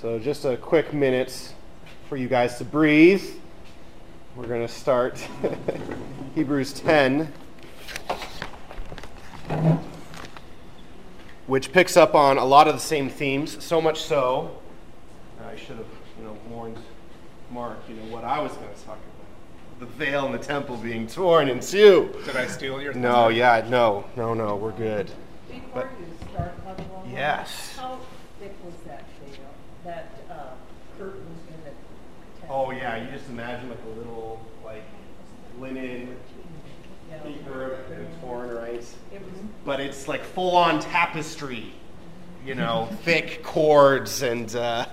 So, 0.00 0.18
just 0.18 0.44
a 0.44 0.56
quick 0.56 0.92
minute 0.92 1.52
for 2.08 2.16
you 2.16 2.28
guys 2.28 2.58
to 2.58 2.64
breathe. 2.64 3.24
We're 4.36 4.46
going 4.46 4.66
to 4.66 4.72
start 4.72 5.18
Hebrews 6.36 6.72
10, 6.74 7.32
which 11.48 11.72
picks 11.72 11.96
up 11.96 12.14
on 12.14 12.38
a 12.38 12.44
lot 12.44 12.68
of 12.68 12.74
the 12.74 12.80
same 12.80 13.10
themes, 13.10 13.62
so 13.64 13.80
much 13.80 14.00
so, 14.02 14.60
I 15.44 15.56
should 15.56 15.78
have 15.78 15.86
you 16.18 16.24
know, 16.26 16.36
warned 16.48 16.78
Mark, 17.50 17.78
you 17.88 17.96
know, 17.96 18.14
what 18.14 18.22
I 18.22 18.40
was 18.40 18.52
going 18.52 18.72
to 18.72 18.80
talk 18.84 18.98
about. 18.98 19.80
The 19.80 19.86
veil 19.86 20.26
in 20.26 20.32
the 20.32 20.38
temple 20.38 20.76
being 20.76 21.06
torn 21.08 21.48
in 21.48 21.58
two. 21.60 22.14
Did 22.24 22.36
I 22.36 22.46
steal 22.46 22.80
your 22.80 22.94
No, 22.94 23.28
yeah, 23.28 23.66
no, 23.68 24.04
no, 24.16 24.34
no, 24.34 24.54
we're 24.54 24.70
good. 24.72 25.10
Before 25.48 25.60
But- 25.74 25.88
you 25.98 26.28
start, 26.32 26.52
Father 26.64 26.84
Walker, 26.92 27.08
Yes. 27.10 27.76
How 27.76 27.98
thick 28.40 28.54
was 28.64 28.74
that 28.86 29.04
veil, 29.24 29.38
that 29.84 30.10
uh, 30.30 30.34
curtain 30.98 31.20
in 31.48 31.54
the 31.64 31.70
temple? 31.70 31.74
Oh 32.50 32.70
yeah, 32.70 32.96
you 33.02 33.10
just 33.10 33.28
imagine 33.28 33.68
like 33.68 33.78
a 33.84 33.98
little 33.98 34.40
like 34.64 34.84
linen 35.60 36.16
paper 37.22 37.78
and 37.92 38.20
torn, 38.20 38.50
right? 38.50 38.76
Was, 38.76 38.94
But 39.64 39.80
it's 39.80 40.08
like 40.08 40.22
full 40.22 40.56
on 40.56 40.80
tapestry, 40.80 41.72
you 42.44 42.54
know, 42.54 42.88
thick 43.02 43.42
cords 43.42 44.22
and 44.22 44.54
uh, 44.56 44.86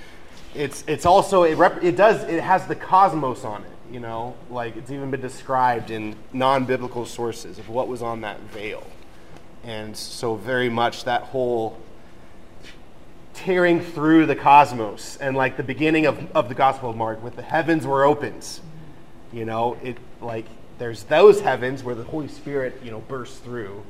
it's 0.54 0.84
it's 0.86 1.06
also 1.06 1.44
it 1.44 1.56
rep- 1.56 1.82
it 1.82 1.96
does 1.96 2.24
it 2.24 2.42
has 2.42 2.66
the 2.66 2.76
cosmos 2.76 3.44
on 3.44 3.62
it, 3.62 3.92
you 3.92 4.00
know, 4.00 4.34
like 4.50 4.76
it's 4.76 4.90
even 4.90 5.10
been 5.10 5.20
described 5.20 5.90
in 5.90 6.14
non-biblical 6.32 7.06
sources 7.06 7.58
of 7.58 7.68
what 7.68 7.88
was 7.88 8.02
on 8.02 8.20
that 8.20 8.40
veil, 8.40 8.86
and 9.64 9.96
so 9.96 10.34
very 10.34 10.68
much 10.68 11.04
that 11.04 11.22
whole 11.22 11.78
tearing 13.38 13.80
through 13.80 14.26
the 14.26 14.34
cosmos 14.34 15.16
and 15.20 15.36
like 15.36 15.56
the 15.56 15.62
beginning 15.62 16.06
of, 16.06 16.30
of 16.34 16.48
the 16.48 16.54
gospel 16.54 16.90
of 16.90 16.96
mark 16.96 17.22
with 17.22 17.36
the 17.36 17.42
heavens 17.42 17.86
were 17.86 18.04
opened. 18.04 18.60
You 19.32 19.44
know 19.44 19.76
it 19.82 19.96
like 20.20 20.46
there's 20.78 21.04
those 21.04 21.40
heavens 21.40 21.84
where 21.84 21.94
the 21.94 22.02
holy 22.04 22.28
spirit 22.28 22.80
you 22.82 22.90
know 22.90 22.98
bursts 23.00 23.38
through 23.38 23.82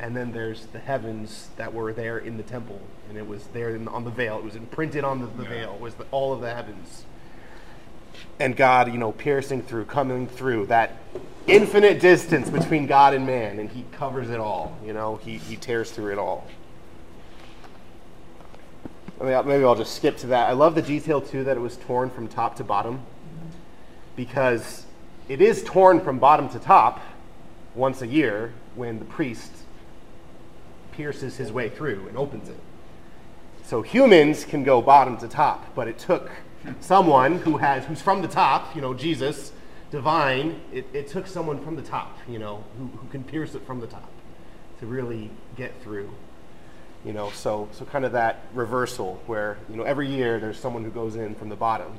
and 0.00 0.16
then 0.16 0.32
there's 0.32 0.66
the 0.66 0.78
heavens 0.78 1.48
that 1.56 1.72
were 1.72 1.92
there 1.92 2.18
in 2.18 2.36
the 2.36 2.42
temple 2.42 2.80
and 3.08 3.16
it 3.16 3.26
was 3.26 3.46
there 3.48 3.74
in, 3.74 3.86
on 3.88 4.04
the 4.04 4.10
veil. 4.10 4.38
It 4.38 4.44
was 4.44 4.56
imprinted 4.56 5.04
on 5.04 5.20
the, 5.20 5.26
the 5.26 5.44
Yeah. 5.44 5.48
veil 5.48 5.78
was 5.78 5.94
the, 5.94 6.04
all 6.10 6.32
of 6.32 6.40
the 6.40 6.52
heavens. 6.52 7.04
And 8.40 8.56
god 8.56 8.92
you 8.92 8.98
know 8.98 9.12
piercing 9.12 9.62
through 9.62 9.84
coming 9.84 10.26
through 10.26 10.66
that 10.66 10.96
infinite 11.46 12.00
distance 12.00 12.50
between 12.50 12.86
god 12.86 13.14
and 13.14 13.24
man 13.24 13.60
and 13.60 13.70
he 13.70 13.84
covers 13.92 14.28
it 14.30 14.40
all 14.40 14.76
you 14.84 14.92
know 14.92 15.16
he, 15.16 15.38
he 15.38 15.54
tears 15.54 15.92
through 15.92 16.10
it 16.12 16.18
all 16.18 16.44
I 19.20 19.24
mean, 19.24 19.46
maybe 19.46 19.64
I'll 19.64 19.74
just 19.74 19.94
skip 19.94 20.18
to 20.18 20.26
that. 20.28 20.48
I 20.48 20.52
love 20.52 20.74
the 20.74 20.82
detail 20.82 21.20
too 21.20 21.44
that 21.44 21.56
it 21.56 21.60
was 21.60 21.76
torn 21.78 22.10
from 22.10 22.28
top 22.28 22.56
to 22.56 22.64
bottom 22.64 23.00
because 24.14 24.84
it 25.28 25.40
is 25.40 25.62
torn 25.64 26.00
from 26.00 26.18
bottom 26.18 26.48
to 26.50 26.58
top 26.58 27.00
once 27.74 28.02
a 28.02 28.06
year 28.06 28.52
when 28.74 28.98
the 28.98 29.04
priest 29.04 29.52
pierces 30.92 31.36
his 31.36 31.50
way 31.50 31.68
through 31.68 32.06
and 32.08 32.16
opens 32.16 32.48
it. 32.48 32.58
So 33.64 33.82
humans 33.82 34.44
can 34.44 34.64
go 34.64 34.82
bottom 34.82 35.16
to 35.18 35.28
top, 35.28 35.74
but 35.74 35.88
it 35.88 35.98
took 35.98 36.30
someone 36.80 37.38
who 37.38 37.56
has 37.56 37.84
who's 37.84 38.02
from 38.02 38.22
the 38.22 38.28
top, 38.28 38.76
you 38.76 38.82
know, 38.82 38.94
Jesus, 38.94 39.52
divine, 39.90 40.60
it, 40.72 40.86
it 40.92 41.08
took 41.08 41.26
someone 41.26 41.62
from 41.62 41.76
the 41.76 41.82
top, 41.82 42.18
you 42.28 42.38
know, 42.38 42.64
who, 42.78 42.86
who 42.86 43.08
can 43.08 43.24
pierce 43.24 43.54
it 43.54 43.66
from 43.66 43.80
the 43.80 43.86
top 43.86 44.10
to 44.80 44.86
really 44.86 45.30
get 45.56 45.72
through 45.82 46.10
you 47.06 47.12
know 47.12 47.30
so 47.30 47.68
so 47.72 47.84
kind 47.84 48.04
of 48.04 48.12
that 48.12 48.40
reversal 48.52 49.22
where 49.26 49.56
you 49.70 49.76
know 49.76 49.84
every 49.84 50.08
year 50.08 50.40
there's 50.40 50.58
someone 50.58 50.82
who 50.84 50.90
goes 50.90 51.16
in 51.16 51.34
from 51.36 51.48
the 51.48 51.56
bottom 51.56 51.98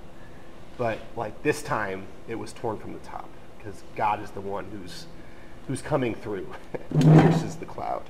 but 0.78 1.00
like 1.16 1.42
this 1.44 1.64
time 1.64 2.06
it 2.28 2.36
was 2.36 2.52
torn 2.54 2.78
from 2.78 2.94
the 2.94 3.00
top 3.00 3.30
because 3.58 3.84
god 3.96 4.22
is 4.22 4.30
the 4.32 4.42
one 4.42 4.66
who's 4.66 5.06
who's 5.68 5.82
coming 5.82 6.14
through 6.14 6.48
pierces 7.02 7.58
the 7.58 7.66
cloud. 7.66 8.04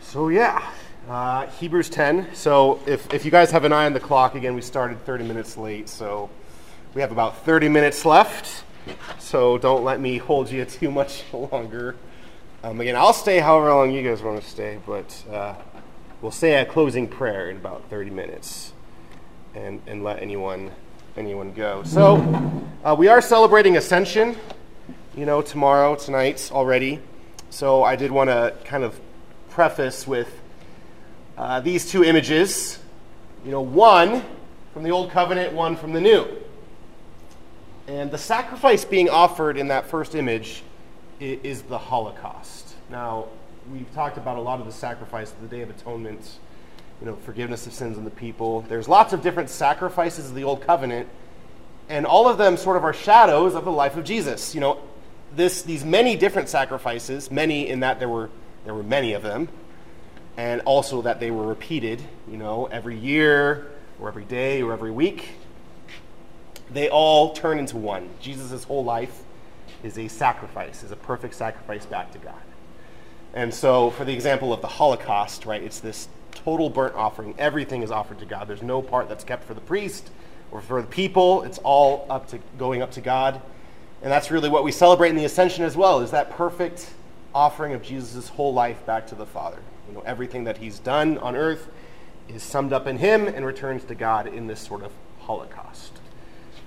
So 0.00 0.28
yeah 0.28 0.70
uh, 1.08 1.46
hebrews 1.46 1.88
10 1.88 2.34
so 2.34 2.78
if, 2.86 3.12
if 3.12 3.24
you 3.24 3.30
guys 3.30 3.50
have 3.50 3.64
an 3.64 3.72
eye 3.72 3.86
on 3.86 3.94
the 3.94 4.00
clock 4.00 4.34
again 4.34 4.54
we 4.54 4.60
started 4.60 5.04
30 5.06 5.24
minutes 5.24 5.56
late 5.56 5.88
so 5.88 6.28
we 6.94 7.00
have 7.00 7.12
about 7.12 7.44
30 7.44 7.68
minutes 7.68 8.04
left. 8.04 8.64
So 9.18 9.58
don't 9.58 9.84
let 9.84 10.00
me 10.00 10.18
hold 10.18 10.50
you 10.50 10.64
too 10.64 10.90
much 10.90 11.22
longer 11.32 11.96
um, 12.62 12.80
again, 12.80 12.94
I'll 12.94 13.14
stay 13.14 13.40
however 13.40 13.70
long 13.70 13.90
you 13.90 14.02
guys 14.02 14.22
want 14.22 14.42
to 14.42 14.46
stay, 14.46 14.78
but 14.86 15.24
uh, 15.30 15.54
we'll 16.20 16.30
say 16.30 16.60
a 16.60 16.66
closing 16.66 17.08
prayer 17.08 17.48
in 17.48 17.56
about 17.56 17.88
30 17.88 18.10
minutes 18.10 18.72
and, 19.54 19.80
and 19.86 20.04
let 20.04 20.22
anyone 20.22 20.70
anyone 21.16 21.52
go. 21.52 21.82
So 21.84 22.16
uh, 22.84 22.94
we 22.98 23.08
are 23.08 23.20
celebrating 23.20 23.76
Ascension, 23.76 24.36
you 25.16 25.26
know, 25.26 25.42
tomorrow, 25.42 25.96
tonight 25.96 26.50
already. 26.52 27.00
So 27.48 27.82
I 27.82 27.96
did 27.96 28.10
want 28.10 28.30
to 28.30 28.54
kind 28.64 28.84
of 28.84 28.98
preface 29.48 30.06
with 30.06 30.28
uh, 31.36 31.60
these 31.60 31.90
two 31.90 32.04
images. 32.04 32.78
You 33.44 33.50
know, 33.50 33.60
one 33.60 34.22
from 34.72 34.82
the 34.82 34.90
Old 34.90 35.10
Covenant, 35.10 35.52
one 35.52 35.76
from 35.76 35.92
the 35.92 36.00
New. 36.00 36.26
And 37.88 38.10
the 38.10 38.18
sacrifice 38.18 38.84
being 38.84 39.08
offered 39.08 39.56
in 39.56 39.68
that 39.68 39.86
first 39.86 40.14
image 40.14 40.62
is 41.20 41.62
the 41.62 41.78
Holocaust. 41.78 42.74
Now, 42.90 43.26
we've 43.70 43.92
talked 43.94 44.16
about 44.16 44.38
a 44.38 44.40
lot 44.40 44.58
of 44.60 44.66
the 44.66 44.72
sacrifice 44.72 45.30
of 45.32 45.40
the 45.42 45.48
Day 45.48 45.62
of 45.62 45.70
Atonement, 45.70 46.38
you 47.00 47.06
know, 47.06 47.16
forgiveness 47.16 47.66
of 47.66 47.72
sins 47.72 47.98
in 47.98 48.04
the 48.04 48.10
people. 48.10 48.62
There's 48.62 48.88
lots 48.88 49.12
of 49.12 49.22
different 49.22 49.50
sacrifices 49.50 50.30
of 50.30 50.34
the 50.34 50.44
Old 50.44 50.62
Covenant, 50.62 51.08
and 51.88 52.06
all 52.06 52.28
of 52.28 52.38
them 52.38 52.56
sort 52.56 52.76
of 52.76 52.84
are 52.84 52.94
shadows 52.94 53.54
of 53.54 53.64
the 53.64 53.72
life 53.72 53.96
of 53.96 54.04
Jesus. 54.04 54.54
You 54.54 54.60
know, 54.60 54.80
this, 55.36 55.62
these 55.62 55.84
many 55.84 56.16
different 56.16 56.48
sacrifices, 56.48 57.30
many 57.30 57.68
in 57.68 57.80
that 57.80 57.98
there 57.98 58.08
were, 58.08 58.30
there 58.64 58.74
were 58.74 58.82
many 58.82 59.12
of 59.12 59.22
them, 59.22 59.48
and 60.36 60.62
also 60.62 61.02
that 61.02 61.20
they 61.20 61.30
were 61.30 61.46
repeated, 61.46 62.00
you 62.30 62.38
know, 62.38 62.66
every 62.66 62.96
year 62.96 63.70
or 64.00 64.08
every 64.08 64.24
day 64.24 64.62
or 64.62 64.72
every 64.72 64.90
week. 64.90 65.28
They 66.72 66.88
all 66.88 67.34
turn 67.34 67.58
into 67.58 67.76
one. 67.76 68.08
Jesus' 68.20 68.64
whole 68.64 68.84
life 68.84 69.22
is 69.82 69.98
a 69.98 70.08
sacrifice, 70.08 70.82
is 70.82 70.90
a 70.90 70.96
perfect 70.96 71.34
sacrifice 71.34 71.86
back 71.86 72.12
to 72.12 72.18
God. 72.18 72.34
And 73.32 73.54
so, 73.54 73.90
for 73.90 74.04
the 74.04 74.12
example 74.12 74.52
of 74.52 74.60
the 74.60 74.66
Holocaust, 74.66 75.46
right, 75.46 75.62
it's 75.62 75.80
this 75.80 76.08
total 76.32 76.70
burnt 76.70 76.94
offering. 76.94 77.34
Everything 77.38 77.82
is 77.82 77.90
offered 77.90 78.18
to 78.18 78.26
God. 78.26 78.48
There's 78.48 78.62
no 78.62 78.82
part 78.82 79.08
that's 79.08 79.24
kept 79.24 79.44
for 79.44 79.54
the 79.54 79.60
priest 79.60 80.10
or 80.50 80.60
for 80.60 80.80
the 80.80 80.88
people. 80.88 81.42
It's 81.42 81.58
all 81.58 82.06
up 82.10 82.28
to 82.28 82.38
going 82.58 82.82
up 82.82 82.90
to 82.92 83.00
God. 83.00 83.40
And 84.02 84.10
that's 84.10 84.30
really 84.30 84.48
what 84.48 84.64
we 84.64 84.72
celebrate 84.72 85.10
in 85.10 85.16
the 85.16 85.24
Ascension 85.24 85.64
as 85.64 85.76
well, 85.76 86.00
is 86.00 86.10
that 86.10 86.30
perfect 86.30 86.90
offering 87.34 87.74
of 87.74 87.82
Jesus' 87.82 88.28
whole 88.28 88.52
life 88.52 88.84
back 88.86 89.06
to 89.08 89.14
the 89.14 89.26
Father. 89.26 89.58
You 89.88 89.94
know, 89.94 90.02
everything 90.06 90.44
that 90.44 90.58
he's 90.58 90.78
done 90.78 91.18
on 91.18 91.36
earth 91.36 91.68
is 92.28 92.42
summed 92.42 92.72
up 92.72 92.86
in 92.86 92.98
him 92.98 93.28
and 93.28 93.44
returns 93.44 93.84
to 93.84 93.94
God 93.94 94.26
in 94.26 94.46
this 94.46 94.60
sort 94.60 94.82
of 94.82 94.92
Holocaust. 95.20 95.92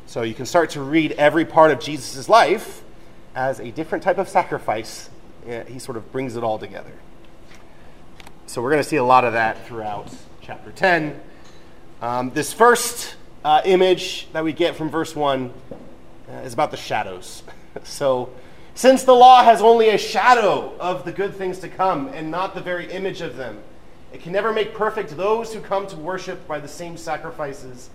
So 0.05 0.21
you 0.21 0.33
can 0.33 0.45
start 0.45 0.69
to 0.71 0.81
read 0.81 1.13
every 1.13 1.43
part 1.45 1.71
of 1.71 1.79
Jesus' 1.79 2.29
life 2.29 2.83
as 3.35 3.59
a 3.59 3.71
different 3.71 4.03
type 4.03 4.17
of 4.17 4.29
sacrifice. 4.29 5.09
Uh, 5.47 5.63
He 5.65 5.79
sort 5.79 5.97
of 5.97 6.11
brings 6.11 6.35
it 6.35 6.43
all 6.43 6.59
together. 6.59 6.93
So 8.45 8.61
we're 8.61 8.71
going 8.71 8.83
to 8.83 8.87
see 8.87 8.97
a 8.97 9.03
lot 9.03 9.25
of 9.25 9.33
that 9.33 9.65
throughout 9.65 10.13
chapter 10.41 10.71
10. 10.71 11.19
Um, 12.01 12.31
this 12.31 12.53
first 12.53 13.15
uh, 13.43 13.61
image 13.65 14.27
that 14.33 14.43
we 14.43 14.53
get 14.53 14.75
from 14.75 14.89
verse 14.89 15.15
1 15.15 15.53
uh, 16.29 16.33
is 16.43 16.53
about 16.53 16.71
the 16.71 16.77
shadows. 16.77 17.43
so, 17.83 18.29
since 18.75 19.03
the 19.03 19.13
law 19.13 19.43
has 19.43 19.61
only 19.61 19.89
a 19.89 19.97
shadow 19.97 20.75
of 20.79 21.05
the 21.05 21.11
good 21.11 21.35
things 21.35 21.59
to 21.59 21.69
come 21.69 22.07
and 22.07 22.31
not 22.31 22.55
the 22.55 22.61
very 22.61 22.91
image 22.91 23.21
of 23.21 23.37
them, 23.37 23.59
it 24.11 24.21
can 24.21 24.31
never 24.31 24.51
make 24.51 24.73
perfect 24.73 25.15
those 25.15 25.53
who 25.53 25.59
come 25.59 25.87
to 25.87 25.95
worship 25.95 26.47
by 26.47 26.59
the 26.59 26.67
same 26.67 26.97
sacrifices 26.97 27.89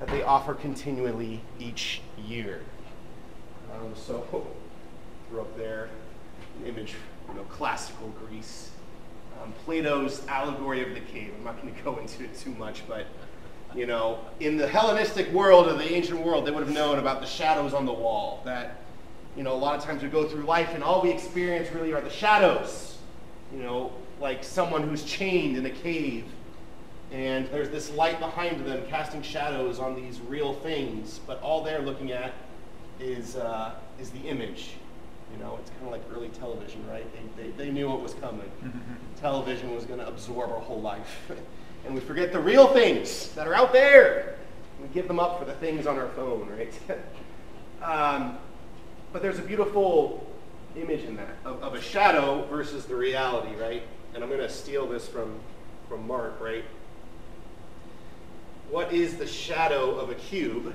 that 0.00 0.08
they 0.08 0.22
offer 0.22 0.54
continually 0.54 1.40
each 1.58 2.00
year. 2.18 2.60
Um, 3.72 3.92
so, 3.94 4.46
up 5.34 5.56
there 5.56 5.88
an 6.60 6.66
image, 6.66 6.94
you 7.28 7.34
know, 7.34 7.42
classical 7.44 8.12
Greece. 8.26 8.70
Um, 9.42 9.52
Plato's 9.64 10.26
allegory 10.28 10.82
of 10.82 10.94
the 10.94 11.00
cave. 11.00 11.32
I'm 11.36 11.44
not 11.44 11.60
going 11.60 11.74
to 11.74 11.82
go 11.82 11.98
into 11.98 12.24
it 12.24 12.36
too 12.38 12.50
much, 12.52 12.82
but 12.88 13.06
you 13.74 13.86
know, 13.86 14.20
in 14.40 14.56
the 14.56 14.66
Hellenistic 14.66 15.30
world 15.32 15.66
or 15.66 15.74
the 15.74 15.92
ancient 15.92 16.20
world, 16.20 16.46
they 16.46 16.50
would 16.50 16.64
have 16.64 16.72
known 16.72 16.98
about 16.98 17.20
the 17.20 17.26
shadows 17.26 17.74
on 17.74 17.84
the 17.84 17.92
wall. 17.92 18.40
That, 18.44 18.78
you 19.36 19.42
know, 19.42 19.52
a 19.52 19.56
lot 19.56 19.76
of 19.76 19.84
times 19.84 20.02
we 20.02 20.08
go 20.08 20.26
through 20.26 20.44
life 20.44 20.70
and 20.72 20.82
all 20.82 21.02
we 21.02 21.10
experience 21.10 21.70
really 21.72 21.92
are 21.92 22.00
the 22.00 22.10
shadows. 22.10 22.96
You 23.52 23.62
know, 23.62 23.92
like 24.20 24.42
someone 24.42 24.88
who's 24.88 25.04
chained 25.04 25.58
in 25.58 25.66
a 25.66 25.70
cave 25.70 26.24
and 27.12 27.48
there's 27.50 27.68
this 27.68 27.92
light 27.92 28.18
behind 28.18 28.64
them 28.64 28.82
casting 28.88 29.22
shadows 29.22 29.78
on 29.78 29.94
these 29.94 30.20
real 30.20 30.54
things, 30.54 31.20
but 31.26 31.40
all 31.42 31.62
they're 31.62 31.82
looking 31.82 32.12
at 32.12 32.32
is, 32.98 33.36
uh, 33.36 33.74
is 34.00 34.10
the 34.10 34.20
image. 34.20 34.74
You 35.36 35.44
know, 35.44 35.58
it's 35.60 35.70
kind 35.70 35.84
of 35.84 35.90
like 35.90 36.02
early 36.14 36.28
television, 36.28 36.86
right? 36.88 37.06
They, 37.36 37.42
they, 37.42 37.50
they 37.50 37.70
knew 37.70 37.88
what 37.88 38.00
was 38.00 38.14
coming. 38.14 38.50
television 39.20 39.74
was 39.74 39.84
going 39.84 40.00
to 40.00 40.08
absorb 40.08 40.50
our 40.50 40.60
whole 40.60 40.80
life. 40.80 41.30
and 41.84 41.94
we 41.94 42.00
forget 42.00 42.32
the 42.32 42.40
real 42.40 42.68
things 42.68 43.28
that 43.32 43.46
are 43.46 43.54
out 43.54 43.72
there. 43.72 44.36
We 44.80 44.88
give 44.88 45.08
them 45.08 45.18
up 45.18 45.38
for 45.38 45.44
the 45.44 45.54
things 45.54 45.86
on 45.86 45.98
our 45.98 46.08
phone, 46.08 46.48
right? 46.48 46.72
um, 47.82 48.38
but 49.12 49.22
there's 49.22 49.38
a 49.38 49.42
beautiful 49.42 50.26
image 50.76 51.04
in 51.04 51.16
that 51.16 51.36
of, 51.44 51.62
of 51.62 51.74
a 51.74 51.80
shadow 51.80 52.44
versus 52.46 52.84
the 52.84 52.94
reality, 52.94 53.54
right? 53.56 53.82
And 54.14 54.22
I'm 54.22 54.28
going 54.28 54.40
to 54.40 54.50
steal 54.50 54.86
this 54.86 55.08
from, 55.08 55.38
from 55.88 56.06
Mark, 56.06 56.40
right? 56.40 56.64
What 58.70 58.92
is 58.92 59.16
the 59.16 59.26
shadow 59.26 59.96
of 59.96 60.10
a 60.10 60.14
cube? 60.14 60.74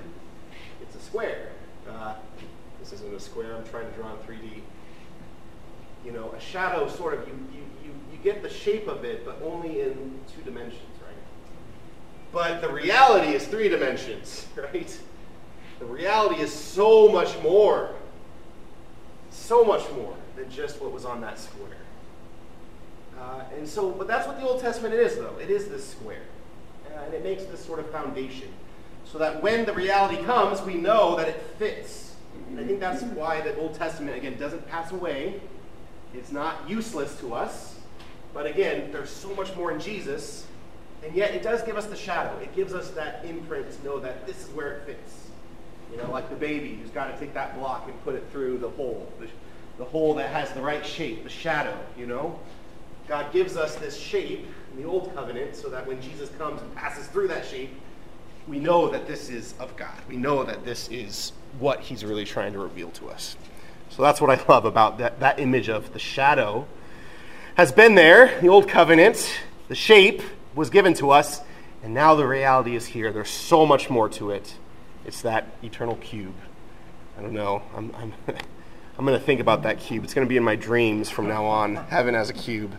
It's 0.81 0.95
a 0.95 0.99
square. 0.99 1.49
Uh, 1.89 2.15
isn't 2.93 3.13
a 3.13 3.19
square. 3.19 3.55
I'm 3.55 3.65
trying 3.65 3.89
to 3.89 3.97
draw 3.97 4.11
in 4.11 4.17
3D. 4.19 4.61
You 6.05 6.11
know, 6.11 6.31
a 6.31 6.39
shadow 6.39 6.87
sort 6.89 7.13
of, 7.13 7.27
you, 7.27 7.33
you, 7.53 7.61
you, 7.83 7.91
you 8.11 8.17
get 8.23 8.41
the 8.41 8.49
shape 8.49 8.87
of 8.87 9.05
it, 9.05 9.25
but 9.25 9.41
only 9.43 9.81
in 9.81 10.19
two 10.33 10.41
dimensions, 10.43 10.81
right? 11.05 11.15
But 12.31 12.61
the 12.61 12.71
reality 12.71 13.33
is 13.33 13.45
three 13.45 13.69
dimensions, 13.69 14.47
right? 14.55 14.99
The 15.79 15.85
reality 15.85 16.41
is 16.41 16.51
so 16.51 17.09
much 17.09 17.39
more, 17.41 17.95
so 19.29 19.63
much 19.63 19.89
more 19.91 20.15
than 20.35 20.49
just 20.49 20.81
what 20.81 20.91
was 20.91 21.05
on 21.05 21.21
that 21.21 21.39
square. 21.39 21.77
Uh, 23.19 23.43
and 23.55 23.67
so, 23.67 23.91
but 23.91 24.07
that's 24.07 24.27
what 24.27 24.39
the 24.39 24.47
Old 24.47 24.61
Testament 24.61 24.95
is, 24.95 25.15
though. 25.15 25.37
It 25.39 25.49
is 25.49 25.67
this 25.67 25.87
square. 25.87 26.23
Uh, 26.87 27.01
and 27.05 27.13
it 27.13 27.23
makes 27.23 27.45
this 27.45 27.63
sort 27.63 27.79
of 27.79 27.89
foundation. 27.91 28.49
So 29.05 29.17
that 29.17 29.41
when 29.43 29.65
the 29.65 29.73
reality 29.73 30.23
comes, 30.23 30.61
we 30.61 30.75
know 30.75 31.15
that 31.17 31.27
it 31.27 31.41
fits. 31.59 32.10
And 32.51 32.59
I 32.59 32.65
think 32.65 32.81
that's 32.81 33.01
why 33.03 33.39
the 33.39 33.55
Old 33.57 33.75
Testament, 33.75 34.17
again, 34.17 34.37
doesn't 34.37 34.67
pass 34.67 34.91
away. 34.91 35.39
It's 36.13 36.33
not 36.33 36.69
useless 36.69 37.17
to 37.21 37.33
us. 37.33 37.79
But 38.33 38.45
again, 38.45 38.91
there's 38.91 39.09
so 39.09 39.33
much 39.35 39.55
more 39.55 39.71
in 39.71 39.79
Jesus. 39.79 40.45
And 41.01 41.15
yet 41.15 41.33
it 41.33 41.43
does 41.43 41.63
give 41.63 41.77
us 41.77 41.85
the 41.85 41.95
shadow. 41.95 42.37
It 42.39 42.53
gives 42.53 42.73
us 42.73 42.91
that 42.91 43.23
imprint 43.23 43.71
to 43.71 43.85
know 43.85 43.99
that 43.99 44.27
this 44.27 44.45
is 44.45 44.49
where 44.49 44.73
it 44.73 44.85
fits. 44.85 45.27
You 45.91 45.97
know, 45.97 46.11
like 46.11 46.29
the 46.29 46.35
baby 46.35 46.75
who's 46.75 46.91
got 46.91 47.07
to 47.11 47.17
take 47.17 47.33
that 47.33 47.57
block 47.57 47.87
and 47.87 48.03
put 48.03 48.15
it 48.15 48.25
through 48.33 48.57
the 48.57 48.69
hole. 48.69 49.11
The, 49.19 49.27
the 49.77 49.85
hole 49.85 50.13
that 50.15 50.29
has 50.29 50.51
the 50.51 50.61
right 50.61 50.85
shape, 50.85 51.23
the 51.23 51.29
shadow, 51.29 51.77
you 51.97 52.05
know? 52.05 52.37
God 53.07 53.31
gives 53.31 53.55
us 53.55 53.75
this 53.75 53.97
shape 53.97 54.45
in 54.73 54.81
the 54.81 54.87
Old 54.87 55.13
Covenant 55.15 55.55
so 55.55 55.69
that 55.69 55.87
when 55.87 56.01
Jesus 56.01 56.29
comes 56.37 56.61
and 56.61 56.75
passes 56.75 57.07
through 57.07 57.29
that 57.29 57.45
shape, 57.45 57.71
we 58.47 58.59
know 58.59 58.89
that 58.89 59.07
this 59.07 59.29
is 59.29 59.53
of 59.59 59.75
God. 59.77 59.97
We 60.09 60.17
know 60.17 60.43
that 60.43 60.65
this 60.65 60.89
is 60.89 61.31
what 61.59 61.81
he's 61.81 62.03
really 62.03 62.25
trying 62.25 62.53
to 62.53 62.59
reveal 62.59 62.91
to 62.91 63.09
us. 63.09 63.35
So 63.89 64.01
that's 64.01 64.21
what 64.21 64.29
I 64.29 64.43
love 64.49 64.65
about 64.65 64.97
that, 64.99 65.19
that 65.19 65.39
image 65.39 65.69
of 65.69 65.93
the 65.93 65.99
shadow 65.99 66.67
has 67.55 67.71
been 67.71 67.95
there, 67.95 68.39
the 68.39 68.47
Old 68.47 68.67
Covenant, 68.67 69.39
the 69.67 69.75
shape 69.75 70.21
was 70.55 70.69
given 70.69 70.93
to 70.95 71.11
us, 71.11 71.41
and 71.83 71.93
now 71.93 72.15
the 72.15 72.25
reality 72.25 72.75
is 72.75 72.85
here. 72.85 73.11
There's 73.11 73.29
so 73.29 73.65
much 73.65 73.89
more 73.89 74.07
to 74.09 74.31
it. 74.31 74.55
It's 75.05 75.21
that 75.21 75.47
eternal 75.61 75.95
cube. 75.97 76.35
I 77.17 77.21
don't 77.21 77.33
know. 77.33 77.61
I'm, 77.75 77.93
I'm, 77.97 78.13
I'm 78.97 79.05
going 79.05 79.19
to 79.19 79.25
think 79.25 79.41
about 79.41 79.63
that 79.63 79.79
cube. 79.79 80.03
It's 80.03 80.13
going 80.13 80.25
to 80.25 80.29
be 80.29 80.37
in 80.37 80.43
my 80.43 80.55
dreams 80.55 81.09
from 81.09 81.27
now 81.27 81.45
on, 81.45 81.75
heaven 81.75 82.15
as 82.15 82.29
a 82.29 82.33
cube. 82.33 82.75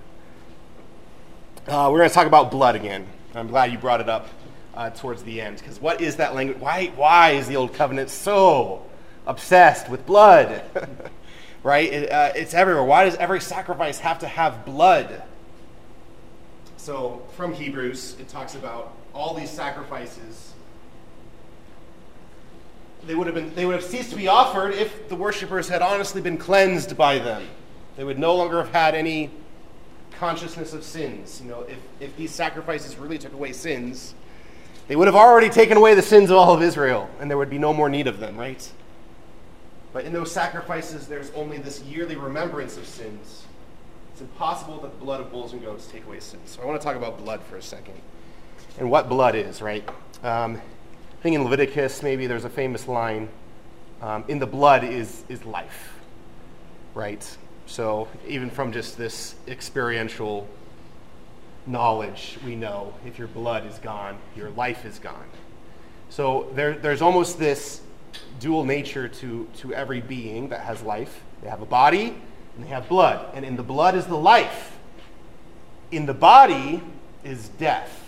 Uh, 1.66 1.88
we're 1.92 1.98
going 1.98 2.08
to 2.10 2.14
talk 2.14 2.26
about 2.26 2.50
blood 2.50 2.74
again. 2.74 3.06
I'm 3.34 3.48
glad 3.48 3.72
you 3.72 3.78
brought 3.78 4.00
it 4.00 4.08
up 4.08 4.28
uh, 4.74 4.90
towards 4.90 5.22
the 5.22 5.40
end, 5.40 5.58
because 5.58 5.80
what 5.80 6.00
is 6.00 6.16
that 6.16 6.34
language? 6.34 6.58
Why, 6.58 6.86
why 6.96 7.30
is 7.32 7.48
the 7.48 7.56
Old 7.56 7.74
Covenant 7.74 8.10
so 8.10 8.82
obsessed 9.26 9.88
with 9.88 10.06
blood? 10.06 10.62
right? 11.62 11.92
It, 11.92 12.10
uh, 12.10 12.32
it's 12.34 12.54
everywhere. 12.54 12.84
Why 12.84 13.04
does 13.04 13.16
every 13.16 13.40
sacrifice 13.40 13.98
have 13.98 14.18
to 14.20 14.28
have 14.28 14.64
blood? 14.64 15.22
So, 16.76 17.22
from 17.36 17.52
Hebrews, 17.52 18.16
it 18.18 18.28
talks 18.28 18.54
about 18.54 18.92
all 19.14 19.34
these 19.34 19.50
sacrifices. 19.50 20.52
They 23.06 23.14
would 23.14 23.26
have 23.26 23.34
been 23.34 23.54
they 23.54 23.66
would 23.66 23.74
have 23.74 23.84
ceased 23.84 24.10
to 24.10 24.16
be 24.16 24.28
offered 24.28 24.74
if 24.74 25.08
the 25.08 25.16
worshippers 25.16 25.68
had 25.68 25.82
honestly 25.82 26.20
been 26.20 26.38
cleansed 26.38 26.96
by 26.96 27.18
them. 27.18 27.48
They 27.96 28.04
would 28.04 28.18
no 28.18 28.34
longer 28.34 28.62
have 28.62 28.72
had 28.72 28.94
any 28.94 29.30
consciousness 30.18 30.72
of 30.72 30.84
sins. 30.84 31.40
You 31.42 31.50
know, 31.50 31.60
if, 31.62 31.78
if 32.00 32.16
these 32.16 32.30
sacrifices 32.30 32.96
really 32.96 33.18
took 33.18 33.32
away 33.32 33.52
sins, 33.52 34.14
they 34.88 34.96
would 34.96 35.08
have 35.08 35.14
already 35.14 35.48
taken 35.48 35.76
away 35.76 35.94
the 35.94 36.02
sins 36.02 36.30
of 36.30 36.36
all 36.36 36.54
of 36.54 36.62
Israel, 36.62 37.08
and 37.20 37.30
there 37.30 37.38
would 37.38 37.50
be 37.50 37.58
no 37.58 37.72
more 37.72 37.88
need 37.88 38.06
of 38.06 38.18
them, 38.18 38.36
right? 38.36 38.70
But 39.92 40.04
in 40.04 40.12
those 40.12 40.32
sacrifices, 40.32 41.06
there's 41.06 41.30
only 41.32 41.58
this 41.58 41.82
yearly 41.82 42.16
remembrance 42.16 42.76
of 42.76 42.86
sins. 42.86 43.44
It's 44.12 44.20
impossible 44.20 44.80
that 44.80 44.98
the 44.98 45.04
blood 45.04 45.20
of 45.20 45.30
bulls 45.30 45.52
and 45.52 45.62
goats 45.62 45.86
take 45.86 46.04
away 46.06 46.20
sins. 46.20 46.50
So 46.50 46.62
I 46.62 46.64
want 46.64 46.80
to 46.80 46.84
talk 46.84 46.96
about 46.96 47.18
blood 47.18 47.42
for 47.42 47.56
a 47.56 47.62
second 47.62 47.94
and 48.78 48.90
what 48.90 49.08
blood 49.08 49.34
is, 49.34 49.60
right? 49.60 49.86
Um, 50.22 50.56
I 50.56 51.22
think 51.22 51.36
in 51.36 51.44
Leviticus, 51.44 52.02
maybe 52.02 52.26
there's 52.26 52.44
a 52.44 52.50
famous 52.50 52.88
line 52.88 53.28
um, 54.00 54.24
in 54.28 54.38
the 54.38 54.46
blood 54.46 54.84
is, 54.84 55.24
is 55.28 55.44
life, 55.44 55.94
right? 56.94 57.36
So 57.66 58.08
even 58.26 58.50
from 58.50 58.72
just 58.72 58.98
this 58.98 59.36
experiential 59.46 60.48
knowledge, 61.66 62.38
we 62.44 62.56
know 62.56 62.94
if 63.06 63.18
your 63.18 63.28
blood 63.28 63.66
is 63.66 63.78
gone, 63.78 64.18
your 64.36 64.50
life 64.50 64.84
is 64.84 64.98
gone. 64.98 65.26
So 66.08 66.50
there, 66.54 66.74
there's 66.74 67.02
almost 67.02 67.38
this 67.38 67.80
dual 68.40 68.64
nature 68.64 69.08
to, 69.08 69.48
to 69.58 69.74
every 69.74 70.00
being 70.00 70.48
that 70.50 70.60
has 70.60 70.82
life. 70.82 71.22
They 71.42 71.48
have 71.48 71.62
a 71.62 71.66
body 71.66 72.14
and 72.56 72.64
they 72.64 72.68
have 72.68 72.88
blood. 72.88 73.34
And 73.34 73.44
in 73.44 73.56
the 73.56 73.62
blood 73.62 73.94
is 73.94 74.06
the 74.06 74.16
life. 74.16 74.76
In 75.90 76.06
the 76.06 76.14
body 76.14 76.82
is 77.24 77.48
death. 77.48 77.98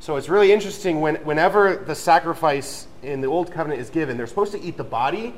So 0.00 0.16
it's 0.16 0.28
really 0.28 0.52
interesting 0.52 1.00
when, 1.00 1.16
whenever 1.16 1.76
the 1.76 1.94
sacrifice 1.94 2.88
in 3.02 3.20
the 3.20 3.28
Old 3.28 3.52
Covenant 3.52 3.80
is 3.80 3.88
given, 3.88 4.16
they're 4.16 4.26
supposed 4.26 4.52
to 4.52 4.60
eat 4.60 4.76
the 4.76 4.84
body, 4.84 5.34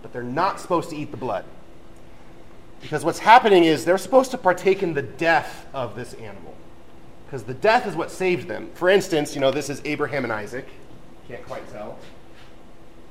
but 0.00 0.12
they're 0.12 0.22
not 0.22 0.60
supposed 0.60 0.90
to 0.90 0.96
eat 0.96 1.10
the 1.10 1.16
blood. 1.16 1.44
Because 2.80 3.04
what's 3.04 3.18
happening 3.18 3.64
is 3.64 3.84
they're 3.84 3.98
supposed 3.98 4.30
to 4.30 4.38
partake 4.38 4.82
in 4.82 4.94
the 4.94 5.02
death 5.02 5.66
of 5.74 5.96
this 5.96 6.14
animal. 6.14 6.54
Because 7.26 7.42
the 7.42 7.54
death 7.54 7.86
is 7.86 7.94
what 7.94 8.10
saved 8.10 8.48
them. 8.48 8.70
For 8.74 8.88
instance, 8.88 9.34
you 9.34 9.40
know, 9.40 9.50
this 9.50 9.68
is 9.68 9.82
Abraham 9.84 10.24
and 10.24 10.32
Isaac. 10.32 10.66
Can't 11.28 11.44
quite 11.44 11.68
tell. 11.70 11.98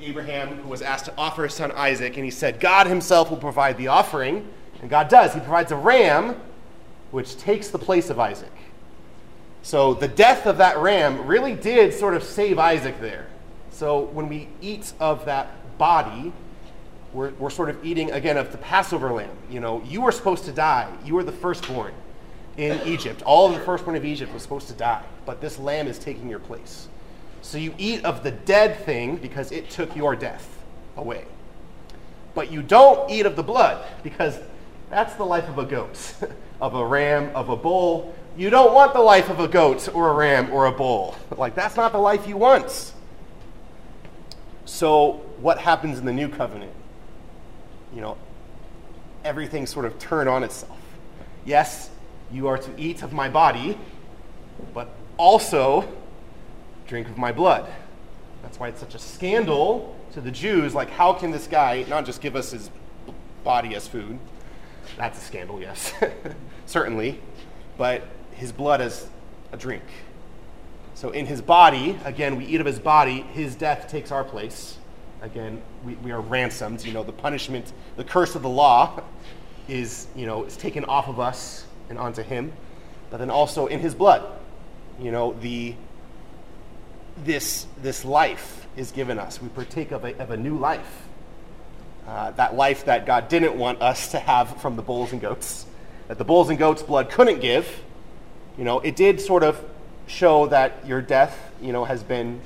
Abraham, 0.02 0.58
who 0.58 0.70
was 0.70 0.82
asked 0.82 1.06
to 1.06 1.14
offer 1.18 1.44
his 1.44 1.54
son 1.54 1.72
Isaac, 1.72 2.16
and 2.16 2.26
he 2.26 2.32
said, 2.32 2.60
God 2.60 2.88
himself 2.88 3.30
will 3.30 3.38
provide 3.38 3.78
the 3.78 3.88
offering. 3.88 4.48
And 4.82 4.90
God 4.90 5.10
does. 5.10 5.34
He 5.34 5.40
provides 5.40 5.72
a 5.72 5.76
ram, 5.76 6.36
which 7.12 7.38
takes 7.38 7.70
the 7.70 7.80
place 7.80 8.10
of 8.10 8.20
Isaac. 8.20 8.52
So 9.64 9.94
the 9.94 10.08
death 10.08 10.46
of 10.46 10.58
that 10.60 10.78
ram 10.78 11.26
really 11.28 11.54
did 11.54 11.94
sort 11.94 12.14
of 12.14 12.24
save 12.24 12.58
Isaac 12.58 13.00
there. 13.02 13.28
So 13.72 14.02
when 14.02 14.30
we 14.30 14.48
eat 14.62 14.94
of 15.00 15.26
that 15.26 15.78
body, 15.78 16.32
we're, 17.14 17.32
we're 17.32 17.50
sort 17.50 17.70
of 17.70 17.84
eating 17.86 18.12
again 18.12 18.38
of 18.38 18.52
the 18.52 18.58
Passover 18.58 19.12
lamb. 19.12 19.36
You 19.50 19.60
know, 19.60 19.82
you 19.86 20.02
were 20.02 20.12
supposed 20.12 20.46
to 20.46 20.52
die. 20.52 20.92
You 21.06 21.16
were 21.16 21.24
the 21.24 21.32
firstborn 21.32 21.94
in 22.58 22.86
Egypt. 22.88 23.22
All 23.24 23.48
of 23.48 23.54
the 23.54 23.64
firstborn 23.64 23.96
of 23.96 24.06
Egypt 24.06 24.34
was 24.34 24.42
supposed 24.42 24.68
to 24.68 24.74
die, 24.74 25.04
but 25.26 25.42
this 25.42 25.60
lamb 25.60 25.88
is 25.88 26.00
taking 26.00 26.30
your 26.30 26.40
place. 26.40 26.88
So 27.42 27.58
you 27.58 27.74
eat 27.78 28.04
of 28.04 28.24
the 28.24 28.32
dead 28.32 28.84
thing 28.84 29.18
because 29.18 29.52
it 29.52 29.70
took 29.70 29.96
your 29.96 30.16
death 30.16 30.62
away. 30.98 31.26
But 32.34 32.52
you 32.52 32.62
don't 32.62 33.10
eat 33.10 33.26
of 33.26 33.36
the 33.36 33.44
blood 33.44 33.86
because 34.04 34.40
that's 34.90 35.16
the 35.16 35.24
life 35.24 35.48
of 35.48 35.58
a 35.58 35.66
goat, 35.66 36.16
of 36.62 36.76
a 36.76 36.86
ram, 36.86 37.34
of 37.36 37.50
a 37.50 37.56
bull. 37.56 38.14
You 38.36 38.50
don't 38.50 38.74
want 38.74 38.94
the 38.94 39.00
life 39.00 39.30
of 39.30 39.40
a 39.40 39.48
goat 39.48 39.88
or 39.94 40.10
a 40.10 40.14
ram 40.14 40.52
or 40.52 40.66
a 40.66 40.72
bull. 40.72 41.16
Like, 41.38 41.54
that's 41.54 41.76
not 41.76 41.92
the 41.92 42.00
life 42.00 42.28
you 42.28 42.36
want. 42.36 42.94
So, 44.66 45.22
what 45.40 45.60
happens 45.60 46.00
in 46.00 46.06
the 46.06 46.14
new 46.14 46.28
covenant? 46.28 46.72
You 47.94 48.02
know, 48.02 48.18
everything 49.24 49.66
sort 49.66 49.86
of 49.86 49.98
turned 50.00 50.30
on 50.30 50.44
itself. 50.44 50.78
Yes, 51.46 51.90
you 52.32 52.48
are 52.48 52.58
to 52.58 52.72
eat 52.78 53.04
of 53.04 53.14
my 53.14 53.30
body, 53.30 53.78
but 54.74 54.90
also 55.18 55.88
drink 56.88 57.08
of 57.08 57.18
my 57.18 57.32
blood. 57.32 57.70
That's 58.42 58.60
why 58.60 58.70
it's 58.70 58.80
such 58.80 58.96
a 58.96 59.00
scandal 59.00 59.96
to 60.14 60.22
the 60.22 60.32
Jews. 60.32 60.74
Like, 60.74 60.90
how 60.90 61.14
can 61.14 61.32
this 61.32 61.48
guy 61.48 61.86
not 61.90 62.06
just 62.06 62.22
give 62.22 62.36
us 62.36 62.52
his 62.52 62.70
body 63.44 63.76
as 63.76 63.88
food? 63.88 64.20
That's 64.98 65.22
a 65.22 65.22
scandal, 65.22 65.60
yes, 65.60 65.94
certainly. 66.66 67.20
But 67.78 68.04
his 68.32 68.52
blood 68.52 68.82
as 68.82 69.08
a 69.52 69.58
drink. 69.58 69.84
So, 70.94 71.12
in 71.12 71.26
his 71.26 71.42
body, 71.42 72.00
again, 72.06 72.38
we 72.38 72.46
eat 72.46 72.60
of 72.60 72.66
his 72.66 72.80
body, 72.80 73.22
his 73.22 73.56
death 73.56 73.88
takes 73.88 74.12
our 74.12 74.24
place. 74.24 74.78
Again, 75.22 75.62
we, 75.84 75.96
we 75.96 76.12
are 76.12 76.22
ransomed. 76.22 76.86
You 76.86 76.94
know, 76.94 77.04
the 77.04 77.12
punishment, 77.12 77.72
the 77.96 78.04
curse 78.04 78.36
of 78.36 78.42
the 78.42 78.50
law 78.50 79.02
is, 79.68 80.08
you 80.16 80.26
know, 80.26 80.44
is 80.44 80.56
taken 80.58 80.86
off 80.86 81.08
of 81.08 81.20
us 81.20 81.66
and 81.90 81.98
onto 81.98 82.22
him. 82.22 82.54
But 83.10 83.18
then 83.18 83.30
also 83.30 83.68
in 83.68 83.80
his 83.80 83.96
blood, 83.96 84.24
you 85.00 85.12
know, 85.12 85.34
the 85.34 85.76
this, 87.24 87.66
this 87.82 88.06
life 88.06 88.68
is 88.76 88.92
given 88.92 89.18
us. 89.18 89.42
We 89.42 89.50
partake 89.50 89.92
of 89.92 90.06
a, 90.06 90.16
of 90.22 90.32
a 90.32 90.38
new 90.38 90.58
life. 90.58 91.08
Uh, 92.08 92.32
that 92.32 92.56
life 92.56 92.86
that 92.86 93.06
God 93.06 93.28
didn't 93.28 93.58
want 93.58 93.82
us 93.82 94.12
to 94.12 94.20
have 94.20 94.62
from 94.62 94.78
the 94.78 94.82
bulls 94.82 95.12
and 95.12 95.20
goats, 95.20 95.66
that 96.08 96.18
the 96.18 96.24
bulls 96.24 96.50
and 96.50 96.58
goats' 96.58 96.82
blood 96.82 97.10
couldn't 97.10 97.42
give. 97.42 97.84
You 98.58 98.64
know, 98.64 98.80
it 98.80 98.96
did 98.96 99.20
sort 99.20 99.44
of 99.44 99.62
show 100.06 100.48
that 100.48 100.88
your 100.88 101.02
death, 101.02 101.38
you 101.62 101.74
know, 101.74 101.84
has 101.84 102.04
been 102.04 102.40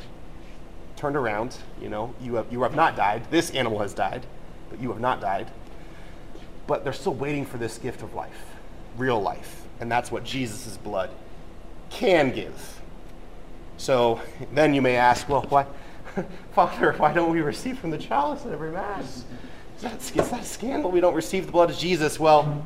turned 1.01 1.15
around. 1.15 1.57
You 1.81 1.89
know, 1.89 2.13
you 2.21 2.35
have, 2.35 2.45
you 2.51 2.61
have 2.61 2.75
not 2.75 2.95
died. 2.95 3.23
This 3.31 3.49
animal 3.51 3.79
has 3.79 3.93
died, 3.93 4.25
but 4.69 4.79
you 4.79 4.89
have 4.89 5.01
not 5.01 5.19
died. 5.19 5.49
But 6.67 6.83
they're 6.83 6.93
still 6.93 7.15
waiting 7.15 7.43
for 7.43 7.57
this 7.57 7.79
gift 7.79 8.03
of 8.03 8.13
life, 8.13 8.55
real 8.97 9.19
life. 9.19 9.63
And 9.79 9.91
that's 9.91 10.11
what 10.11 10.23
Jesus' 10.23 10.77
blood 10.77 11.09
can 11.89 12.31
give. 12.31 12.79
So 13.77 14.21
then 14.53 14.75
you 14.75 14.81
may 14.81 14.95
ask, 14.95 15.27
well, 15.27 15.41
why, 15.49 15.65
Father, 16.51 16.93
why 16.93 17.11
don't 17.13 17.31
we 17.31 17.41
receive 17.41 17.79
from 17.79 17.89
the 17.89 17.97
chalice 17.97 18.45
at 18.45 18.53
every 18.53 18.71
Mass? 18.71 19.25
Is 19.77 19.81
that, 19.81 19.95
is 19.95 20.29
that 20.29 20.41
a 20.41 20.45
scandal? 20.45 20.91
We 20.91 20.99
don't 20.99 21.15
receive 21.15 21.47
the 21.47 21.51
blood 21.51 21.71
of 21.71 21.77
Jesus. 21.77 22.19
Well, 22.19 22.63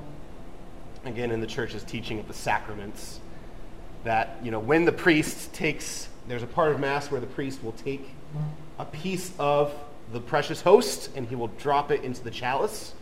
again, 1.05 1.31
in 1.31 1.39
the 1.39 1.47
church's 1.47 1.83
teaching 1.83 2.19
of 2.19 2.27
the 2.27 2.33
sacraments, 2.33 3.21
that, 4.03 4.37
you 4.43 4.51
know, 4.51 4.59
when 4.59 4.83
the 4.83 4.91
priest 4.91 5.53
takes, 5.53 6.09
there's 6.27 6.43
a 6.43 6.47
part 6.47 6.73
of 6.73 6.81
Mass 6.81 7.09
where 7.09 7.21
the 7.21 7.27
priest 7.27 7.63
will 7.63 7.71
take 7.71 8.09
a 8.77 8.85
piece 8.85 9.31
of 9.39 9.73
the 10.11 10.19
precious 10.19 10.61
host 10.61 11.09
and 11.15 11.27
he 11.27 11.35
will 11.35 11.47
drop 11.47 11.91
it 11.91 12.03
into 12.03 12.23
the 12.23 12.31
chalice. 12.31 12.93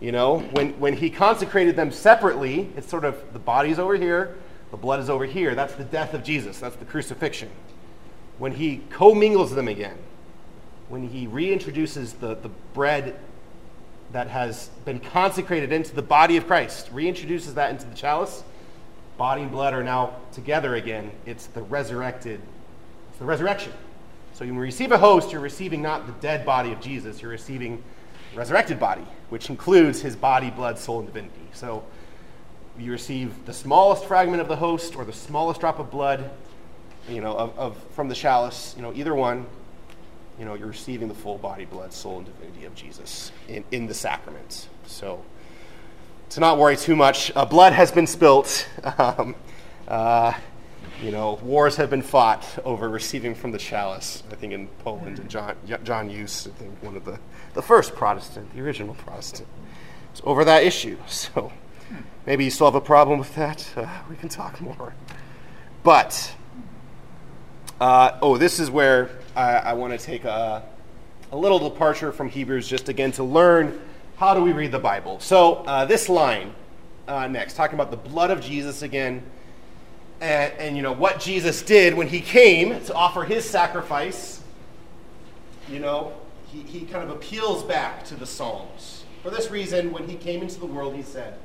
You 0.00 0.12
know, 0.12 0.40
when, 0.40 0.78
when 0.78 0.94
he 0.94 1.08
consecrated 1.08 1.76
them 1.76 1.90
separately, 1.90 2.70
it's 2.76 2.88
sort 2.88 3.04
of 3.04 3.32
the 3.32 3.38
body's 3.38 3.78
over 3.78 3.96
here, 3.96 4.36
the 4.70 4.76
blood 4.76 5.00
is 5.00 5.08
over 5.08 5.24
here. 5.24 5.54
That's 5.54 5.74
the 5.74 5.84
death 5.84 6.12
of 6.12 6.22
Jesus, 6.22 6.58
that's 6.58 6.76
the 6.76 6.84
crucifixion. 6.84 7.48
When 8.38 8.52
he 8.52 8.82
commingles 8.90 9.54
them 9.54 9.68
again, 9.68 9.96
when 10.88 11.08
he 11.08 11.26
reintroduces 11.26 12.18
the, 12.20 12.34
the 12.34 12.50
bread 12.74 13.18
that 14.12 14.28
has 14.28 14.68
been 14.84 15.00
consecrated 15.00 15.72
into 15.72 15.94
the 15.94 16.02
body 16.02 16.36
of 16.36 16.46
Christ, 16.46 16.92
reintroduces 16.94 17.54
that 17.54 17.70
into 17.70 17.86
the 17.86 17.94
chalice, 17.94 18.44
body 19.16 19.42
and 19.42 19.50
blood 19.50 19.72
are 19.72 19.82
now 19.82 20.16
together 20.32 20.74
again. 20.74 21.10
It's 21.24 21.46
the 21.46 21.62
resurrected, 21.62 22.40
it's 23.08 23.18
the 23.18 23.24
resurrection. 23.24 23.72
So 24.36 24.44
when 24.44 24.52
you 24.52 24.60
receive 24.60 24.92
a 24.92 24.98
host, 24.98 25.32
you're 25.32 25.40
receiving 25.40 25.80
not 25.80 26.06
the 26.06 26.12
dead 26.20 26.44
body 26.44 26.70
of 26.70 26.78
Jesus, 26.78 27.22
you're 27.22 27.30
receiving 27.30 27.82
resurrected 28.34 28.78
body, 28.78 29.06
which 29.30 29.48
includes 29.48 30.02
his 30.02 30.14
body, 30.14 30.50
blood, 30.50 30.78
soul, 30.78 30.98
and 30.98 31.06
divinity. 31.06 31.40
So 31.54 31.82
you 32.78 32.92
receive 32.92 33.46
the 33.46 33.54
smallest 33.54 34.04
fragment 34.04 34.42
of 34.42 34.48
the 34.48 34.56
host 34.56 34.94
or 34.94 35.06
the 35.06 35.12
smallest 35.14 35.60
drop 35.60 35.78
of 35.78 35.90
blood, 35.90 36.28
you 37.08 37.22
know, 37.22 37.34
of, 37.34 37.58
of 37.58 37.78
from 37.92 38.10
the 38.10 38.14
chalice, 38.14 38.74
you 38.76 38.82
know, 38.82 38.92
either 38.92 39.14
one, 39.14 39.46
you 40.38 40.44
know, 40.44 40.52
you're 40.52 40.68
receiving 40.68 41.08
the 41.08 41.14
full 41.14 41.38
body, 41.38 41.64
blood, 41.64 41.94
soul, 41.94 42.18
and 42.18 42.26
divinity 42.26 42.66
of 42.66 42.74
Jesus 42.74 43.32
in, 43.48 43.64
in 43.70 43.86
the 43.86 43.94
sacrament. 43.94 44.68
So 44.84 45.24
to 46.28 46.40
not 46.40 46.58
worry 46.58 46.76
too 46.76 46.94
much, 46.94 47.32
uh, 47.34 47.46
blood 47.46 47.72
has 47.72 47.90
been 47.90 48.06
spilt. 48.06 48.68
Um, 48.98 49.34
uh, 49.88 50.34
you 51.02 51.10
know, 51.10 51.38
wars 51.42 51.76
have 51.76 51.90
been 51.90 52.02
fought 52.02 52.44
over 52.64 52.88
receiving 52.88 53.34
from 53.34 53.52
the 53.52 53.58
chalice. 53.58 54.22
I 54.30 54.34
think 54.34 54.52
in 54.52 54.68
Poland, 54.78 55.18
and 55.18 55.28
John, 55.28 55.56
John 55.84 56.08
Huss, 56.10 56.46
I 56.46 56.50
think 56.50 56.82
one 56.82 56.96
of 56.96 57.04
the, 57.04 57.18
the 57.54 57.62
first 57.62 57.94
Protestant, 57.94 58.54
the 58.54 58.62
original 58.62 58.94
Protestant, 58.94 59.48
was 60.12 60.22
over 60.24 60.44
that 60.44 60.62
issue. 60.62 60.96
So 61.06 61.52
maybe 62.24 62.44
you 62.44 62.50
still 62.50 62.66
have 62.66 62.74
a 62.74 62.80
problem 62.80 63.18
with 63.18 63.34
that. 63.34 63.68
Uh, 63.76 63.86
we 64.08 64.16
can 64.16 64.28
talk 64.28 64.60
more. 64.60 64.94
But, 65.82 66.34
uh, 67.80 68.18
oh, 68.22 68.36
this 68.38 68.58
is 68.58 68.70
where 68.70 69.10
I, 69.36 69.56
I 69.56 69.72
want 69.74 69.98
to 69.98 70.04
take 70.04 70.24
a, 70.24 70.64
a 71.30 71.36
little 71.36 71.58
departure 71.58 72.10
from 72.10 72.28
Hebrews 72.28 72.68
just 72.68 72.88
again 72.88 73.12
to 73.12 73.22
learn 73.22 73.80
how 74.16 74.34
do 74.34 74.42
we 74.42 74.52
read 74.52 74.72
the 74.72 74.78
Bible. 74.78 75.20
So 75.20 75.56
uh, 75.66 75.84
this 75.84 76.08
line 76.08 76.54
uh, 77.06 77.28
next, 77.28 77.54
talking 77.54 77.74
about 77.74 77.90
the 77.90 77.96
blood 77.96 78.30
of 78.30 78.40
Jesus 78.40 78.82
again 78.82 79.22
and, 80.20 80.52
and 80.58 80.76
you 80.76 80.82
know 80.82 80.92
what 80.92 81.20
Jesus 81.20 81.62
did 81.62 81.94
when 81.94 82.08
he 82.08 82.20
came 82.20 82.82
to 82.84 82.94
offer 82.94 83.24
his 83.24 83.48
sacrifice, 83.48 84.40
you 85.68 85.78
know, 85.78 86.12
he, 86.46 86.60
he 86.62 86.86
kind 86.86 87.04
of 87.04 87.10
appeals 87.10 87.62
back 87.62 88.04
to 88.06 88.14
the 88.14 88.26
Psalms. 88.26 89.04
For 89.22 89.30
this 89.30 89.50
reason, 89.50 89.92
when 89.92 90.08
he 90.08 90.14
came 90.14 90.42
into 90.42 90.60
the 90.60 90.66
world, 90.66 90.94
he 90.94 91.02
said, 91.02 91.38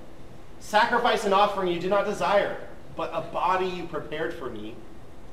Sacrifice 0.59 1.25
and 1.25 1.33
offering 1.33 1.69
you 1.69 1.79
do 1.79 1.89
not 1.89 2.05
desire, 2.05 2.55
but 2.95 3.09
a 3.13 3.21
body 3.21 3.65
you 3.65 3.85
prepared 3.85 4.33
for 4.33 4.49
me. 4.49 4.75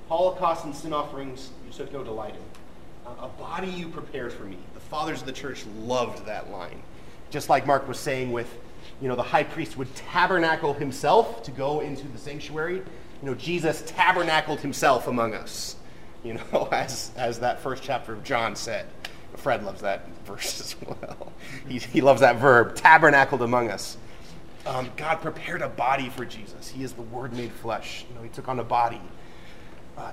Holocaust 0.09 0.65
and 0.65 0.75
sin 0.75 0.93
offerings 0.95 1.51
you 1.67 1.73
took 1.73 1.93
no 1.93 2.03
delight 2.03 2.35
in. 2.35 3.13
a 3.21 3.29
body 3.29 3.69
you 3.69 3.89
prepared 3.89 4.33
for 4.33 4.45
me. 4.45 4.57
The 4.73 4.81
fathers 4.81 5.21
of 5.21 5.27
the 5.27 5.33
church 5.33 5.67
loved 5.81 6.25
that 6.25 6.51
line. 6.51 6.81
Just 7.31 7.51
like 7.51 7.67
Mark 7.67 7.87
was 7.87 7.99
saying 7.99 8.33
with, 8.33 8.49
you 9.03 9.09
know, 9.09 9.17
the 9.17 9.23
high 9.23 9.45
priest 9.45 9.77
would 9.77 9.95
tabernacle 9.95 10.73
himself 10.73 11.43
to 11.43 11.51
go 11.51 11.81
into 11.81 12.09
the 12.09 12.19
sanctuary 12.19 12.83
you 13.23 13.29
know, 13.29 13.35
Jesus 13.35 13.83
tabernacled 13.87 14.61
himself 14.61 15.07
among 15.09 15.35
us, 15.35 15.77
you 16.23 16.35
know, 16.35 16.69
as, 16.73 17.11
as 17.17 17.41
that 17.41 17.61
first 17.61 17.83
chapter 17.83 18.13
of 18.13 18.25
John 18.25 18.57
said. 18.57 18.87
Fred 19.37 19.65
loves 19.65 19.83
that 19.83 20.09
verse 20.25 20.61
as 20.61 20.77
well. 20.81 21.33
He, 21.69 21.79
he 21.79 22.01
loves 22.01 22.21
that 22.21 22.37
verb, 22.37 22.75
tabernacled 22.75 23.43
among 23.43 23.71
us. 23.71 23.97
Um, 24.67 24.91
God 24.97 25.17
prepared 25.21 25.63
a 25.63 25.69
body 25.69 26.11
for 26.11 26.25
Jesus. 26.25 26.69
He 26.69 26.83
is 26.83 26.93
the 26.93 27.03
Word 27.03 27.33
made 27.33 27.53
flesh. 27.53 28.05
You 28.09 28.17
know, 28.17 28.23
He 28.23 28.29
took 28.29 28.49
on 28.49 28.59
a 28.59 28.65
body, 28.65 29.01
uh, 29.97 30.13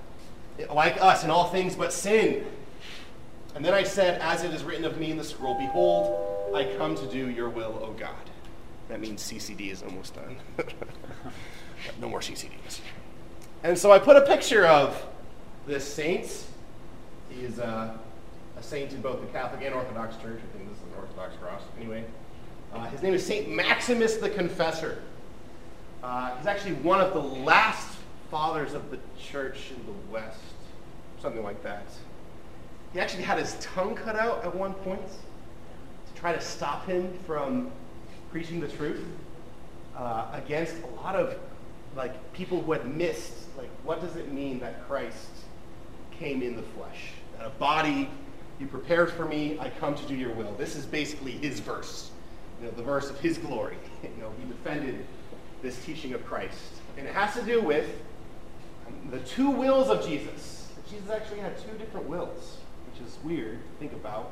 like 0.71 1.01
us 1.01 1.23
in 1.23 1.29
all 1.29 1.49
things 1.49 1.75
but 1.75 1.91
sin. 1.91 2.45
And 3.55 3.63
then 3.63 3.73
I 3.73 3.83
said, 3.83 4.21
as 4.21 4.43
it 4.43 4.53
is 4.53 4.63
written 4.63 4.85
of 4.85 4.97
me 4.97 5.11
in 5.11 5.17
the 5.17 5.23
scroll, 5.23 5.57
behold, 5.57 6.53
I 6.55 6.75
come 6.77 6.95
to 6.95 7.07
do 7.07 7.29
your 7.29 7.49
will, 7.49 7.79
O 7.81 7.91
God. 7.97 8.29
That 8.89 8.99
means 8.99 9.23
CCD 9.23 9.71
is 9.71 9.81
almost 9.81 10.13
done. 10.13 10.37
no 12.01 12.09
more 12.09 12.19
CCDs. 12.19 12.81
And 13.65 13.75
so 13.75 13.91
I 13.91 13.97
put 13.97 14.15
a 14.15 14.21
picture 14.21 14.67
of 14.67 15.03
this 15.65 15.91
saint. 15.91 16.45
He's 17.31 17.57
uh, 17.57 17.97
a 18.55 18.61
saint 18.61 18.93
in 18.93 19.01
both 19.01 19.21
the 19.21 19.27
Catholic 19.29 19.65
and 19.65 19.73
Orthodox 19.73 20.17
Church. 20.17 20.39
I 20.39 20.55
think 20.55 20.69
this 20.69 20.77
is 20.77 20.83
an 20.83 20.99
Orthodox 20.99 21.35
cross. 21.37 21.63
Anyway, 21.79 22.05
uh, 22.75 22.85
his 22.89 23.01
name 23.01 23.15
is 23.15 23.25
Saint 23.25 23.49
Maximus 23.49 24.17
the 24.17 24.29
Confessor. 24.29 25.01
Uh, 26.03 26.37
he's 26.37 26.45
actually 26.45 26.73
one 26.73 27.01
of 27.01 27.13
the 27.13 27.19
last 27.19 27.97
fathers 28.29 28.75
of 28.75 28.91
the 28.91 28.99
church 29.19 29.71
in 29.75 29.83
the 29.87 30.13
West, 30.13 30.37
something 31.19 31.41
like 31.41 31.63
that. 31.63 31.87
He 32.93 32.99
actually 32.99 33.23
had 33.23 33.39
his 33.39 33.57
tongue 33.59 33.95
cut 33.95 34.15
out 34.15 34.45
at 34.45 34.53
one 34.53 34.75
point 34.75 35.07
to 35.07 36.21
try 36.21 36.33
to 36.33 36.39
stop 36.39 36.85
him 36.85 37.17
from 37.25 37.71
preaching 38.31 38.59
the 38.59 38.67
truth 38.67 39.03
uh, 39.97 40.27
against 40.33 40.75
a 40.83 41.01
lot 41.01 41.15
of 41.15 41.35
like 41.95 42.31
people 42.33 42.61
who 42.61 42.71
had 42.71 42.95
missed 42.95 43.44
like 43.57 43.69
what 43.83 44.01
does 44.01 44.15
it 44.15 44.31
mean 44.31 44.59
that 44.59 44.87
Christ 44.87 45.29
came 46.17 46.41
in 46.41 46.55
the 46.55 46.61
flesh? 46.61 47.11
That 47.37 47.47
a 47.47 47.51
body 47.51 48.09
you 48.59 48.67
prepared 48.67 49.11
for 49.11 49.25
me, 49.25 49.57
I 49.59 49.69
come 49.69 49.95
to 49.95 50.03
do 50.05 50.15
your 50.15 50.31
will. 50.31 50.53
This 50.53 50.75
is 50.75 50.85
basically 50.85 51.33
his 51.33 51.59
verse. 51.59 52.11
You 52.59 52.67
know, 52.67 52.73
the 52.73 52.83
verse 52.83 53.09
of 53.09 53.19
his 53.19 53.37
glory. 53.37 53.77
You 54.03 54.21
know, 54.21 54.31
he 54.39 54.47
defended 54.47 55.03
this 55.63 55.83
teaching 55.83 56.13
of 56.13 56.23
Christ. 56.27 56.59
And 56.95 57.07
it 57.07 57.13
has 57.13 57.33
to 57.33 57.41
do 57.41 57.59
with 57.59 57.89
um, 58.87 59.09
the 59.09 59.19
two 59.19 59.49
wills 59.49 59.89
of 59.89 60.05
Jesus. 60.05 60.71
Jesus 60.89 61.09
actually 61.09 61.39
had 61.39 61.57
two 61.57 61.75
different 61.79 62.07
wills, 62.07 62.57
which 62.91 63.05
is 63.05 63.17
weird 63.23 63.57
to 63.57 63.79
think 63.79 63.93
about. 63.93 64.29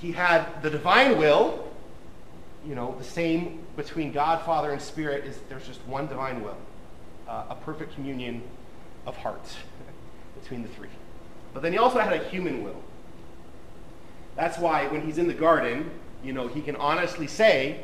He 0.00 0.10
had 0.10 0.60
the 0.62 0.70
divine 0.70 1.18
will, 1.18 1.68
you 2.66 2.74
know, 2.74 2.96
the 2.98 3.04
same 3.04 3.64
between 3.76 4.12
God, 4.12 4.44
Father, 4.44 4.72
and 4.72 4.82
Spirit 4.82 5.24
is 5.24 5.38
there's 5.48 5.66
just 5.66 5.80
one 5.86 6.08
divine 6.08 6.42
will, 6.42 6.58
uh, 7.28 7.44
a 7.50 7.54
perfect 7.54 7.94
communion 7.94 8.42
of 9.06 9.16
hearts 9.16 9.56
between 10.40 10.62
the 10.62 10.68
three. 10.68 10.88
But 11.52 11.62
then 11.62 11.72
he 11.72 11.78
also 11.78 11.98
had 11.98 12.12
a 12.12 12.24
human 12.28 12.62
will. 12.64 12.82
That's 14.36 14.58
why 14.58 14.86
when 14.88 15.04
he's 15.04 15.18
in 15.18 15.26
the 15.26 15.34
garden, 15.34 15.90
you 16.22 16.32
know, 16.32 16.46
he 16.48 16.60
can 16.60 16.76
honestly 16.76 17.26
say, 17.26 17.80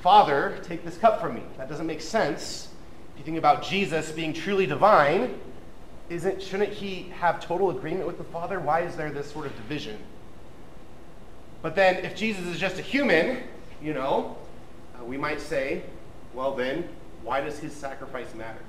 Father, 0.00 0.58
take 0.62 0.84
this 0.84 0.98
cup 0.98 1.20
from 1.20 1.34
me. 1.34 1.42
That 1.56 1.68
doesn't 1.68 1.86
make 1.86 2.00
sense. 2.00 2.68
If 3.14 3.20
you 3.20 3.24
think 3.24 3.38
about 3.38 3.62
Jesus 3.62 4.12
being 4.12 4.32
truly 4.32 4.66
divine, 4.66 5.40
isn't 6.08 6.42
shouldn't 6.42 6.72
he 6.72 7.10
have 7.18 7.40
total 7.40 7.70
agreement 7.70 8.06
with 8.06 8.18
the 8.18 8.24
Father? 8.24 8.60
Why 8.60 8.82
is 8.82 8.94
there 8.94 9.10
this 9.10 9.30
sort 9.30 9.46
of 9.46 9.56
division? 9.56 9.98
But 11.62 11.74
then 11.74 12.04
if 12.04 12.14
Jesus 12.14 12.46
is 12.46 12.60
just 12.60 12.78
a 12.78 12.82
human, 12.82 13.42
you 13.82 13.94
know, 13.94 14.36
uh, 14.94 15.04
we 15.04 15.16
might 15.16 15.40
say, 15.40 15.82
well, 16.34 16.54
then, 16.54 16.88
why 17.22 17.40
does 17.40 17.58
his 17.58 17.72
sacrifice 17.72 18.34
matter? 18.34 18.60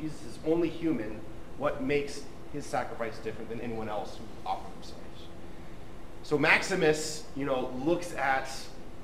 Jesus 0.00 0.22
is 0.24 0.38
only 0.46 0.68
human. 0.68 1.20
What 1.58 1.82
makes 1.82 2.22
his 2.52 2.64
sacrifice 2.64 3.18
different 3.18 3.50
than 3.50 3.60
anyone 3.60 3.88
else 3.88 4.16
who 4.16 4.48
offered 4.48 4.72
themselves? 4.76 5.00
So 6.22 6.38
Maximus, 6.38 7.24
you 7.36 7.44
know, 7.44 7.72
looks 7.84 8.14
at 8.14 8.48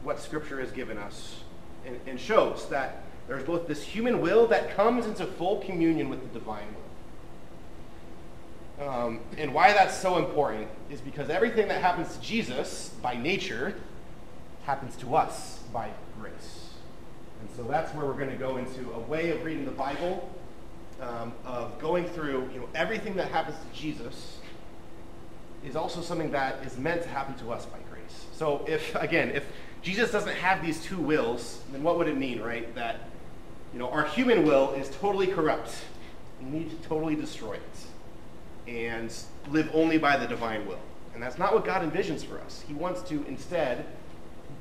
what 0.02 0.20
Scripture 0.20 0.60
has 0.60 0.70
given 0.70 0.96
us 0.98 1.40
and, 1.84 1.98
and 2.06 2.20
shows 2.20 2.68
that 2.68 3.02
there's 3.28 3.42
both 3.42 3.66
this 3.66 3.82
human 3.82 4.20
will 4.20 4.46
that 4.46 4.76
comes 4.76 5.06
into 5.06 5.26
full 5.26 5.60
communion 5.60 6.08
with 6.08 6.20
the 6.20 6.38
divine 6.38 6.68
will. 8.78 8.88
Um, 8.88 9.20
and 9.38 9.52
why 9.54 9.72
that's 9.72 9.96
so 9.96 10.18
important 10.18 10.68
is 10.90 11.00
because 11.00 11.30
everything 11.30 11.68
that 11.68 11.80
happens 11.80 12.14
to 12.16 12.20
Jesus 12.20 12.90
by 13.02 13.16
nature 13.16 13.74
happens 14.64 14.94
to 14.96 15.16
us 15.16 15.60
by 15.72 15.90
grace. 16.20 16.70
And 17.40 17.48
so 17.56 17.62
that's 17.64 17.92
where 17.94 18.06
we're 18.06 18.14
going 18.14 18.30
to 18.30 18.36
go 18.36 18.58
into 18.58 18.92
a 18.92 19.00
way 19.00 19.30
of 19.30 19.44
reading 19.44 19.64
the 19.64 19.70
Bible 19.70 20.30
um, 21.00 21.32
of 21.44 21.78
going 21.78 22.06
through, 22.06 22.48
you 22.52 22.60
know, 22.60 22.68
everything 22.74 23.16
that 23.16 23.30
happens 23.30 23.56
to 23.58 23.78
Jesus 23.78 24.38
is 25.64 25.76
also 25.76 26.00
something 26.00 26.30
that 26.30 26.64
is 26.64 26.78
meant 26.78 27.02
to 27.02 27.08
happen 27.08 27.34
to 27.38 27.52
us 27.52 27.66
by 27.66 27.78
grace. 27.90 28.26
So 28.32 28.64
if, 28.66 28.94
again, 28.94 29.30
if 29.30 29.44
Jesus 29.82 30.10
doesn't 30.10 30.36
have 30.36 30.64
these 30.64 30.82
two 30.82 30.98
wills, 30.98 31.60
then 31.72 31.82
what 31.82 31.98
would 31.98 32.08
it 32.08 32.16
mean, 32.16 32.40
right? 32.40 32.72
That, 32.74 33.00
you 33.72 33.78
know, 33.78 33.90
our 33.90 34.04
human 34.04 34.44
will 34.44 34.72
is 34.72 34.88
totally 34.90 35.26
corrupt. 35.26 35.74
We 36.40 36.48
need 36.50 36.70
to 36.70 36.88
totally 36.88 37.14
destroy 37.14 37.54
it 37.54 37.62
and 38.68 39.12
live 39.48 39.70
only 39.72 39.98
by 39.98 40.16
the 40.16 40.26
divine 40.26 40.66
will. 40.66 40.80
And 41.14 41.22
that's 41.22 41.38
not 41.38 41.54
what 41.54 41.64
God 41.64 41.82
envisions 41.82 42.24
for 42.24 42.38
us. 42.40 42.62
He 42.66 42.74
wants 42.74 43.02
to 43.08 43.24
instead, 43.26 43.86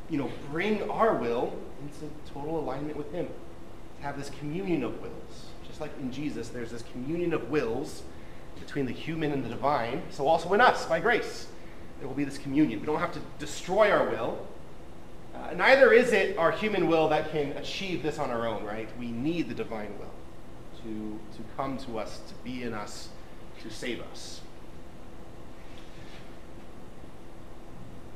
you 0.10 0.18
know, 0.18 0.32
bring 0.52 0.90
our 0.90 1.16
will 1.16 1.54
into 1.82 2.14
total 2.34 2.60
alignment 2.60 2.98
with 2.98 3.12
Him. 3.12 3.28
To 3.98 4.04
have 4.04 4.18
this 4.18 4.30
communion 4.40 4.84
of 4.84 5.02
wills. 5.02 5.45
Just 5.76 5.82
like 5.82 6.00
in 6.00 6.10
Jesus, 6.10 6.48
there's 6.48 6.72
this 6.72 6.86
communion 6.94 7.34
of 7.34 7.50
wills 7.50 8.04
between 8.62 8.86
the 8.86 8.94
human 8.94 9.34
and 9.34 9.44
the 9.44 9.50
divine. 9.50 10.04
So 10.10 10.26
also 10.26 10.54
in 10.54 10.62
us, 10.62 10.86
by 10.86 11.02
grace, 11.02 11.48
there 12.00 12.08
will 12.08 12.16
be 12.16 12.24
this 12.24 12.38
communion. 12.38 12.80
We 12.80 12.86
don't 12.86 13.02
have 13.02 13.12
to 13.12 13.20
destroy 13.40 13.92
our 13.92 14.10
will. 14.10 14.48
Uh, 15.36 15.54
neither 15.54 15.92
is 15.92 16.14
it 16.14 16.38
our 16.38 16.54
human 16.54 16.88
will 16.88 17.10
that 17.10 17.30
can 17.30 17.52
achieve 17.58 18.04
this 18.04 18.20
on 18.20 18.30
our 18.32 18.48
own, 18.48 18.64
right? 18.64 18.88
We 18.98 19.12
need 19.12 19.50
the 19.50 19.54
divine 19.54 19.92
will 20.00 20.14
to, 20.84 21.20
to 21.36 21.44
come 21.58 21.78
to 21.80 22.00
us, 22.00 22.22
to 22.26 22.34
be 22.36 22.64
in 22.64 22.74
us, 22.74 23.10
to 23.62 23.70
save 23.70 24.02
us. 24.14 24.40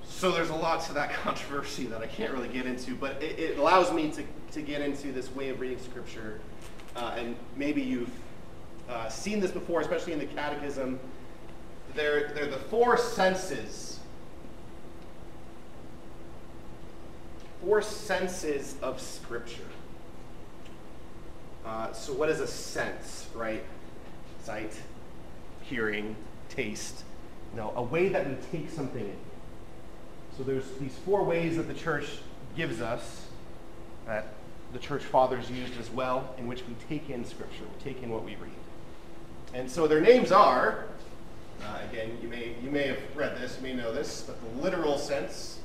So 0.05 0.31
there's 0.31 0.49
a 0.49 0.55
lot 0.55 0.81
to 0.85 0.93
that 0.93 1.11
controversy 1.23 1.87
that 1.87 2.01
I 2.01 2.07
can't 2.07 2.31
really 2.31 2.47
get 2.47 2.65
into, 2.65 2.95
but 2.95 3.21
it, 3.21 3.37
it 3.37 3.59
allows 3.59 3.91
me 3.91 4.11
to, 4.11 4.23
to 4.53 4.61
get 4.61 4.81
into 4.81 5.11
this 5.11 5.29
way 5.35 5.49
of 5.49 5.59
reading 5.59 5.79
Scripture. 5.79 6.39
Uh, 6.99 7.13
and 7.17 7.35
maybe 7.55 7.81
you've 7.81 8.11
uh, 8.89 9.07
seen 9.07 9.39
this 9.39 9.51
before, 9.51 9.79
especially 9.79 10.11
in 10.11 10.19
the 10.19 10.25
Catechism. 10.25 10.99
They're, 11.95 12.33
they're 12.33 12.49
the 12.49 12.57
four 12.57 12.97
senses. 12.97 13.99
Four 17.63 17.81
senses 17.81 18.75
of 18.81 18.99
Scripture. 18.99 19.63
Uh, 21.65 21.93
so, 21.93 22.11
what 22.13 22.29
is 22.29 22.41
a 22.41 22.47
sense, 22.47 23.27
right? 23.33 23.63
Sight, 24.43 24.73
hearing, 25.61 26.17
taste. 26.49 27.03
Know, 27.55 27.71
a 27.75 27.81
way 27.81 28.09
that 28.09 28.27
we 28.27 28.35
take 28.51 28.69
something 28.69 29.05
in. 29.05 29.17
So, 30.37 30.43
there's 30.43 30.69
these 30.81 30.95
four 31.05 31.23
ways 31.23 31.55
that 31.55 31.67
the 31.69 31.73
church 31.73 32.07
gives 32.57 32.81
us 32.81 33.25
that 34.05 34.33
the 34.73 34.79
church 34.79 35.03
fathers 35.03 35.49
used 35.49 35.79
as 35.79 35.89
well, 35.89 36.33
in 36.37 36.47
which 36.47 36.63
we 36.67 36.75
take 36.87 37.09
in 37.09 37.25
Scripture, 37.25 37.63
we 37.63 37.91
take 37.91 38.03
in 38.03 38.09
what 38.09 38.23
we 38.23 38.35
read. 38.35 38.51
And 39.53 39.69
so 39.69 39.87
their 39.87 40.01
names 40.01 40.31
are, 40.31 40.85
uh, 41.63 41.79
again, 41.91 42.17
you 42.21 42.27
may, 42.27 42.55
you 42.63 42.69
may 42.69 42.87
have 42.87 42.99
read 43.15 43.37
this, 43.37 43.57
you 43.57 43.63
may 43.63 43.73
know 43.73 43.91
this, 43.91 44.21
but 44.21 44.37
the 44.41 44.61
literal 44.61 44.97
sense. 44.97 45.59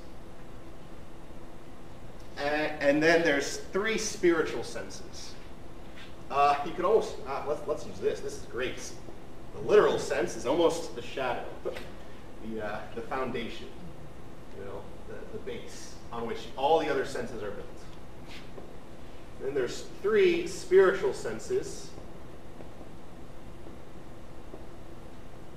And, 2.39 2.73
and 2.81 3.03
then 3.03 3.23
there's 3.23 3.59
three 3.73 3.99
spiritual 3.99 4.65
senses. 4.65 5.35
Uh, 6.31 6.57
you 6.65 6.73
can 6.73 6.85
almost, 6.85 7.15
uh, 7.29 7.45
let's, 7.47 7.67
let's 7.67 7.87
use 7.87 7.99
this, 7.99 8.21
this 8.21 8.33
is 8.35 8.47
great. 8.47 8.75
The 9.55 9.61
literal 9.61 9.99
sense 9.99 10.37
is 10.37 10.47
almost 10.47 10.97
the 10.97 11.03
shadow, 11.03 11.45
the, 11.65 12.65
uh, 12.65 12.81
the 12.95 13.03
foundation, 13.03 13.69
you 14.59 14.65
know, 14.65 14.81
the, 15.09 15.37
the 15.37 15.45
base 15.45 15.95
on 16.11 16.27
which 16.27 16.39
all 16.57 16.79
the 16.79 16.89
other 16.89 17.05
senses 17.05 17.43
are 17.43 17.51
built. 17.51 17.67
Then 19.45 19.53
there's 19.53 19.85
three 20.01 20.47
spiritual 20.47 21.13
senses 21.13 21.91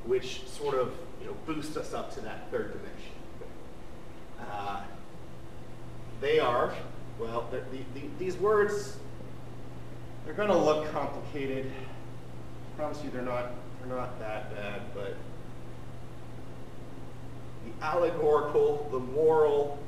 which 0.05 0.45
sort 0.47 0.75
of 0.75 0.93
you 1.21 1.27
know, 1.27 1.35
boost 1.45 1.77
us 1.77 1.93
up 1.93 2.13
to 2.15 2.21
that 2.21 2.51
third 2.51 2.73
dimension. 2.73 3.11
Uh, 4.41 4.81
they 6.19 6.37
are, 6.37 6.73
well, 7.17 7.47
the, 7.49 7.61
the, 7.71 8.07
these 8.19 8.35
words, 8.35 8.97
they're 10.25 10.33
going 10.33 10.49
to 10.49 10.57
look 10.57 10.91
complicated. 10.91 11.71
I 12.73 12.77
promise 12.77 13.01
you 13.05 13.09
they're 13.09 13.21
not, 13.21 13.51
they're 13.79 13.95
not 13.95 14.19
that 14.19 14.53
bad, 14.53 14.81
but 14.93 15.15
the 17.65 17.85
allegorical, 17.85 18.89
the 18.91 18.99
moral, 18.99 19.79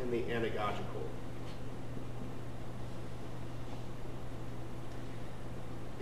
and 0.00 0.12
the 0.12 0.22
anagogical. 0.22 1.02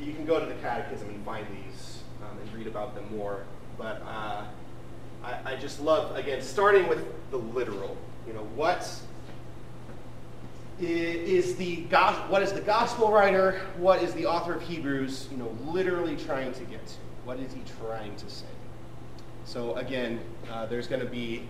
You 0.00 0.14
can 0.14 0.19
go 0.30 0.38
to 0.38 0.46
the 0.46 0.60
catechism 0.60 1.08
and 1.08 1.24
find 1.24 1.44
these 1.48 1.98
um, 2.22 2.38
and 2.38 2.54
read 2.54 2.68
about 2.68 2.94
them 2.94 3.04
more. 3.16 3.42
But 3.76 4.00
uh, 4.06 4.44
I, 5.24 5.38
I, 5.44 5.56
just 5.56 5.80
love, 5.80 6.14
again, 6.14 6.40
starting 6.40 6.88
with 6.88 7.04
the 7.32 7.38
literal. 7.38 7.96
You 8.28 8.34
know, 8.34 8.44
what 8.54 8.88
is 10.78 11.56
the 11.56 11.82
what 12.28 12.42
is 12.42 12.52
the 12.52 12.60
gospel 12.60 13.10
writer, 13.10 13.60
what 13.76 14.02
is 14.02 14.14
the 14.14 14.26
author 14.26 14.54
of 14.54 14.62
Hebrews, 14.62 15.26
you 15.32 15.36
know, 15.36 15.54
literally 15.64 16.16
trying 16.16 16.52
to 16.52 16.64
get 16.64 16.86
to? 16.86 16.94
What 17.24 17.40
is 17.40 17.52
he 17.52 17.62
trying 17.84 18.14
to 18.16 18.30
say? 18.30 18.46
So 19.44 19.74
again, 19.74 20.20
uh, 20.50 20.66
there's 20.66 20.86
going 20.86 21.00
to 21.00 21.08
be, 21.08 21.42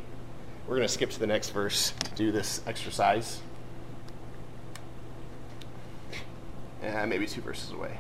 we're 0.67 0.77
going 0.77 0.89
to 0.89 0.93
skip 0.93 1.11
to 1.11 1.21
the 1.21 1.27
next 1.27 1.51
verse 1.51 1.93
to 2.05 2.11
do 2.15 2.33
this 2.33 2.63
exercise. 2.67 3.43
And 6.83 7.11
maybe 7.11 7.27
two 7.27 7.43
verses 7.43 7.73
away. 7.73 7.99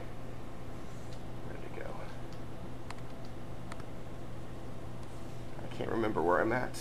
Can't 5.81 5.93
remember 5.93 6.21
where 6.21 6.39
I'm 6.41 6.53
at. 6.53 6.79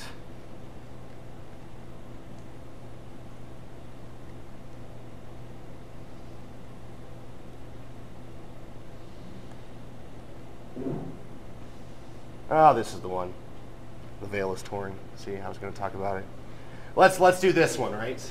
Ah, 12.51 12.71
oh, 12.71 12.73
this 12.73 12.93
is 12.93 12.99
the 12.99 13.07
one. 13.07 13.33
The 14.19 14.27
veil 14.27 14.51
is 14.51 14.62
torn. 14.62 14.93
See, 15.15 15.38
I 15.38 15.47
was 15.47 15.57
going 15.57 15.71
to 15.71 15.79
talk 15.79 15.93
about 15.93 16.17
it. 16.17 16.25
Let's 16.97 17.21
let's 17.21 17.39
do 17.39 17.53
this 17.53 17.77
one, 17.77 17.93
right? 17.93 18.21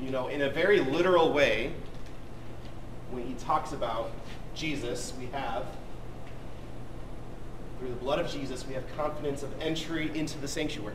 You 0.00 0.10
know, 0.10 0.26
in 0.26 0.42
a 0.42 0.50
very 0.50 0.80
literal 0.80 1.32
way, 1.32 1.72
when 3.12 3.24
he 3.24 3.34
talks 3.34 3.70
about 3.70 4.10
Jesus, 4.56 5.12
we 5.16 5.26
have 5.26 5.66
through 7.80 7.88
the 7.88 7.96
blood 7.96 8.18
of 8.18 8.30
Jesus, 8.30 8.66
we 8.66 8.74
have 8.74 8.84
confidence 8.94 9.42
of 9.42 9.48
entry 9.58 10.10
into 10.14 10.38
the 10.38 10.46
sanctuary, 10.46 10.94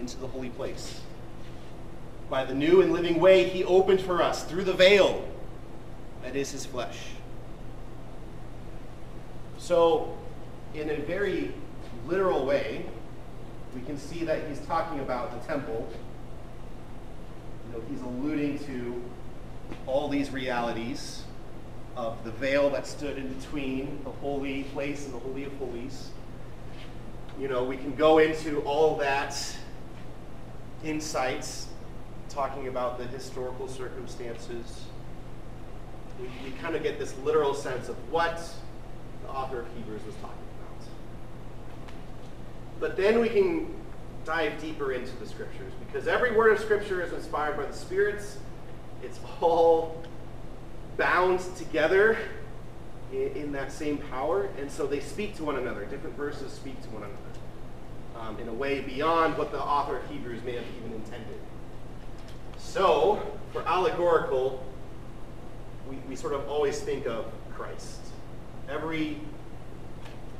into 0.00 0.18
the 0.18 0.26
holy 0.26 0.48
place. 0.50 1.00
By 2.28 2.44
the 2.44 2.52
new 2.52 2.82
and 2.82 2.92
living 2.92 3.20
way 3.20 3.44
he 3.48 3.62
opened 3.62 4.00
for 4.00 4.20
us 4.20 4.42
through 4.42 4.64
the 4.64 4.72
veil 4.72 5.24
that 6.24 6.34
is 6.34 6.50
his 6.50 6.66
flesh. 6.66 6.98
So, 9.56 10.18
in 10.74 10.90
a 10.90 10.96
very 10.96 11.54
literal 12.08 12.44
way, 12.44 12.84
we 13.72 13.80
can 13.82 13.98
see 13.98 14.24
that 14.24 14.48
he's 14.48 14.58
talking 14.60 14.98
about 14.98 15.40
the 15.40 15.46
temple. 15.46 15.88
You 17.66 17.78
know, 17.78 17.84
he's 17.88 18.00
alluding 18.00 18.58
to 18.66 19.00
all 19.86 20.08
these 20.08 20.30
realities 20.30 21.22
of 21.98 22.22
the 22.22 22.30
veil 22.30 22.70
that 22.70 22.86
stood 22.86 23.18
in 23.18 23.26
between 23.34 23.98
the 24.04 24.10
holy 24.10 24.62
place 24.62 25.04
and 25.04 25.12
the 25.12 25.18
Holy 25.18 25.42
of 25.42 25.52
Holies. 25.54 26.10
You 27.40 27.48
know, 27.48 27.64
we 27.64 27.76
can 27.76 27.92
go 27.96 28.18
into 28.18 28.60
all 28.60 28.96
that 28.98 29.36
insights, 30.84 31.66
talking 32.28 32.68
about 32.68 32.98
the 32.98 33.06
historical 33.08 33.66
circumstances. 33.66 34.84
We, 36.20 36.28
we 36.44 36.56
kind 36.58 36.76
of 36.76 36.84
get 36.84 37.00
this 37.00 37.16
literal 37.24 37.52
sense 37.52 37.88
of 37.88 37.96
what 38.12 38.48
the 39.24 39.28
author 39.30 39.62
of 39.62 39.66
Hebrews 39.76 40.04
was 40.06 40.14
talking 40.16 40.38
about. 40.60 40.86
But 42.78 42.96
then 42.96 43.18
we 43.18 43.28
can 43.28 43.74
dive 44.24 44.60
deeper 44.60 44.92
into 44.92 45.16
the 45.16 45.26
scriptures 45.26 45.72
because 45.84 46.06
every 46.06 46.30
word 46.36 46.52
of 46.52 46.60
scripture 46.60 47.02
is 47.02 47.12
inspired 47.12 47.56
by 47.56 47.66
the 47.66 47.72
spirits. 47.72 48.38
It's 49.02 49.18
all 49.40 50.00
bound 50.98 51.40
together 51.56 52.18
in, 53.12 53.28
in, 53.28 53.52
that 53.52 53.72
same 53.72 53.96
power, 53.96 54.50
and 54.58 54.70
so 54.70 54.86
they 54.86 55.00
speak 55.00 55.34
to 55.36 55.44
one 55.44 55.56
another. 55.56 55.86
Different 55.86 56.14
verses 56.16 56.52
speak 56.52 56.82
to 56.82 56.88
one 56.90 57.04
another 57.04 58.28
um, 58.28 58.38
in 58.38 58.48
a 58.48 58.52
way 58.52 58.80
beyond 58.82 59.38
what 59.38 59.50
the 59.50 59.62
author 59.62 59.96
of 59.96 60.10
Hebrews 60.10 60.42
may 60.44 60.56
have 60.56 60.64
even 60.78 60.92
intended. 60.92 61.38
So, 62.58 63.22
for 63.52 63.62
allegorical, 63.62 64.62
we, 65.88 65.96
we 66.08 66.16
sort 66.16 66.34
of 66.34 66.46
always 66.48 66.80
think 66.80 67.06
of 67.06 67.24
Christ. 67.54 68.00
Every 68.68 69.18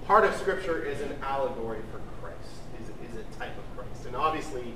part 0.07 0.25
of 0.25 0.35
Scripture 0.37 0.85
is 0.85 1.01
an 1.01 1.17
allegory 1.23 1.81
for 1.93 2.01
Christ, 2.21 2.39
is, 2.83 3.11
is 3.11 3.17
a 3.17 3.39
type 3.39 3.57
of 3.57 3.79
Christ. 3.79 4.07
And 4.07 4.17
obviously, 4.17 4.75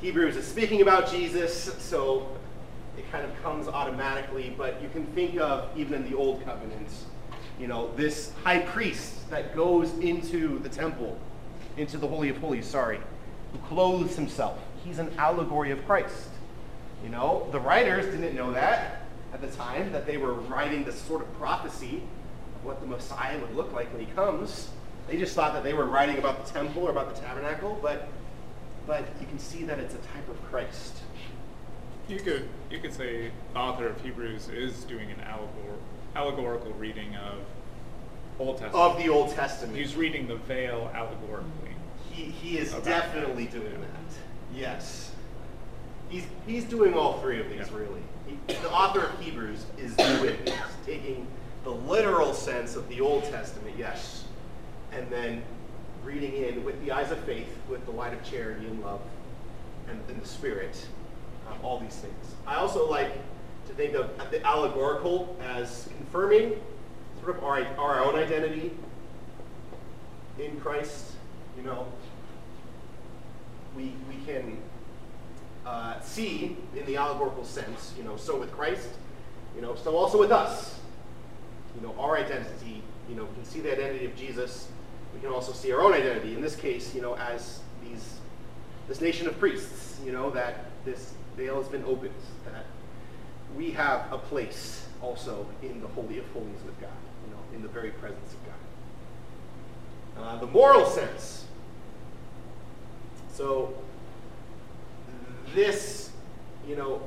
Hebrews 0.00 0.36
is 0.36 0.46
speaking 0.46 0.80
about 0.80 1.10
Jesus, 1.10 1.74
so 1.78 2.28
it 2.96 3.10
kind 3.10 3.24
of 3.24 3.42
comes 3.42 3.68
automatically, 3.68 4.54
but 4.56 4.80
you 4.82 4.88
can 4.88 5.06
think 5.08 5.38
of, 5.38 5.68
even 5.76 5.94
in 5.94 6.10
the 6.10 6.16
Old 6.16 6.44
Covenant, 6.44 6.88
you 7.58 7.66
know, 7.66 7.94
this 7.94 8.32
high 8.42 8.60
priest 8.60 9.28
that 9.30 9.54
goes 9.54 9.92
into 9.98 10.58
the 10.60 10.68
temple, 10.68 11.18
into 11.76 11.98
the 11.98 12.06
Holy 12.06 12.28
of 12.28 12.36
Holies, 12.38 12.66
sorry, 12.66 13.00
who 13.52 13.58
clothes 13.68 14.16
himself. 14.16 14.58
He's 14.84 14.98
an 14.98 15.12
allegory 15.18 15.70
of 15.70 15.84
Christ. 15.86 16.28
You 17.02 17.10
know, 17.10 17.48
the 17.52 17.60
writers 17.60 18.06
didn't 18.06 18.34
know 18.34 18.52
that 18.52 19.04
at 19.34 19.40
the 19.40 19.48
time, 19.48 19.90
that 19.90 20.06
they 20.06 20.16
were 20.16 20.34
writing 20.34 20.84
this 20.84 21.00
sort 21.02 21.20
of 21.20 21.38
prophecy 21.38 22.02
of 22.56 22.64
what 22.64 22.80
the 22.80 22.86
Messiah 22.86 23.38
would 23.40 23.54
look 23.56 23.72
like 23.72 23.92
when 23.92 24.06
he 24.06 24.12
comes. 24.12 24.70
They 25.08 25.18
just 25.18 25.34
thought 25.34 25.52
that 25.54 25.64
they 25.64 25.74
were 25.74 25.86
writing 25.86 26.18
about 26.18 26.46
the 26.46 26.52
temple 26.52 26.84
or 26.84 26.90
about 26.90 27.14
the 27.14 27.20
tabernacle, 27.20 27.78
but 27.82 28.08
but 28.86 29.04
you 29.18 29.26
can 29.26 29.38
see 29.38 29.64
that 29.64 29.78
it's 29.78 29.94
a 29.94 29.98
type 29.98 30.28
of 30.28 30.42
Christ. 30.50 30.94
You 32.08 32.20
could 32.20 32.48
you 32.70 32.78
could 32.80 32.92
say 32.92 33.30
the 33.52 33.58
author 33.58 33.86
of 33.88 34.00
Hebrews 34.02 34.48
is 34.48 34.84
doing 34.84 35.10
an 35.10 35.20
allegor- 35.20 35.78
allegorical 36.14 36.72
reading 36.74 37.16
of 37.16 37.38
Old 38.38 38.58
Testament. 38.58 38.74
Of 38.74 38.98
the 39.02 39.08
Old 39.08 39.30
Testament. 39.30 39.76
He's 39.76 39.94
reading 39.96 40.26
the 40.26 40.36
veil 40.36 40.90
allegorically. 40.94 41.70
He, 42.10 42.24
he 42.24 42.58
is 42.58 42.72
definitely 42.72 43.46
doing 43.46 43.80
that. 43.80 44.14
Yes. 44.54 45.12
He's, 46.08 46.26
he's 46.46 46.64
doing 46.64 46.94
all 46.94 47.20
three 47.20 47.40
of 47.40 47.48
these, 47.48 47.58
Yeah. 47.70 47.76
really. 47.76 48.00
He, 48.26 48.54
the 48.54 48.70
author 48.70 49.00
of 49.06 49.18
Hebrews 49.20 49.64
is 49.78 49.94
doing 49.96 50.36
this, 50.44 50.58
taking 50.86 51.26
the 51.64 51.70
literal 51.70 52.34
sense 52.34 52.76
of 52.76 52.88
the 52.88 53.00
Old 53.00 53.24
Testament, 53.24 53.74
yes, 53.78 54.24
and 54.92 55.08
then 55.10 55.42
reading 56.04 56.34
in 56.34 56.64
with 56.64 56.80
the 56.84 56.92
eyes 56.92 57.10
of 57.10 57.18
faith, 57.20 57.48
with 57.68 57.84
the 57.86 57.90
light 57.90 58.12
of 58.12 58.22
charity 58.22 58.66
and 58.66 58.82
love, 58.82 59.00
and, 59.88 59.98
and 60.08 60.20
the 60.22 60.28
Spirit, 60.28 60.86
all 61.62 61.78
these 61.78 61.96
things. 61.96 62.34
I 62.46 62.56
also 62.56 62.88
like 62.88 63.12
to 63.66 63.74
think 63.74 63.94
of 63.94 64.10
the 64.30 64.44
allegorical 64.46 65.36
as 65.42 65.88
confirming 65.96 66.60
sort 67.22 67.36
of 67.36 67.44
our, 67.44 67.64
our 67.78 68.04
own 68.04 68.16
identity 68.16 68.72
in 70.38 70.60
Christ. 70.60 71.12
You 71.56 71.62
know, 71.62 71.86
we, 73.76 73.92
we 74.08 74.24
can 74.26 74.58
uh, 75.64 76.00
see 76.00 76.56
in 76.76 76.84
the 76.86 76.96
allegorical 76.96 77.44
sense, 77.44 77.94
you 77.96 78.04
know, 78.04 78.16
so 78.16 78.38
with 78.38 78.52
Christ, 78.52 78.88
you 79.56 79.62
know, 79.62 79.74
so 79.74 79.96
also 79.96 80.18
with 80.18 80.32
us. 80.32 80.78
You 81.76 81.86
know, 81.86 81.94
our 81.98 82.16
identity, 82.16 82.82
you 83.08 83.16
know, 83.16 83.24
we 83.24 83.34
can 83.34 83.44
see 83.44 83.60
the 83.60 83.72
identity 83.72 84.04
of 84.04 84.14
Jesus. 84.14 84.68
We 85.12 85.20
can 85.20 85.30
also 85.30 85.52
see 85.52 85.72
our 85.72 85.82
own 85.82 85.92
identity. 85.92 86.34
In 86.34 86.40
this 86.40 86.54
case, 86.54 86.94
you 86.94 87.02
know, 87.02 87.16
as 87.16 87.60
these 87.82 88.18
this 88.86 89.00
nation 89.00 89.26
of 89.26 89.38
priests, 89.40 89.98
you 90.04 90.12
know, 90.12 90.30
that 90.30 90.66
this 90.84 91.14
veil 91.36 91.56
has 91.56 91.68
been 91.68 91.84
opened, 91.84 92.14
that 92.46 92.64
we 93.56 93.70
have 93.72 94.12
a 94.12 94.18
place 94.18 94.86
also 95.02 95.46
in 95.62 95.80
the 95.80 95.88
Holy 95.88 96.18
of 96.18 96.26
Holies 96.32 96.62
with 96.64 96.80
God, 96.80 96.90
you 97.26 97.32
know, 97.32 97.40
in 97.54 97.62
the 97.62 97.68
very 97.68 97.90
presence 97.90 98.32
of 98.32 98.38
God. 98.46 98.54
Uh, 100.16 100.40
the 100.40 100.46
moral 100.46 100.86
sense. 100.86 101.44
So 103.32 103.74
this, 105.54 106.10
you 106.68 106.76
know, 106.76 107.02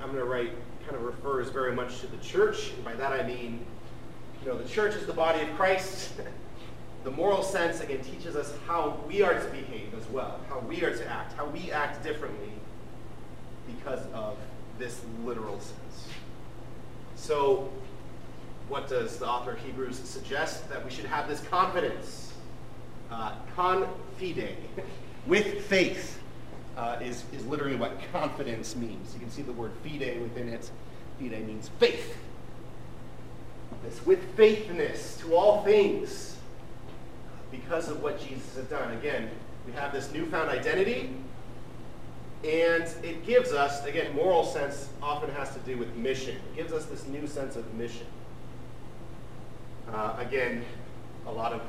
I'm 0.00 0.08
going 0.08 0.18
to 0.18 0.24
write 0.24 0.52
kind 0.84 0.96
of 0.96 1.02
refers 1.02 1.48
very 1.48 1.74
much 1.74 2.00
to 2.00 2.06
the 2.06 2.16
church, 2.18 2.70
and 2.74 2.84
by 2.84 2.94
that 2.94 3.12
I 3.12 3.26
mean, 3.26 3.64
you 4.40 4.48
know, 4.48 4.56
the 4.56 4.68
church 4.68 4.94
is 4.94 5.06
the 5.06 5.12
body 5.12 5.40
of 5.40 5.52
Christ. 5.56 6.12
the 7.04 7.10
moral 7.10 7.42
sense 7.42 7.80
again 7.80 8.00
teaches 8.02 8.36
us 8.36 8.52
how 8.66 9.00
we 9.06 9.22
are 9.22 9.34
to 9.34 9.50
behave 9.50 9.94
as 9.94 10.06
well, 10.08 10.40
how 10.48 10.60
we 10.60 10.82
are 10.82 10.96
to 10.96 11.06
act, 11.08 11.32
how 11.34 11.46
we 11.46 11.70
act 11.72 12.02
differently 12.02 12.52
because 13.66 14.00
of 14.14 14.36
this 14.78 15.00
literal 15.24 15.58
sense. 15.60 16.08
So, 17.16 17.70
what 18.68 18.88
does 18.88 19.18
the 19.18 19.26
author 19.26 19.52
of 19.52 19.58
Hebrews 19.58 19.98
suggest? 19.98 20.68
That 20.68 20.84
we 20.84 20.90
should 20.90 21.06
have 21.06 21.28
this 21.28 21.40
confidence, 21.48 22.32
uh, 23.10 23.34
confide, 23.54 24.56
with 25.26 25.64
faith, 25.66 26.20
uh, 26.76 26.98
is, 27.00 27.24
is 27.32 27.44
literally 27.46 27.76
what 27.76 27.98
confidence 28.12 28.76
means. 28.76 29.14
You 29.14 29.20
can 29.20 29.30
see 29.30 29.42
the 29.42 29.52
word 29.52 29.72
fide 29.82 30.20
within 30.20 30.48
it. 30.48 30.70
Fide 31.18 31.46
means 31.46 31.70
faith. 31.78 32.16
This 33.82 34.04
with 34.04 34.22
faithfulness 34.36 35.16
to 35.18 35.34
all 35.34 35.62
things 35.62 36.36
because 37.50 37.88
of 37.88 38.02
what 38.02 38.20
Jesus 38.20 38.56
has 38.56 38.64
done. 38.66 38.92
Again, 38.94 39.30
we 39.66 39.72
have 39.72 39.92
this 39.92 40.12
newfound 40.12 40.50
identity, 40.50 41.14
and 42.44 42.84
it 43.02 43.26
gives 43.26 43.52
us, 43.52 43.84
again, 43.84 44.14
moral 44.14 44.44
sense 44.44 44.88
often 45.02 45.30
has 45.30 45.52
to 45.54 45.58
do 45.60 45.76
with 45.78 45.94
mission. 45.96 46.36
It 46.36 46.56
gives 46.56 46.72
us 46.72 46.84
this 46.86 47.06
new 47.06 47.26
sense 47.26 47.56
of 47.56 47.72
mission. 47.74 48.06
Uh, 49.92 50.16
again, 50.18 50.64
a 51.26 51.32
lot 51.32 51.52
of 51.52 51.62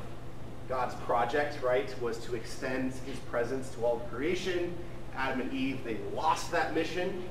God's 0.68 0.94
project, 1.06 1.62
right, 1.62 1.94
was 2.02 2.18
to 2.18 2.34
extend 2.34 2.92
his 3.06 3.18
presence 3.30 3.70
to 3.70 3.84
all 3.84 4.00
creation. 4.12 4.76
Adam 5.16 5.40
and 5.40 5.52
Eve, 5.52 5.82
they 5.84 5.96
lost 6.14 6.52
that 6.52 6.74
mission. 6.74 7.24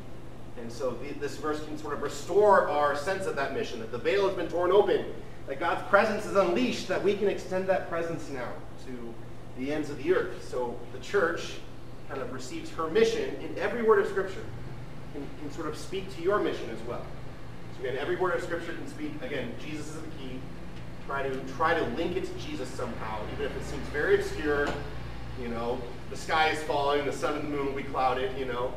And 0.60 0.71
so 0.71 0.91
the, 0.91 1.13
this 1.19 1.38
verse 1.38 1.63
can 1.63 1.78
sort 1.78 1.93
of 1.93 2.02
restore 2.02 2.67
our 2.67 2.95
sense 2.95 3.28
of 3.28 3.36
that 3.36 3.54
mission, 3.54 3.80
that 3.80 3.91
the 3.91 3.97
veil 3.97 4.28
has 4.28 4.36
been 4.36 4.47
torn 4.47 4.71
open, 4.71 5.06
that 5.45 5.60
God's 5.60 5.88
presence 5.88 6.26
is 6.26 6.36
unleashed, 6.36 6.88
that 6.88 7.04
we 7.04 7.15
can 7.15 7.28
extend 7.28 7.67
that 7.69 7.89
presence 7.89 8.30
now 8.30 8.50
to 8.86 9.13
the 9.58 9.71
ends 9.71 9.89
of 9.89 9.97
the 10.04 10.13
earth. 10.13 10.47
So 10.50 10.78
the 10.93 11.00
church 11.00 11.54
kind 12.09 12.21
of 12.21 12.31
receives 12.33 12.69
her 12.71 12.87
mission 12.89 13.35
in 13.41 13.57
every 13.57 13.83
word 13.83 13.99
of 13.99 14.07
Scripture, 14.07 14.43
can, 15.13 15.25
can 15.39 15.51
sort 15.51 15.67
of 15.67 15.77
speak 15.77 16.13
to 16.15 16.21
your 16.21 16.39
mission 16.39 16.69
as 16.69 16.81
well. 16.87 17.05
So 17.75 17.83
again, 17.83 17.97
every 17.99 18.15
word 18.15 18.35
of 18.35 18.43
Scripture 18.43 18.73
can 18.73 18.87
speak, 18.87 19.11
again, 19.21 19.53
Jesus 19.63 19.87
is 19.87 19.95
the 19.95 20.07
key. 20.19 20.39
Try 21.05 21.23
to 21.23 21.39
try 21.55 21.73
to 21.73 21.83
link 21.95 22.17
it 22.17 22.25
to 22.25 22.33
Jesus 22.45 22.67
somehow, 22.69 23.19
even 23.33 23.45
if 23.45 23.55
it 23.55 23.63
seems 23.63 23.87
very 23.89 24.15
obscure, 24.15 24.67
you 25.41 25.47
know, 25.47 25.79
the 26.09 26.17
sky 26.17 26.49
is 26.49 26.61
falling, 26.63 27.05
the 27.05 27.13
sun 27.13 27.35
and 27.35 27.45
the 27.45 27.49
moon 27.49 27.67
will 27.67 27.73
be 27.73 27.83
clouded, 27.83 28.37
you 28.37 28.45
know, 28.45 28.73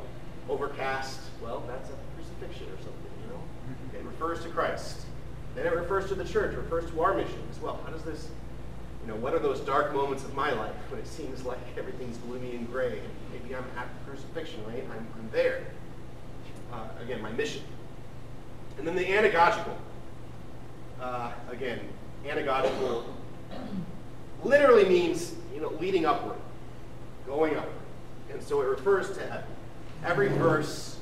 overcast. 0.49 1.21
Well, 1.43 1.63
that's 1.67 1.91
a 1.91 1.95
crucifixion 2.15 2.67
or 2.67 2.77
something, 2.77 3.13
you 3.25 3.33
know. 3.33 3.41
Mm-hmm. 3.41 3.97
It 3.97 4.05
refers 4.05 4.43
to 4.43 4.49
Christ. 4.51 5.07
Then 5.55 5.67
it 5.67 5.75
refers 5.75 6.07
to 6.09 6.15
the 6.15 6.25
church, 6.25 6.55
refers 6.55 6.89
to 6.91 7.01
our 7.01 7.15
mission 7.15 7.43
as 7.51 7.61
well. 7.61 7.81
How 7.85 7.91
does 7.91 8.03
this, 8.03 8.29
you 9.03 9.09
know, 9.09 9.17
what 9.17 9.33
are 9.33 9.39
those 9.39 9.61
dark 9.61 9.95
moments 9.95 10.25
of 10.25 10.35
my 10.35 10.53
life 10.53 10.75
when 10.91 11.01
it 11.01 11.07
seems 11.07 11.45
like 11.45 11.59
everything's 11.79 12.19
gloomy 12.19 12.55
and 12.55 12.71
gray? 12.71 12.99
And 12.99 13.09
maybe 13.33 13.55
I'm 13.55 13.65
at 13.77 13.89
the 13.89 14.11
crucifixion, 14.11 14.65
right? 14.67 14.85
I'm, 14.93 15.07
I'm 15.19 15.31
there. 15.33 15.65
Uh, 16.73 16.89
again, 17.03 17.23
my 17.23 17.33
mission. 17.33 17.63
And 18.79 18.87
then 18.87 18.95
the 18.95 19.05
anagogical. 19.05 19.75
Uh, 21.01 21.33
again, 21.51 21.81
anagogical 22.27 23.05
literally 24.45 24.85
means, 24.85 25.35
you 25.55 25.61
know, 25.61 25.71
leading 25.81 26.05
upward, 26.05 26.39
going 27.27 27.57
upward. 27.57 27.73
And 28.31 28.43
so 28.43 28.61
it 28.61 28.67
refers 28.67 29.17
to 29.17 29.21
heaven. 29.21 29.45
Every 30.05 30.29
verse 30.29 30.99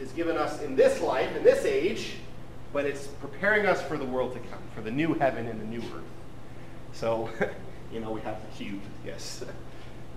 is 0.00 0.10
given 0.12 0.36
us 0.36 0.60
in 0.62 0.76
this 0.76 1.00
life, 1.00 1.34
in 1.36 1.42
this 1.42 1.64
age, 1.64 2.16
but 2.72 2.84
it's 2.84 3.06
preparing 3.06 3.66
us 3.66 3.82
for 3.82 3.96
the 3.96 4.04
world 4.04 4.32
to 4.34 4.40
come, 4.40 4.60
for 4.74 4.80
the 4.80 4.90
new 4.90 5.14
heaven 5.14 5.46
and 5.46 5.60
the 5.60 5.64
new 5.64 5.80
earth. 5.80 6.04
So, 6.92 7.30
you 7.92 8.00
know, 8.00 8.10
we 8.10 8.20
have 8.22 8.40
the 8.40 8.64
cube, 8.64 8.80
yes. 9.04 9.44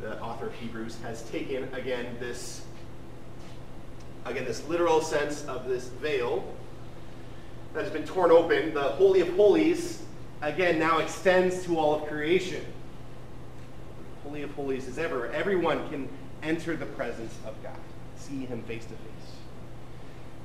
The 0.01 0.19
author 0.19 0.47
of 0.47 0.55
Hebrews 0.55 0.97
has 1.03 1.21
taken, 1.29 1.71
again, 1.75 2.17
this, 2.19 2.65
again, 4.25 4.45
this 4.45 4.67
literal 4.67 4.99
sense 4.99 5.45
of 5.45 5.67
this 5.67 5.89
veil 5.89 6.43
that 7.75 7.83
has 7.83 7.93
been 7.93 8.05
torn 8.05 8.31
open. 8.31 8.73
The 8.73 8.81
Holy 8.81 9.21
of 9.21 9.29
Holies, 9.35 10.01
again, 10.41 10.79
now 10.79 10.97
extends 10.97 11.63
to 11.65 11.77
all 11.77 11.93
of 11.93 12.07
creation. 12.07 12.65
Holy 14.23 14.41
of 14.41 14.51
Holies 14.55 14.87
is 14.87 14.97
ever. 14.97 15.27
Everyone 15.31 15.87
can 15.89 16.09
enter 16.41 16.75
the 16.75 16.87
presence 16.87 17.35
of 17.45 17.61
God, 17.61 17.77
see 18.15 18.45
Him 18.45 18.63
face 18.63 18.85
to 18.85 18.89
face. 18.89 19.21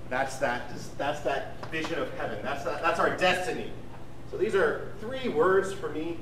That's 0.08 0.36
that. 0.36 0.70
That's 0.98 1.20
that 1.20 1.70
vision 1.70 1.98
of 1.98 2.12
heaven. 2.18 2.38
That's 2.42 2.64
that, 2.64 2.82
that's 2.82 3.00
our 3.00 3.16
destiny. 3.16 3.70
So 4.30 4.36
these 4.36 4.54
are 4.54 4.92
three 5.00 5.28
words 5.28 5.72
for 5.72 5.88
me 5.88 6.18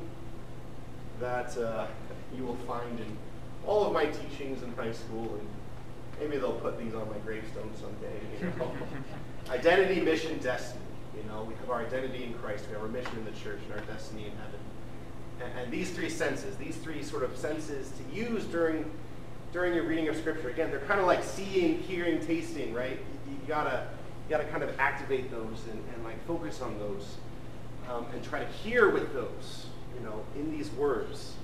that 1.20 1.56
uh, 1.56 1.86
you 2.36 2.44
will 2.44 2.56
find 2.66 2.98
in 3.00 3.16
all 3.66 3.86
of 3.86 3.92
my 3.92 4.06
teachings 4.06 4.62
in 4.62 4.72
high 4.74 4.92
school, 4.92 5.38
and 5.38 5.48
maybe 6.20 6.36
they'll 6.36 6.52
put 6.52 6.78
these 6.78 6.94
on 6.94 7.08
my 7.08 7.18
gravestone 7.18 7.70
someday. 7.80 8.20
You 8.40 8.52
know? 8.58 8.72
identity, 9.50 10.00
mission, 10.00 10.38
destiny. 10.38 10.80
You 11.16 11.22
know, 11.30 11.44
we 11.44 11.54
have 11.54 11.70
our 11.70 11.80
identity 11.80 12.24
in 12.24 12.34
Christ. 12.34 12.66
We 12.68 12.74
have 12.74 12.82
our 12.82 12.88
mission 12.88 13.16
in 13.16 13.24
the 13.24 13.38
church 13.40 13.60
and 13.64 13.80
our 13.80 13.86
destiny 13.86 14.26
in 14.26 14.32
heaven. 14.32 14.60
And, 15.42 15.58
and 15.60 15.72
these 15.72 15.90
three 15.90 16.10
senses, 16.10 16.56
these 16.56 16.76
three 16.76 17.02
sort 17.02 17.22
of 17.22 17.36
senses 17.36 17.90
to 17.90 18.16
use 18.16 18.44
during 18.44 18.90
during 19.52 19.72
your 19.72 19.84
reading 19.84 20.08
of 20.08 20.16
Scripture, 20.16 20.48
again, 20.48 20.68
they're 20.72 20.80
kind 20.80 20.98
of 20.98 21.06
like 21.06 21.22
seeing, 21.22 21.78
hearing, 21.78 22.18
tasting, 22.26 22.74
right? 22.74 22.98
You, 23.28 23.32
you 23.32 23.38
gotta 23.46 23.86
you 24.28 24.36
gotta 24.36 24.48
kind 24.48 24.62
of 24.64 24.78
activate 24.80 25.30
those 25.30 25.62
and, 25.70 25.82
and 25.94 26.04
like 26.04 26.24
focus 26.26 26.60
on 26.60 26.78
those 26.78 27.16
um, 27.90 28.06
and 28.12 28.22
try 28.24 28.40
to 28.40 28.46
hear 28.46 28.90
with 28.90 29.12
those, 29.12 29.66
you 29.96 30.04
know, 30.04 30.24
in 30.36 30.50
these 30.50 30.70
words. 30.72 31.34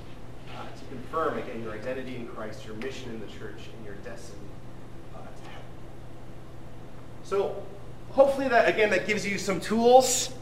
Uh, 0.56 0.62
to 0.76 0.84
confirm, 0.86 1.38
again, 1.38 1.62
your 1.62 1.72
identity 1.72 2.16
in 2.16 2.26
Christ, 2.26 2.66
your 2.66 2.74
mission 2.74 3.10
in 3.10 3.20
the 3.20 3.26
church, 3.26 3.68
and 3.76 3.86
your 3.86 3.94
destiny 3.96 4.40
uh, 5.14 5.18
to 5.18 5.42
heaven. 5.48 5.64
So, 7.22 7.62
hopefully, 8.10 8.48
that 8.48 8.68
again, 8.68 8.90
that 8.90 9.06
gives 9.06 9.26
you 9.26 9.38
some 9.38 9.60
tools 9.60 10.34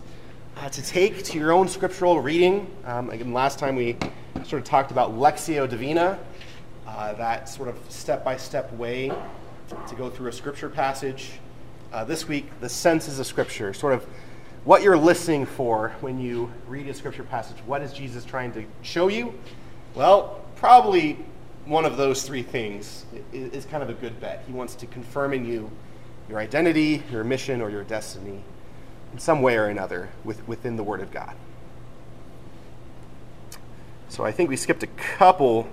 uh, 0.57 0.69
to 0.71 0.83
take 0.83 1.23
to 1.25 1.39
your 1.39 1.53
own 1.53 1.69
scriptural 1.69 2.21
reading. 2.21 2.75
Um, 2.85 3.11
again, 3.11 3.33
last 3.35 3.59
time 3.59 3.77
we 3.77 3.97
sort 4.45 4.55
of 4.55 4.65
talked 4.65 4.91
about 4.91 5.13
Lectio 5.13 5.69
Divina, 5.69 6.19
uh, 6.87 7.13
that 7.13 7.49
sort 7.49 7.69
of 7.69 7.77
step 7.91 8.25
by 8.25 8.37
step 8.37 8.73
way 8.73 9.13
to 9.89 9.95
go 9.95 10.09
through 10.09 10.29
a 10.29 10.33
scripture 10.33 10.71
passage. 10.71 11.33
Uh, 11.93 12.05
this 12.05 12.29
week, 12.29 12.47
the 12.61 12.69
senses 12.69 13.19
of 13.19 13.27
Scripture, 13.27 13.73
sort 13.73 13.95
of 13.95 14.07
what 14.65 14.83
you're 14.83 14.99
listening 14.99 15.47
for 15.47 15.95
when 16.01 16.21
you 16.21 16.53
read 16.67 16.89
a 16.89 16.95
scripture 16.95 17.25
passage. 17.25 17.57
What 17.67 17.83
is 17.83 17.93
Jesus 17.93 18.25
trying 18.25 18.53
to 18.53 18.65
show 18.83 19.09
you? 19.09 19.35
Well, 19.95 20.45
probably 20.57 21.19
one 21.65 21.85
of 21.85 21.97
those 21.97 22.23
three 22.23 22.43
things 22.43 23.05
is, 23.33 23.65
kind 23.67 23.83
of 23.83 23.91
a 23.91 23.95
good 23.95 24.21
bet. 24.21 24.43
He 24.47 24.53
wants 24.53 24.75
to 24.77 24.87
confirm 24.87 25.33
in 25.35 25.45
you 25.45 25.71
your 26.29 26.39
identity, 26.39 27.03
your 27.11 27.25
mission, 27.25 27.61
or 27.61 27.71
your 27.71 27.85
destiny 27.85 28.43
in 29.13 29.19
some 29.19 29.43
way 29.43 29.57
or 29.57 29.67
another 29.67 30.09
with, 30.25 30.47
within 30.47 30.77
the 30.77 30.83
Word 30.83 31.01
of 31.01 31.11
God. 31.11 31.35
So 34.09 34.25
I 34.25 34.33
think 34.33 34.49
we 34.49 34.57
skipped 34.57 34.83
a 34.83 34.89
couple, 34.89 35.69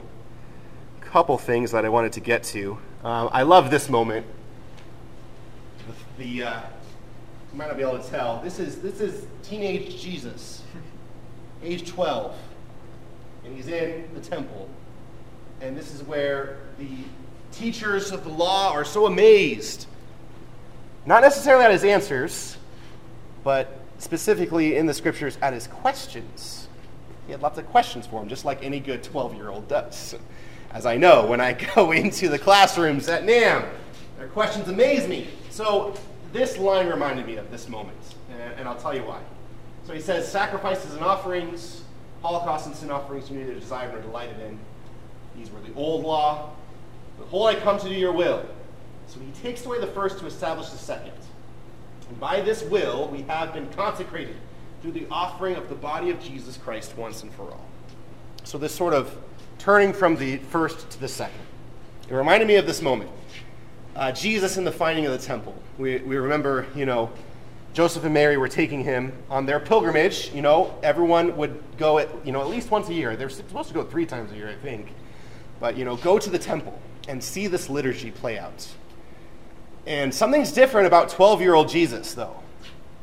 couple 1.02 1.38
things 1.38 1.72
that 1.72 1.86
I 1.86 1.90
wanted 1.90 2.14
to 2.14 2.20
get 2.20 2.44
to. 2.46 2.78
Uh, 3.04 3.28
I 3.28 3.44
love 3.44 3.72
this 3.72 3.90
moment. 3.90 4.26
The, 6.18 6.24
the 6.24 6.44
uh, 6.44 6.62
you 7.56 7.60
might 7.60 7.68
not 7.68 7.78
be 7.78 7.84
able 7.84 7.98
to 7.98 8.10
tell. 8.10 8.42
This 8.44 8.60
is 8.60 8.82
this 8.82 9.00
is 9.00 9.26
teenage 9.42 10.02
Jesus, 10.02 10.62
age 11.64 11.88
12, 11.88 12.36
and 13.46 13.56
he's 13.56 13.70
in 13.70 14.10
the 14.14 14.20
temple, 14.20 14.68
and 15.62 15.78
this 15.78 15.94
is 15.94 16.04
where 16.04 16.58
the 16.78 16.90
teachers 17.54 18.12
of 18.12 18.26
the 18.26 18.30
law 18.30 18.74
are 18.74 18.84
so 18.84 19.06
amazed, 19.06 19.88
not 21.06 21.24
necessarily 21.24 21.64
at 21.64 21.72
his 21.72 21.86
answers, 21.86 22.58
but 23.42 23.80
specifically 24.00 24.76
in 24.76 24.86
the 24.86 24.94
scriptures 24.94 25.38
at 25.42 25.54
his 25.54 25.68
questions. 25.68 26.68
He 27.26 27.32
had 27.32 27.42
lots 27.42 27.58
of 27.58 27.66
questions 27.68 28.06
for 28.06 28.22
him, 28.22 28.28
just 28.28 28.44
like 28.44 28.66
any 28.66 28.82
good 28.82 29.02
12 29.02 29.34
year 29.34 29.48
old 29.48 29.70
does. 29.70 30.14
As 30.72 30.86
I 30.86 30.98
know 30.98 31.26
when 31.26 31.40
I 31.40 31.54
go 31.76 31.94
into 31.94 32.28
the 32.28 32.38
classrooms 32.38 33.08
at 33.08 33.24
NAM, 33.24 33.64
their 34.18 34.28
questions 34.28 34.68
amaze 34.68 35.08
me. 35.08 35.30
So 35.52 35.96
this 36.36 36.58
line 36.58 36.88
reminded 36.88 37.26
me 37.26 37.38
of 37.38 37.50
this 37.50 37.70
moment, 37.70 37.98
and 38.58 38.68
I'll 38.68 38.76
tell 38.76 38.96
you 38.96 39.04
why. 39.04 39.22
So 39.88 39.94
he 39.94 40.02
says, 40.02 40.30
Sacrifices 40.30 40.94
and 40.94 41.04
offerings, 41.04 41.84
holocausts 42.22 42.68
and 42.68 42.76
sin 42.76 42.92
offerings 42.92 43.30
you 43.30 43.38
neither 43.38 43.54
desired 43.54 43.94
nor 43.94 44.02
delighted 44.02 44.40
in. 44.42 44.60
These 45.38 45.52
were 45.52 45.62
the 45.62 45.74
old 45.76 46.04
law. 46.04 46.52
Behold, 47.18 47.48
I 47.48 47.56
come 47.56 47.80
to 47.80 47.88
do 47.88 47.94
your 47.94 48.12
will. 48.12 48.46
So 49.08 49.20
he 49.20 49.32
takes 49.42 49.66
away 49.66 49.80
the 49.80 49.88
first 49.88 50.20
to 50.20 50.26
establish 50.26 50.70
the 50.70 50.78
second. 50.78 51.14
And 52.10 52.20
by 52.20 52.42
this 52.42 52.64
will, 52.64 53.08
we 53.08 53.22
have 53.24 53.54
been 53.54 53.70
consecrated 53.74 54.36
through 54.82 54.94
the 54.94 55.08
offering 55.10 55.56
of 55.56 55.70
the 55.70 55.76
body 55.76 56.10
of 56.10 56.22
Jesus 56.22 56.58
Christ 56.58 56.98
once 56.98 57.24
and 57.24 57.34
for 57.34 57.44
all. 57.44 57.66
So, 58.44 58.58
this 58.58 58.76
sort 58.76 58.94
of 58.94 59.16
turning 59.58 59.94
from 59.94 60.16
the 60.16 60.38
first 60.38 60.90
to 60.92 61.00
the 61.00 61.08
second. 61.08 61.40
It 62.08 62.14
reminded 62.14 62.48
me 62.48 62.56
of 62.56 62.68
this 62.68 62.82
moment. 62.82 63.10
Uh, 63.96 64.12
Jesus 64.12 64.58
in 64.58 64.66
the 64.66 64.72
finding 64.72 65.06
of 65.06 65.14
the 65.14 65.18
temple. 65.18 65.56
We, 65.78 66.00
we 66.00 66.18
remember, 66.18 66.68
you 66.76 66.86
know, 66.86 67.12
Joseph 67.74 68.04
and 68.04 68.14
Mary 68.14 68.36
were 68.36 68.50
taking 68.50 68.84
him 68.84 69.14
on 69.30 69.46
their 69.46 69.60
pilgrimage. 69.60 70.34
You 70.34 70.42
know, 70.42 70.78
everyone 70.84 71.38
would 71.38 71.62
go 71.78 72.00
at, 72.00 72.10
you 72.26 72.34
know, 72.34 72.42
at 72.42 72.48
least 72.48 72.72
once 72.72 72.90
a 72.90 72.94
year. 72.94 73.16
They're 73.16 73.30
supposed 73.30 73.70
to 73.70 73.74
go 73.74 73.84
three 73.84 74.06
times 74.06 74.34
a 74.34 74.36
year, 74.36 74.50
I 74.50 74.56
think. 74.56 74.94
But, 75.62 75.78
you 75.78 75.86
know, 75.86 75.96
go 75.96 76.20
to 76.20 76.30
the 76.30 76.40
temple 76.40 76.78
and 77.08 77.24
see 77.24 77.48
this 77.48 77.70
liturgy 77.70 78.12
play 78.12 78.38
out. 78.38 78.68
And 79.88 80.14
something's 80.14 80.52
different 80.52 80.88
about 80.88 81.10
12 81.10 81.40
year 81.40 81.54
old 81.54 81.70
Jesus, 81.70 82.14
though. 82.14 82.36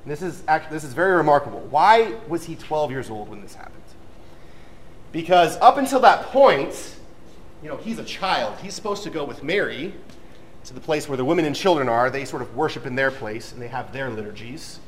This 0.04 0.20
is, 0.20 0.42
actually, 0.46 0.74
this 0.74 0.84
is 0.84 0.92
very 0.92 1.16
remarkable. 1.16 1.60
Why 1.70 2.16
was 2.28 2.44
he 2.44 2.54
12 2.54 2.90
years 2.90 3.08
old 3.08 3.30
when 3.30 3.40
this 3.40 3.54
happened? 3.54 3.76
Because 5.10 5.56
up 5.58 5.78
until 5.78 6.00
that 6.00 6.24
point, 6.26 6.96
you 7.62 7.68
know, 7.68 7.76
he's 7.76 7.98
a 7.98 8.04
child. 8.04 8.58
He's 8.58 8.74
supposed 8.74 9.04
to 9.04 9.10
go 9.10 9.24
with 9.24 9.42
Mary 9.42 9.94
to 10.64 10.74
the 10.74 10.80
place 10.80 11.08
where 11.08 11.16
the 11.16 11.24
women 11.24 11.44
and 11.44 11.54
children 11.54 11.88
are. 11.88 12.10
They 12.10 12.24
sort 12.24 12.42
of 12.42 12.54
worship 12.56 12.86
in 12.86 12.94
their 12.94 13.10
place 13.10 13.52
and 13.52 13.60
they 13.60 13.68
have 13.68 13.92
their 13.92 14.10
liturgies. 14.10 14.78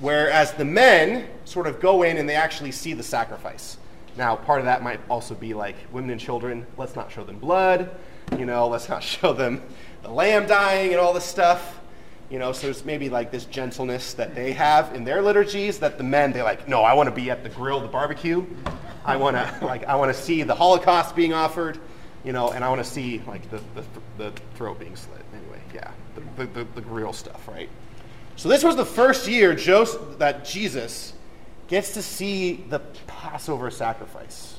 Whereas 0.00 0.52
the 0.52 0.64
men 0.64 1.28
sort 1.44 1.66
of 1.66 1.80
go 1.80 2.02
in 2.02 2.16
and 2.16 2.28
they 2.28 2.34
actually 2.34 2.72
see 2.72 2.94
the 2.94 3.02
sacrifice. 3.02 3.76
Now, 4.16 4.36
part 4.36 4.60
of 4.60 4.64
that 4.64 4.82
might 4.82 5.00
also 5.08 5.34
be 5.34 5.54
like 5.54 5.76
women 5.92 6.10
and 6.10 6.20
children, 6.20 6.66
let's 6.76 6.96
not 6.96 7.12
show 7.12 7.22
them 7.22 7.38
blood, 7.38 7.94
you 8.38 8.46
know, 8.46 8.68
let's 8.68 8.88
not 8.88 9.02
show 9.02 9.32
them 9.32 9.62
the 10.02 10.10
lamb 10.10 10.46
dying 10.46 10.90
and 10.90 10.98
all 10.98 11.12
this 11.12 11.24
stuff. 11.24 11.78
You 12.30 12.38
know, 12.38 12.52
so 12.52 12.68
there's 12.68 12.84
maybe 12.84 13.08
like 13.08 13.32
this 13.32 13.44
gentleness 13.44 14.14
that 14.14 14.36
they 14.36 14.52
have 14.52 14.94
in 14.94 15.02
their 15.02 15.20
liturgies 15.20 15.80
that 15.80 15.98
the 15.98 16.04
men, 16.04 16.32
they 16.32 16.42
like, 16.42 16.68
no, 16.68 16.82
I 16.82 16.94
want 16.94 17.08
to 17.08 17.14
be 17.14 17.28
at 17.28 17.42
the 17.42 17.48
grill, 17.48 17.80
the 17.80 17.88
barbecue. 17.88 18.46
I 19.04 19.16
want 19.16 19.36
to 19.36 19.58
like 19.66 19.84
I 19.84 19.96
want 19.96 20.14
to 20.14 20.20
see 20.20 20.42
the 20.44 20.54
Holocaust 20.54 21.16
being 21.16 21.32
offered, 21.32 21.78
you 22.24 22.32
know, 22.32 22.50
and 22.50 22.64
I 22.64 22.68
want 22.68 22.84
to 22.84 22.90
see 22.90 23.22
like 23.26 23.48
the, 23.50 23.60
the, 23.74 23.84
the 24.18 24.32
throat 24.54 24.78
being 24.78 24.96
slit. 24.96 25.22
Anyway, 25.34 25.60
yeah, 25.74 25.90
the, 26.36 26.46
the, 26.46 26.66
the, 26.74 26.82
real 26.82 27.12
stuff, 27.12 27.48
right? 27.48 27.68
So 28.36 28.48
this 28.48 28.62
was 28.62 28.76
the 28.76 28.84
first 28.84 29.28
year 29.28 29.54
Joseph, 29.54 30.18
that 30.18 30.44
Jesus 30.44 31.12
gets 31.68 31.94
to 31.94 32.02
see 32.02 32.64
the 32.68 32.80
Passover 33.06 33.70
sacrifice, 33.70 34.58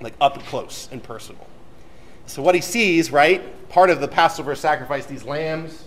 like 0.00 0.14
up 0.20 0.42
close 0.44 0.88
and 0.92 1.02
personal. 1.02 1.46
So 2.26 2.42
what 2.42 2.54
he 2.54 2.60
sees, 2.60 3.10
right, 3.10 3.68
part 3.68 3.90
of 3.90 4.00
the 4.00 4.08
Passover 4.08 4.54
sacrifice, 4.54 5.06
these 5.06 5.24
lambs 5.24 5.84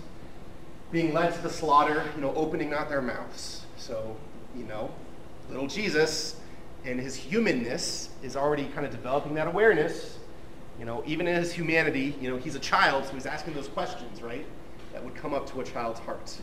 being 0.91 1.13
led 1.13 1.33
to 1.33 1.41
the 1.41 1.49
slaughter, 1.49 2.03
you 2.15 2.21
know, 2.21 2.33
opening 2.35 2.69
not 2.69 2.89
their 2.89 3.01
mouths. 3.01 3.65
So, 3.77 4.15
you 4.55 4.63
know, 4.63 4.91
little 5.49 5.67
Jesus 5.67 6.39
and 6.85 6.99
his 6.99 7.15
humanness 7.15 8.09
is 8.23 8.35
already 8.35 8.65
kind 8.65 8.85
of 8.85 8.91
developing 8.91 9.33
that 9.35 9.47
awareness. 9.47 10.17
You 10.79 10.85
know, 10.85 11.03
even 11.05 11.27
in 11.27 11.35
his 11.35 11.51
humanity, 11.51 12.15
you 12.21 12.29
know, 12.29 12.37
he's 12.37 12.55
a 12.55 12.59
child, 12.59 13.05
so 13.05 13.13
he's 13.13 13.25
asking 13.25 13.53
those 13.53 13.67
questions, 13.67 14.21
right? 14.21 14.45
That 14.93 15.03
would 15.03 15.15
come 15.15 15.33
up 15.33 15.49
to 15.51 15.61
a 15.61 15.63
child's 15.63 15.99
heart. 15.99 16.37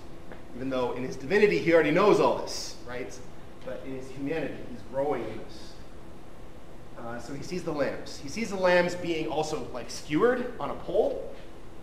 Even 0.56 0.70
though 0.70 0.92
in 0.92 1.04
his 1.04 1.16
divinity 1.16 1.58
he 1.58 1.72
already 1.72 1.90
knows 1.90 2.20
all 2.20 2.38
this, 2.38 2.76
right? 2.86 3.16
But 3.64 3.82
in 3.86 3.96
his 3.96 4.08
humanity, 4.10 4.54
he's 4.70 4.82
growing 4.92 5.22
in 5.24 5.38
this. 5.38 5.72
Uh, 6.98 7.18
so 7.18 7.34
he 7.34 7.42
sees 7.42 7.62
the 7.62 7.72
lambs. 7.72 8.18
He 8.18 8.28
sees 8.28 8.50
the 8.50 8.56
lambs 8.56 8.94
being 8.94 9.26
also 9.28 9.68
like 9.72 9.90
skewered 9.90 10.52
on 10.58 10.70
a 10.70 10.74
pole. 10.74 11.34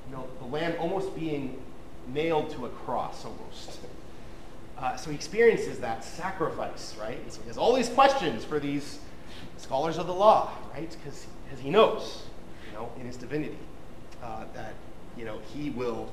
You 0.09 0.15
know, 0.15 0.27
the 0.39 0.45
lamb 0.45 0.75
almost 0.79 1.15
being 1.15 1.61
nailed 2.07 2.49
to 2.51 2.65
a 2.65 2.69
cross 2.69 3.25
almost. 3.25 3.79
Uh, 4.77 4.95
so 4.95 5.11
he 5.11 5.15
experiences 5.15 5.79
that 5.79 6.03
sacrifice, 6.03 6.95
right? 6.99 7.19
And 7.19 7.31
so 7.31 7.41
he 7.41 7.47
has 7.47 7.57
all 7.57 7.73
these 7.75 7.89
questions 7.89 8.43
for 8.43 8.59
these 8.59 8.99
scholars 9.57 9.97
of 9.97 10.07
the 10.07 10.13
law, 10.13 10.51
right? 10.73 10.89
Because 11.03 11.27
he 11.59 11.69
knows, 11.69 12.23
you 12.71 12.77
know, 12.77 12.89
in 12.99 13.05
his 13.05 13.17
divinity, 13.17 13.57
uh, 14.23 14.45
that, 14.53 14.73
you 15.17 15.25
know, 15.25 15.39
he 15.53 15.69
will, 15.71 16.11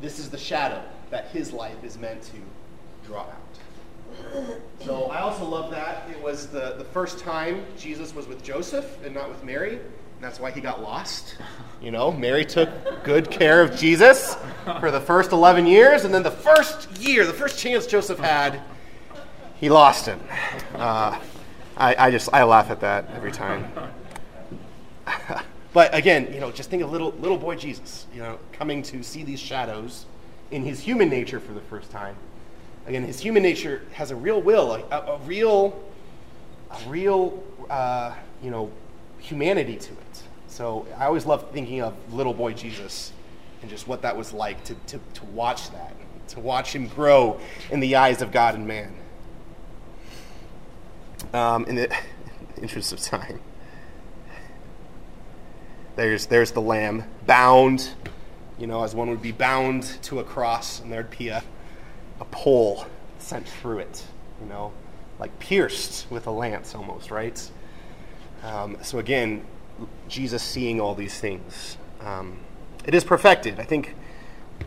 this 0.00 0.18
is 0.18 0.30
the 0.30 0.38
shadow 0.38 0.82
that 1.10 1.28
his 1.28 1.52
life 1.52 1.82
is 1.84 1.98
meant 1.98 2.22
to 2.22 2.36
draw 3.06 3.22
out. 3.22 3.36
So 4.80 5.04
I 5.06 5.20
also 5.20 5.44
love 5.44 5.70
that 5.70 6.08
it 6.10 6.20
was 6.20 6.48
the, 6.48 6.74
the 6.78 6.84
first 6.84 7.18
time 7.18 7.64
Jesus 7.78 8.14
was 8.14 8.26
with 8.26 8.42
Joseph 8.42 8.98
and 9.04 9.14
not 9.14 9.28
with 9.28 9.44
Mary. 9.44 9.74
And 9.74 10.26
that's 10.26 10.40
why 10.40 10.50
he 10.50 10.60
got 10.60 10.82
lost. 10.82 11.36
You 11.80 11.90
know, 11.90 12.10
Mary 12.10 12.44
took 12.44 12.68
good 13.04 13.30
care 13.30 13.62
of 13.62 13.76
Jesus 13.76 14.36
for 14.80 14.90
the 14.90 15.00
first 15.00 15.32
11 15.32 15.66
years, 15.66 16.04
and 16.04 16.12
then 16.12 16.22
the 16.22 16.30
first 16.30 16.90
year, 16.98 17.24
the 17.24 17.32
first 17.32 17.58
chance 17.58 17.86
Joseph 17.86 18.18
had, 18.18 18.60
he 19.56 19.70
lost 19.70 20.06
him. 20.06 20.20
Uh, 20.74 21.18
I, 21.76 22.06
I 22.06 22.10
just, 22.10 22.28
I 22.34 22.44
laugh 22.44 22.70
at 22.70 22.80
that 22.80 23.08
every 23.14 23.32
time. 23.32 23.72
But 25.72 25.94
again, 25.94 26.32
you 26.32 26.40
know, 26.40 26.50
just 26.50 26.70
think 26.70 26.82
of 26.82 26.90
little, 26.90 27.12
little 27.20 27.38
boy 27.38 27.56
Jesus, 27.56 28.06
you 28.12 28.20
know, 28.20 28.38
coming 28.52 28.82
to 28.84 29.02
see 29.02 29.22
these 29.22 29.40
shadows 29.40 30.06
in 30.50 30.64
his 30.64 30.80
human 30.80 31.08
nature 31.08 31.38
for 31.38 31.52
the 31.52 31.60
first 31.60 31.90
time. 31.90 32.16
Again, 32.86 33.04
his 33.04 33.20
human 33.20 33.42
nature 33.42 33.82
has 33.92 34.10
a 34.10 34.16
real 34.16 34.40
will, 34.42 34.72
a, 34.72 34.96
a 34.96 35.18
real, 35.18 35.80
a 36.70 36.88
real, 36.88 37.42
uh, 37.68 38.14
you 38.42 38.50
know, 38.50 38.70
humanity 39.18 39.76
to 39.76 39.92
it. 39.92 40.22
So 40.48 40.86
I 40.98 41.04
always 41.04 41.26
love 41.26 41.50
thinking 41.52 41.82
of 41.82 41.94
little 42.12 42.34
boy 42.34 42.52
Jesus 42.54 43.12
and 43.62 43.70
just 43.70 43.86
what 43.86 44.02
that 44.02 44.16
was 44.16 44.32
like 44.32 44.64
to, 44.64 44.74
to, 44.74 45.00
to 45.14 45.24
watch 45.26 45.70
that, 45.70 45.94
to 46.28 46.40
watch 46.40 46.74
him 46.74 46.88
grow 46.88 47.38
in 47.70 47.78
the 47.80 47.96
eyes 47.96 48.22
of 48.22 48.32
God 48.32 48.54
and 48.54 48.66
man. 48.66 48.94
Um, 51.32 51.64
in 51.66 51.76
the 51.76 51.96
interest 52.60 52.92
of 52.92 53.00
time, 53.00 53.40
there's, 56.00 56.26
there's 56.26 56.52
the 56.52 56.62
lamb 56.62 57.04
bound, 57.26 57.90
you 58.58 58.66
know, 58.66 58.82
as 58.84 58.94
one 58.94 59.10
would 59.10 59.20
be 59.20 59.32
bound 59.32 59.82
to 60.02 60.20
a 60.20 60.24
cross, 60.24 60.80
and 60.80 60.90
there'd 60.90 61.10
be 61.18 61.28
a, 61.28 61.42
a 62.20 62.24
pole 62.26 62.86
sent 63.18 63.46
through 63.46 63.80
it, 63.80 64.02
you 64.40 64.48
know, 64.48 64.72
like 65.18 65.38
pierced 65.38 66.10
with 66.10 66.26
a 66.26 66.30
lance 66.30 66.74
almost, 66.74 67.10
right? 67.10 67.50
Um, 68.42 68.78
so 68.80 68.98
again, 68.98 69.44
Jesus 70.08 70.42
seeing 70.42 70.80
all 70.80 70.94
these 70.94 71.20
things. 71.20 71.76
Um, 72.00 72.38
it 72.86 72.94
is 72.94 73.04
perfected. 73.04 73.60
I 73.60 73.64
think 73.64 73.94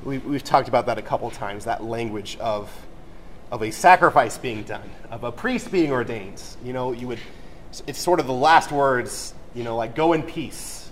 we, 0.04 0.20
we've 0.20 0.44
talked 0.44 0.68
about 0.68 0.86
that 0.86 1.00
a 1.00 1.02
couple 1.02 1.32
times. 1.32 1.66
That 1.66 1.84
language 1.84 2.38
of 2.40 2.72
of 3.52 3.64
a 3.64 3.72
sacrifice 3.72 4.38
being 4.38 4.64
done, 4.64 4.90
of 5.10 5.24
a 5.24 5.32
priest 5.32 5.72
being 5.72 5.92
ordained. 5.92 6.42
You 6.64 6.74
know, 6.74 6.92
you 6.92 7.08
would. 7.08 7.20
It's 7.88 8.00
sort 8.00 8.20
of 8.20 8.28
the 8.28 8.34
last 8.34 8.72
words. 8.72 9.34
You 9.56 9.64
know, 9.64 9.76
like 9.76 9.96
go 9.96 10.14
in 10.14 10.24
peace. 10.24 10.90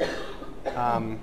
Um, 0.76 1.20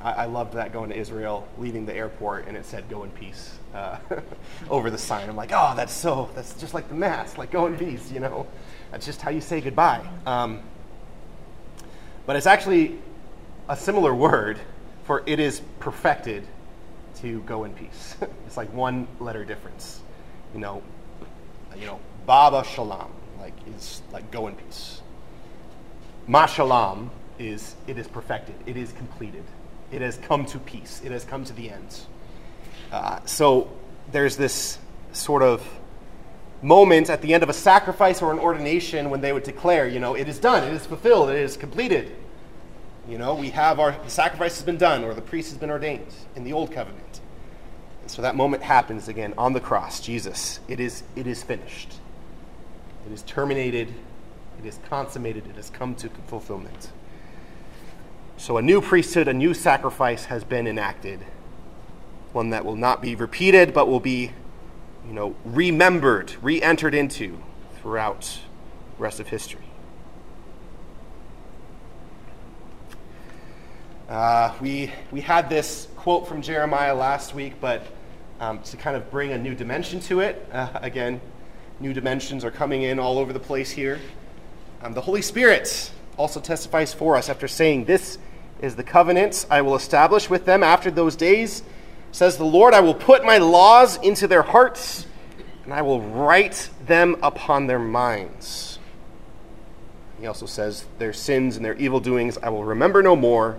I, 0.00 0.12
I, 0.12 0.24
loved 0.24 0.54
that 0.54 0.72
going 0.72 0.88
to 0.90 0.96
Israel, 0.96 1.46
leaving 1.58 1.84
the 1.84 1.94
airport, 1.94 2.46
and 2.48 2.56
it 2.56 2.64
said 2.64 2.88
"Go 2.88 3.04
in 3.04 3.10
peace" 3.10 3.58
uh, 3.74 3.98
over 4.70 4.90
the 4.90 4.98
sign. 4.98 5.28
I'm 5.28 5.36
like, 5.36 5.50
oh, 5.52 5.74
that's 5.76 5.92
so. 5.92 6.30
That's 6.34 6.58
just 6.58 6.72
like 6.72 6.88
the 6.88 6.94
mass, 6.94 7.36
like 7.36 7.50
"Go 7.50 7.66
in 7.66 7.76
peace." 7.76 8.10
You 8.10 8.20
know, 8.20 8.46
that's 8.90 9.04
just 9.04 9.20
how 9.20 9.30
you 9.30 9.42
say 9.42 9.60
goodbye. 9.60 10.04
Um, 10.24 10.62
but 12.24 12.36
it's 12.36 12.46
actually 12.46 12.98
a 13.68 13.76
similar 13.76 14.14
word 14.14 14.58
for 15.04 15.22
"it 15.26 15.38
is 15.38 15.60
perfected" 15.78 16.46
to 17.16 17.40
go 17.42 17.64
in 17.64 17.74
peace. 17.74 18.16
it's 18.46 18.56
like 18.56 18.72
one 18.72 19.06
letter 19.20 19.44
difference. 19.44 20.00
You 20.54 20.60
know, 20.60 20.82
you 21.76 21.86
know, 21.86 22.00
Baba 22.24 22.64
Shalom, 22.64 23.12
like 23.38 23.54
is 23.76 24.00
like 24.12 24.30
go 24.30 24.48
in 24.48 24.56
peace. 24.56 25.01
Mashalom 26.26 27.10
is 27.38 27.74
it 27.86 27.98
is 27.98 28.06
perfected. 28.06 28.54
It 28.66 28.76
is 28.76 28.92
completed. 28.92 29.44
It 29.90 30.02
has 30.02 30.16
come 30.18 30.46
to 30.46 30.58
peace. 30.58 31.02
It 31.04 31.12
has 31.12 31.24
come 31.24 31.44
to 31.44 31.52
the 31.52 31.70
end. 31.70 32.00
Uh, 32.90 33.20
so 33.24 33.70
there's 34.10 34.36
this 34.36 34.78
sort 35.12 35.42
of 35.42 35.66
moment 36.62 37.10
at 37.10 37.20
the 37.22 37.34
end 37.34 37.42
of 37.42 37.48
a 37.48 37.52
sacrifice 37.52 38.22
or 38.22 38.32
an 38.32 38.38
ordination 38.38 39.10
when 39.10 39.20
they 39.20 39.32
would 39.32 39.42
declare, 39.42 39.88
you 39.88 39.98
know, 39.98 40.14
it 40.14 40.28
is 40.28 40.38
done, 40.38 40.62
it 40.66 40.72
is 40.72 40.86
fulfilled, 40.86 41.28
it 41.30 41.36
is 41.36 41.56
completed. 41.56 42.14
You 43.08 43.18
know, 43.18 43.34
we 43.34 43.50
have 43.50 43.80
our 43.80 43.96
sacrifice 44.08 44.56
has 44.56 44.64
been 44.64 44.76
done 44.76 45.02
or 45.02 45.12
the 45.12 45.22
priest 45.22 45.50
has 45.50 45.58
been 45.58 45.70
ordained 45.70 46.14
in 46.36 46.44
the 46.44 46.52
old 46.52 46.70
covenant. 46.70 47.20
And 48.02 48.10
so 48.10 48.22
that 48.22 48.36
moment 48.36 48.62
happens 48.62 49.08
again 49.08 49.34
on 49.36 49.52
the 49.52 49.60
cross, 49.60 50.00
Jesus. 50.00 50.60
It 50.68 50.78
is 50.78 51.02
it 51.16 51.26
is 51.26 51.42
finished. 51.42 51.94
It 53.06 53.12
is 53.12 53.22
terminated. 53.22 53.92
It 54.58 54.66
is 54.66 54.78
consummated. 54.88 55.46
It 55.48 55.56
has 55.56 55.70
come 55.70 55.94
to 55.96 56.08
fulfillment. 56.26 56.90
So 58.36 58.56
a 58.56 58.62
new 58.62 58.80
priesthood, 58.80 59.28
a 59.28 59.32
new 59.32 59.54
sacrifice 59.54 60.24
has 60.26 60.44
been 60.44 60.66
enacted. 60.66 61.20
One 62.32 62.50
that 62.50 62.64
will 62.64 62.76
not 62.76 63.02
be 63.02 63.14
repeated, 63.14 63.72
but 63.72 63.88
will 63.88 64.00
be, 64.00 64.32
you 65.06 65.12
know, 65.12 65.36
remembered, 65.44 66.34
re-entered 66.42 66.94
into 66.94 67.40
throughout 67.80 68.38
the 68.96 69.02
rest 69.02 69.20
of 69.20 69.28
history. 69.28 69.60
Uh, 74.08 74.52
we, 74.60 74.92
we 75.10 75.20
had 75.20 75.48
this 75.48 75.88
quote 75.96 76.28
from 76.28 76.42
Jeremiah 76.42 76.94
last 76.94 77.34
week, 77.34 77.54
but 77.60 77.86
um, 78.40 78.60
to 78.64 78.76
kind 78.76 78.96
of 78.96 79.10
bring 79.10 79.32
a 79.32 79.38
new 79.38 79.54
dimension 79.54 80.00
to 80.00 80.20
it, 80.20 80.46
uh, 80.52 80.68
again, 80.82 81.20
new 81.80 81.92
dimensions 81.92 82.44
are 82.44 82.50
coming 82.50 82.82
in 82.82 82.98
all 82.98 83.18
over 83.18 83.32
the 83.32 83.40
place 83.40 83.70
here. 83.70 84.00
Um, 84.82 84.94
the 84.94 85.00
Holy 85.00 85.22
Spirit 85.22 85.92
also 86.18 86.40
testifies 86.40 86.92
for 86.92 87.16
us 87.16 87.28
after 87.28 87.46
saying, 87.46 87.84
This 87.84 88.18
is 88.60 88.74
the 88.74 88.82
covenant 88.82 89.46
I 89.48 89.62
will 89.62 89.76
establish 89.76 90.28
with 90.28 90.44
them 90.44 90.64
after 90.64 90.90
those 90.90 91.14
days. 91.14 91.62
Says 92.10 92.36
the 92.36 92.44
Lord, 92.44 92.74
I 92.74 92.80
will 92.80 92.94
put 92.94 93.24
my 93.24 93.38
laws 93.38 93.96
into 93.98 94.26
their 94.26 94.42
hearts, 94.42 95.06
and 95.64 95.72
I 95.72 95.82
will 95.82 96.00
write 96.00 96.68
them 96.84 97.16
upon 97.22 97.68
their 97.68 97.78
minds. 97.78 98.80
He 100.20 100.26
also 100.26 100.46
says, 100.46 100.84
Their 100.98 101.12
sins 101.12 101.56
and 101.56 101.64
their 101.64 101.76
evil 101.76 102.00
doings 102.00 102.36
I 102.42 102.48
will 102.48 102.64
remember 102.64 103.02
no 103.02 103.14
more. 103.14 103.58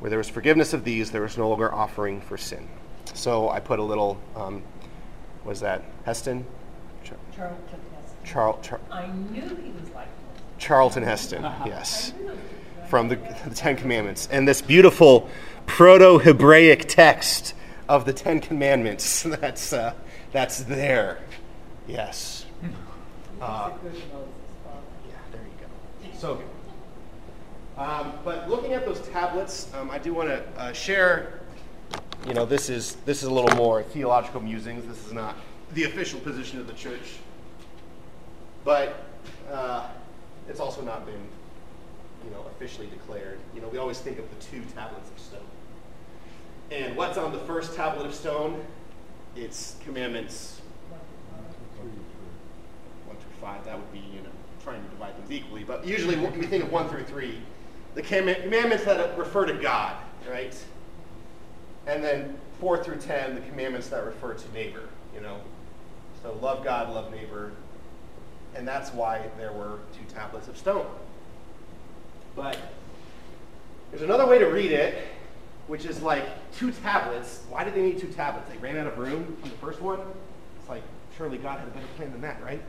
Where 0.00 0.10
there 0.10 0.18
was 0.18 0.28
forgiveness 0.28 0.72
of 0.72 0.82
these, 0.82 1.12
there 1.12 1.22
was 1.22 1.38
no 1.38 1.48
longer 1.48 1.72
offering 1.72 2.20
for 2.20 2.36
sin. 2.36 2.68
So 3.14 3.48
I 3.48 3.60
put 3.60 3.78
a 3.78 3.82
little, 3.84 4.20
um, 4.34 4.64
was 5.44 5.60
that 5.60 5.84
Heston? 6.04 6.44
Char- 7.04 7.16
Charlton 7.36 7.80
Heston. 7.94 8.16
Char- 8.24 8.58
Char- 8.62 8.80
I 8.90 9.06
knew 9.06 9.42
he 9.62 9.70
was 9.70 9.88
like 9.94 10.08
Charlton 10.62 11.02
Heston, 11.02 11.42
yes, 11.66 12.14
from 12.88 13.08
the, 13.08 13.16
the 13.48 13.54
Ten 13.54 13.76
Commandments. 13.76 14.28
And 14.30 14.46
this 14.46 14.62
beautiful 14.62 15.28
Proto 15.66 16.18
Hebraic 16.18 16.86
text 16.86 17.54
of 17.88 18.04
the 18.04 18.12
Ten 18.12 18.40
Commandments 18.40 19.22
that's, 19.26 19.72
uh, 19.72 19.92
that's 20.30 20.60
there. 20.60 21.18
Yes. 21.88 22.46
Uh, 23.40 23.72
yeah, 23.84 25.14
there 25.32 25.40
you 25.42 26.12
go. 26.12 26.16
So. 26.16 26.40
Um, 27.76 28.12
but 28.24 28.48
looking 28.48 28.72
at 28.74 28.84
those 28.84 29.00
tablets, 29.08 29.68
um, 29.74 29.90
I 29.90 29.98
do 29.98 30.14
want 30.14 30.28
to 30.28 30.44
uh, 30.56 30.72
share. 30.72 31.40
You 32.28 32.34
know, 32.34 32.46
this 32.46 32.70
is 32.70 32.94
this 33.04 33.24
is 33.24 33.28
a 33.28 33.32
little 33.32 33.56
more 33.56 33.82
theological 33.82 34.40
musings. 34.40 34.86
This 34.86 35.04
is 35.04 35.12
not 35.12 35.34
the 35.72 35.84
official 35.84 36.20
position 36.20 36.60
of 36.60 36.68
the 36.68 36.74
church, 36.74 37.16
but 38.62 39.04
uh, 39.50 39.88
it's 40.48 40.60
also 40.60 40.82
not 40.82 41.06
been, 41.06 41.28
you 42.24 42.30
know, 42.30 42.44
officially 42.56 42.86
declared. 42.88 43.38
You 43.54 43.60
know, 43.60 43.68
we 43.68 43.78
always 43.78 43.98
think 43.98 44.18
of 44.18 44.28
the 44.28 44.44
two 44.44 44.62
tablets 44.74 45.10
of 45.10 45.18
stone. 45.18 45.40
And 46.70 46.96
what's 46.96 47.18
on 47.18 47.32
the 47.32 47.38
first 47.40 47.74
tablet 47.74 48.06
of 48.06 48.14
stone? 48.14 48.64
It's 49.36 49.76
commandments 49.84 50.60
one 53.06 53.16
through 53.16 53.40
five. 53.40 53.64
That 53.64 53.76
would 53.76 53.92
be, 53.92 53.98
you 53.98 54.22
know, 54.22 54.30
trying 54.62 54.82
to 54.82 54.88
divide 54.90 55.16
things 55.16 55.30
equally. 55.30 55.64
But 55.64 55.86
usually 55.86 56.16
we 56.16 56.46
think 56.46 56.64
of 56.64 56.72
one 56.72 56.88
through 56.88 57.04
three 57.04 57.38
the 57.94 58.02
commandments 58.02 58.84
that 58.84 59.18
refer 59.18 59.44
to 59.44 59.54
God, 59.54 59.96
right? 60.30 60.56
And 61.86 62.02
then 62.02 62.38
four 62.58 62.82
through 62.82 62.96
ten, 62.96 63.34
the 63.34 63.40
commandments 63.42 63.88
that 63.88 64.04
refer 64.04 64.34
to 64.34 64.52
neighbor, 64.52 64.88
you 65.14 65.20
know. 65.20 65.40
So 66.22 66.32
love 66.40 66.64
God, 66.64 66.88
love 66.94 67.12
neighbor. 67.12 67.52
And 68.54 68.66
that's 68.68 68.92
why 68.92 69.30
there 69.38 69.52
were 69.52 69.78
two 69.96 70.14
tablets 70.14 70.48
of 70.48 70.56
stone. 70.56 70.86
But 72.36 72.58
there's 73.90 74.02
another 74.02 74.26
way 74.26 74.38
to 74.38 74.46
read 74.46 74.72
it, 74.72 75.06
which 75.66 75.84
is 75.84 76.02
like 76.02 76.24
two 76.52 76.72
tablets. 76.72 77.42
Why 77.48 77.64
did 77.64 77.74
they 77.74 77.82
need 77.82 77.98
two 77.98 78.08
tablets? 78.08 78.48
They 78.50 78.58
ran 78.58 78.76
out 78.76 78.86
of 78.86 78.98
room 78.98 79.36
on 79.42 79.50
the 79.50 79.56
first 79.56 79.80
one? 79.80 80.00
It's 80.58 80.68
like, 80.68 80.82
surely 81.16 81.38
God 81.38 81.58
had 81.58 81.68
a 81.68 81.70
better 81.70 81.86
plan 81.96 82.12
than 82.12 82.20
that, 82.22 82.42
right? 82.42 82.62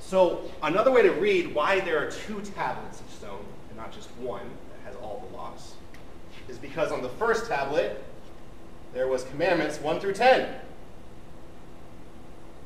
So 0.00 0.50
another 0.62 0.90
way 0.90 1.02
to 1.02 1.12
read 1.12 1.54
why 1.54 1.80
there 1.80 2.04
are 2.04 2.10
two 2.10 2.40
tablets 2.40 3.00
of 3.00 3.10
stone 3.10 3.44
and 3.68 3.76
not 3.76 3.92
just 3.92 4.10
one 4.16 4.48
that 4.72 4.92
has 4.92 4.96
all 5.02 5.26
the 5.30 5.36
laws, 5.36 5.74
is 6.48 6.58
because 6.58 6.92
on 6.92 7.02
the 7.02 7.08
first 7.08 7.48
tablet, 7.48 8.02
there 8.92 9.08
was 9.08 9.24
commandments 9.24 9.78
1 9.80 10.00
through 10.00 10.14
10. 10.14 10.48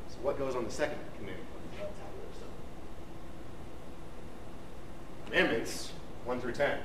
So 0.09 0.17
what 0.23 0.39
goes 0.39 0.55
on 0.55 0.65
the 0.65 0.71
second 0.71 0.99
commandment 1.17 1.47
tablet 1.77 2.11
Commandments 5.31 5.93
1 6.25 6.41
through 6.41 6.55
10. 6.55 6.77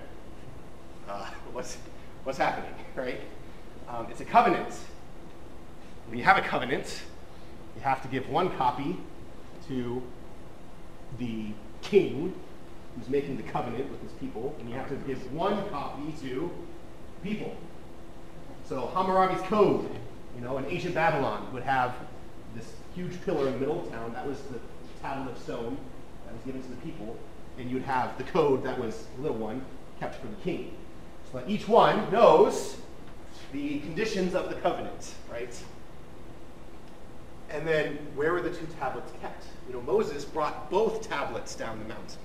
Uh, 1.10 1.26
what's, 1.52 1.78
what's 2.24 2.38
happening, 2.38 2.70
right? 2.96 3.20
Um, 3.90 4.06
it's 4.12 4.22
a 4.22 4.26
covenant. 4.26 4.72
When 6.08 6.20
you 6.20 6.24
have 6.26 6.38
a 6.38 6.42
covenant, 6.42 7.02
you 7.76 7.82
have 7.82 8.04
to 8.04 8.08
give 8.08 8.30
one 8.30 8.56
copy 8.56 8.98
to 9.68 10.04
the 11.18 11.48
king 11.82 12.36
who's 12.96 13.10
making 13.10 13.38
the 13.38 13.44
covenant 13.44 13.90
with 13.90 14.02
his 14.04 14.12
people, 14.20 14.56
and 14.60 14.70
you 14.70 14.76
have 14.76 14.90
to 14.90 14.96
give 14.96 15.32
one 15.34 15.68
copy 15.70 16.14
to 16.22 16.52
people. 17.24 17.56
So 18.64 18.92
Hammurabi's 18.94 19.42
code, 19.48 19.90
you 20.36 20.42
know, 20.42 20.60
in 20.60 20.66
ancient 20.66 20.94
Babylon 20.94 21.52
would 21.52 21.64
have 21.64 21.96
this 22.56 22.74
huge 22.94 23.20
pillar 23.26 23.48
in 23.48 23.54
the 23.54 23.60
middle 23.60 23.82
of 23.82 23.92
town. 23.92 24.14
That 24.14 24.28
was 24.28 24.40
the 24.44 24.60
tablet 25.02 25.32
of 25.32 25.38
stone 25.40 25.80
that 26.26 26.34
was 26.36 26.44
given 26.44 26.62
to 26.62 26.70
the 26.70 26.76
people, 26.78 27.18
and 27.58 27.70
you'd 27.70 27.84
have 27.84 28.18
the 28.18 28.24
code 28.24 28.64
that 28.64 28.80
was 28.80 29.06
the 29.16 29.22
little 29.22 29.38
one 29.38 29.64
kept 30.00 30.16
for 30.16 30.28
the 30.28 30.36
king. 30.38 30.76
So 31.32 31.40
that 31.40 31.50
each 31.50 31.68
one 31.68 32.12
knows 32.12 32.78
the 33.52 33.80
conditions 33.80 34.36
of 34.36 34.50
the 34.50 34.56
covenant, 34.56 35.14
right? 35.32 35.58
And 37.50 37.68
then 37.68 37.98
where 38.16 38.34
were 38.34 38.42
the 38.42 38.50
two 38.50 38.68
tablets 38.80 39.12
kept? 39.22 39.46
You 39.68 39.76
know, 39.76 39.82
Moses 39.82 40.26
brought 40.26 40.70
both 40.70 41.08
tablets 41.08 41.56
down 41.56 41.80
the 41.80 41.86
mountain. 41.86 42.20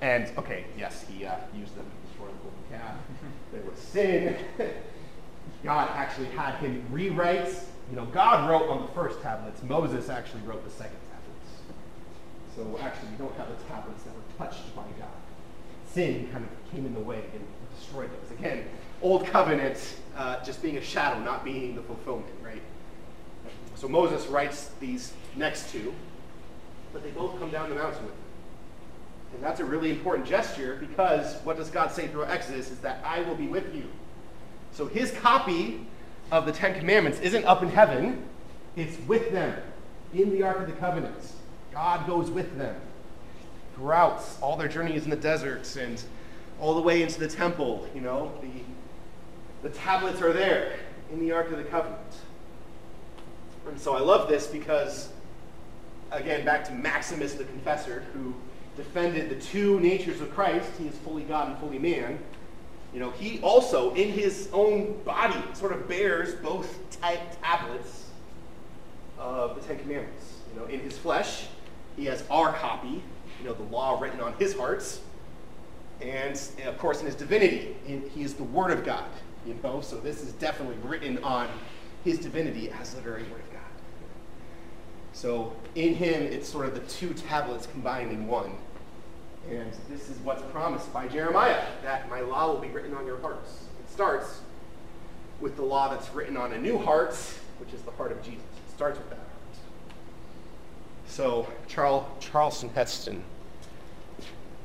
And 0.00 0.30
okay, 0.38 0.64
yes, 0.76 1.04
he 1.08 1.24
uh, 1.24 1.36
used 1.56 1.74
them 1.76 1.84
to 1.84 2.08
destroy 2.08 2.26
the 2.26 2.38
golden 2.42 2.62
calf. 2.70 2.96
there 3.52 3.62
was 3.62 3.78
sin. 3.78 4.36
God 5.64 5.90
actually 5.94 6.28
had 6.28 6.54
him 6.56 6.84
rewrite. 6.90 7.48
You 7.90 7.96
know, 7.96 8.04
God 8.06 8.48
wrote 8.48 8.68
on 8.68 8.82
the 8.82 8.92
first 8.92 9.20
tablets. 9.22 9.62
Moses 9.62 10.08
actually 10.08 10.42
wrote 10.42 10.64
the 10.64 10.70
second. 10.70 10.98
So 12.58 12.76
actually, 12.82 13.10
we 13.10 13.16
don't 13.18 13.36
have 13.36 13.48
the 13.48 13.64
tablets 13.68 14.02
that 14.02 14.12
were 14.12 14.36
touched 14.36 14.74
by 14.74 14.82
God. 14.98 15.08
Sin 15.92 16.28
kind 16.32 16.44
of 16.44 16.72
came 16.72 16.84
in 16.84 16.92
the 16.92 17.00
way 17.00 17.22
and 17.32 17.46
destroyed 17.78 18.10
those. 18.10 18.36
Again, 18.36 18.64
old 19.00 19.26
covenant 19.26 19.94
uh, 20.16 20.42
just 20.42 20.60
being 20.60 20.76
a 20.76 20.82
shadow, 20.82 21.20
not 21.20 21.44
being 21.44 21.76
the 21.76 21.82
fulfillment, 21.82 22.34
right? 22.42 22.60
So 23.76 23.86
Moses 23.86 24.26
writes 24.26 24.72
these 24.80 25.12
next 25.36 25.70
two, 25.70 25.94
but 26.92 27.04
they 27.04 27.10
both 27.10 27.38
come 27.38 27.50
down 27.50 27.68
the 27.68 27.76
mountain 27.76 28.04
with 28.04 28.12
him. 28.12 28.20
And 29.34 29.44
that's 29.44 29.60
a 29.60 29.64
really 29.64 29.90
important 29.90 30.26
gesture 30.26 30.78
because 30.80 31.36
what 31.44 31.58
does 31.58 31.70
God 31.70 31.92
say 31.92 32.08
through 32.08 32.24
Exodus 32.24 32.72
is 32.72 32.78
that 32.78 33.00
I 33.04 33.20
will 33.20 33.36
be 33.36 33.46
with 33.46 33.72
you. 33.72 33.84
So 34.72 34.86
his 34.86 35.12
copy 35.12 35.86
of 36.32 36.44
the 36.44 36.52
Ten 36.52 36.76
Commandments 36.76 37.20
isn't 37.20 37.44
up 37.44 37.62
in 37.62 37.68
heaven, 37.68 38.24
it's 38.74 38.98
with 39.06 39.30
them 39.30 39.62
in 40.12 40.30
the 40.30 40.42
Ark 40.42 40.58
of 40.58 40.66
the 40.66 40.72
Covenant. 40.72 41.14
God 41.72 42.06
goes 42.06 42.30
with 42.30 42.56
them 42.56 42.76
throughout 43.74 44.24
all 44.40 44.56
their 44.56 44.68
journeys 44.68 45.04
in 45.04 45.10
the 45.10 45.16
deserts 45.16 45.76
and 45.76 46.02
all 46.60 46.74
the 46.74 46.80
way 46.80 47.02
into 47.02 47.20
the 47.20 47.28
temple. 47.28 47.88
You 47.94 48.00
know, 48.00 48.32
the, 48.42 49.68
the 49.68 49.74
tablets 49.74 50.20
are 50.20 50.32
there 50.32 50.78
in 51.12 51.20
the 51.20 51.32
Ark 51.32 51.50
of 51.50 51.58
the 51.58 51.64
Covenant. 51.64 52.00
And 53.68 53.78
so 53.78 53.94
I 53.94 54.00
love 54.00 54.28
this 54.28 54.46
because, 54.46 55.10
again, 56.10 56.44
back 56.44 56.64
to 56.64 56.72
Maximus 56.72 57.34
the 57.34 57.44
Confessor, 57.44 58.04
who 58.14 58.34
defended 58.76 59.28
the 59.28 59.36
two 59.36 59.78
natures 59.80 60.20
of 60.20 60.34
Christ. 60.34 60.70
He 60.78 60.86
is 60.86 60.96
fully 60.98 61.22
God 61.22 61.48
and 61.50 61.58
fully 61.58 61.78
man. 61.78 62.18
You 62.94 63.00
know, 63.00 63.10
he 63.10 63.40
also, 63.40 63.92
in 63.94 64.10
his 64.10 64.48
own 64.52 64.98
body, 65.04 65.38
sort 65.52 65.72
of 65.72 65.86
bears 65.86 66.34
both 66.36 66.78
tablets 67.42 68.06
of 69.18 69.54
the 69.56 69.60
Ten 69.60 69.78
Commandments. 69.80 70.32
You 70.52 70.60
know, 70.60 70.66
in 70.66 70.80
his 70.80 70.96
flesh, 70.96 71.46
he 71.98 72.04
has 72.06 72.24
our 72.30 72.52
copy, 72.52 73.02
you 73.40 73.44
know, 73.44 73.52
the 73.52 73.64
law 73.64 74.00
written 74.00 74.20
on 74.20 74.32
his 74.34 74.56
hearts. 74.56 75.00
And, 76.00 76.40
of 76.64 76.78
course, 76.78 77.00
in 77.00 77.06
his 77.06 77.16
divinity, 77.16 77.76
he 77.84 78.22
is 78.22 78.34
the 78.34 78.44
Word 78.44 78.70
of 78.70 78.84
God, 78.84 79.08
you 79.44 79.58
know, 79.62 79.80
so 79.80 79.96
this 79.96 80.22
is 80.22 80.32
definitely 80.34 80.76
written 80.88 81.22
on 81.24 81.48
his 82.04 82.20
divinity 82.20 82.70
as 82.70 82.94
the 82.94 83.00
very 83.00 83.24
Word 83.24 83.40
of 83.40 83.52
God. 83.52 83.62
So 85.12 85.56
in 85.74 85.94
him, 85.94 86.22
it's 86.22 86.48
sort 86.48 86.66
of 86.66 86.74
the 86.74 86.80
two 86.80 87.12
tablets 87.14 87.66
combined 87.66 88.12
in 88.12 88.28
one. 88.28 88.52
And 89.50 89.72
this 89.88 90.08
is 90.08 90.16
what's 90.18 90.42
promised 90.52 90.92
by 90.92 91.08
Jeremiah 91.08 91.64
that 91.82 92.08
my 92.08 92.20
law 92.20 92.52
will 92.52 92.60
be 92.60 92.68
written 92.68 92.94
on 92.94 93.04
your 93.04 93.18
hearts. 93.20 93.64
It 93.80 93.90
starts 93.90 94.42
with 95.40 95.56
the 95.56 95.62
law 95.62 95.88
that's 95.88 96.08
written 96.14 96.36
on 96.36 96.52
a 96.52 96.58
new 96.58 96.78
heart, 96.78 97.16
which 97.58 97.72
is 97.74 97.82
the 97.82 97.90
heart 97.92 98.12
of 98.12 98.22
Jesus. 98.22 98.38
It 98.40 98.76
starts 98.76 98.98
with 98.98 99.10
that. 99.10 99.27
So 101.08 101.48
Charles, 101.66 102.04
Charlton 102.20 102.68
Heston 102.68 103.24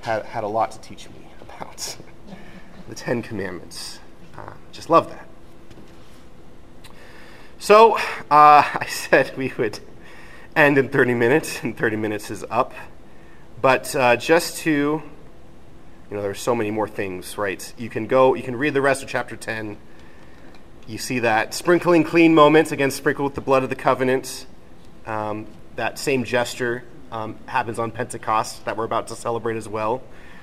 had, 0.02 0.24
had 0.26 0.44
a 0.44 0.48
lot 0.48 0.72
to 0.72 0.82
teach 0.82 1.10
me 1.10 1.28
about 1.42 1.98
the 2.90 2.96
Ten 2.96 3.24
Commandments. 3.24 4.00
Uh, 4.38 4.54
just 4.72 4.90
love 4.90 5.10
that. 5.10 5.28
So 7.58 7.96
uh, 7.96 8.00
I 8.30 8.86
said 8.88 9.36
we 9.38 9.52
would 9.58 9.80
end 10.56 10.78
in 10.78 10.90
30 10.90 11.14
minutes, 11.16 11.64
and 11.64 11.76
30 11.76 11.96
minutes 11.96 12.30
is 12.30 12.46
up. 12.50 12.74
But 13.62 13.96
uh, 13.96 14.18
just 14.18 14.58
to, 14.60 14.72
you 14.72 15.02
know, 16.12 16.22
there's 16.22 16.42
so 16.42 16.54
many 16.54 16.70
more 16.70 16.88
things, 16.88 17.38
right? 17.38 17.74
You 17.78 17.90
can 17.90 18.06
go, 18.06 18.34
you 18.34 18.44
can 18.44 18.58
read 18.58 18.74
the 18.74 18.82
rest 18.82 19.02
of 19.02 19.10
chapter 19.10 19.36
10. 19.36 19.78
You 20.86 20.98
see 20.98 21.20
that 21.20 21.54
sprinkling 21.54 22.04
clean 22.04 22.36
moment, 22.36 22.72
again, 22.74 22.92
sprinkled 22.92 23.32
with 23.32 23.36
the 23.36 23.42
blood 23.42 23.64
of 23.64 23.70
the 23.70 23.76
covenant. 23.76 24.46
Um, 25.08 25.48
that 25.76 26.00
same 26.00 26.24
gesture 26.24 26.84
um, 27.12 27.38
happens 27.46 27.80
on 27.80 27.92
Pentecost 27.92 28.66
that 28.66 28.76
we're 28.76 28.84
about 28.86 29.08
to 29.08 29.16
celebrate 29.16 29.56
as 29.58 29.68
well. 29.68 30.02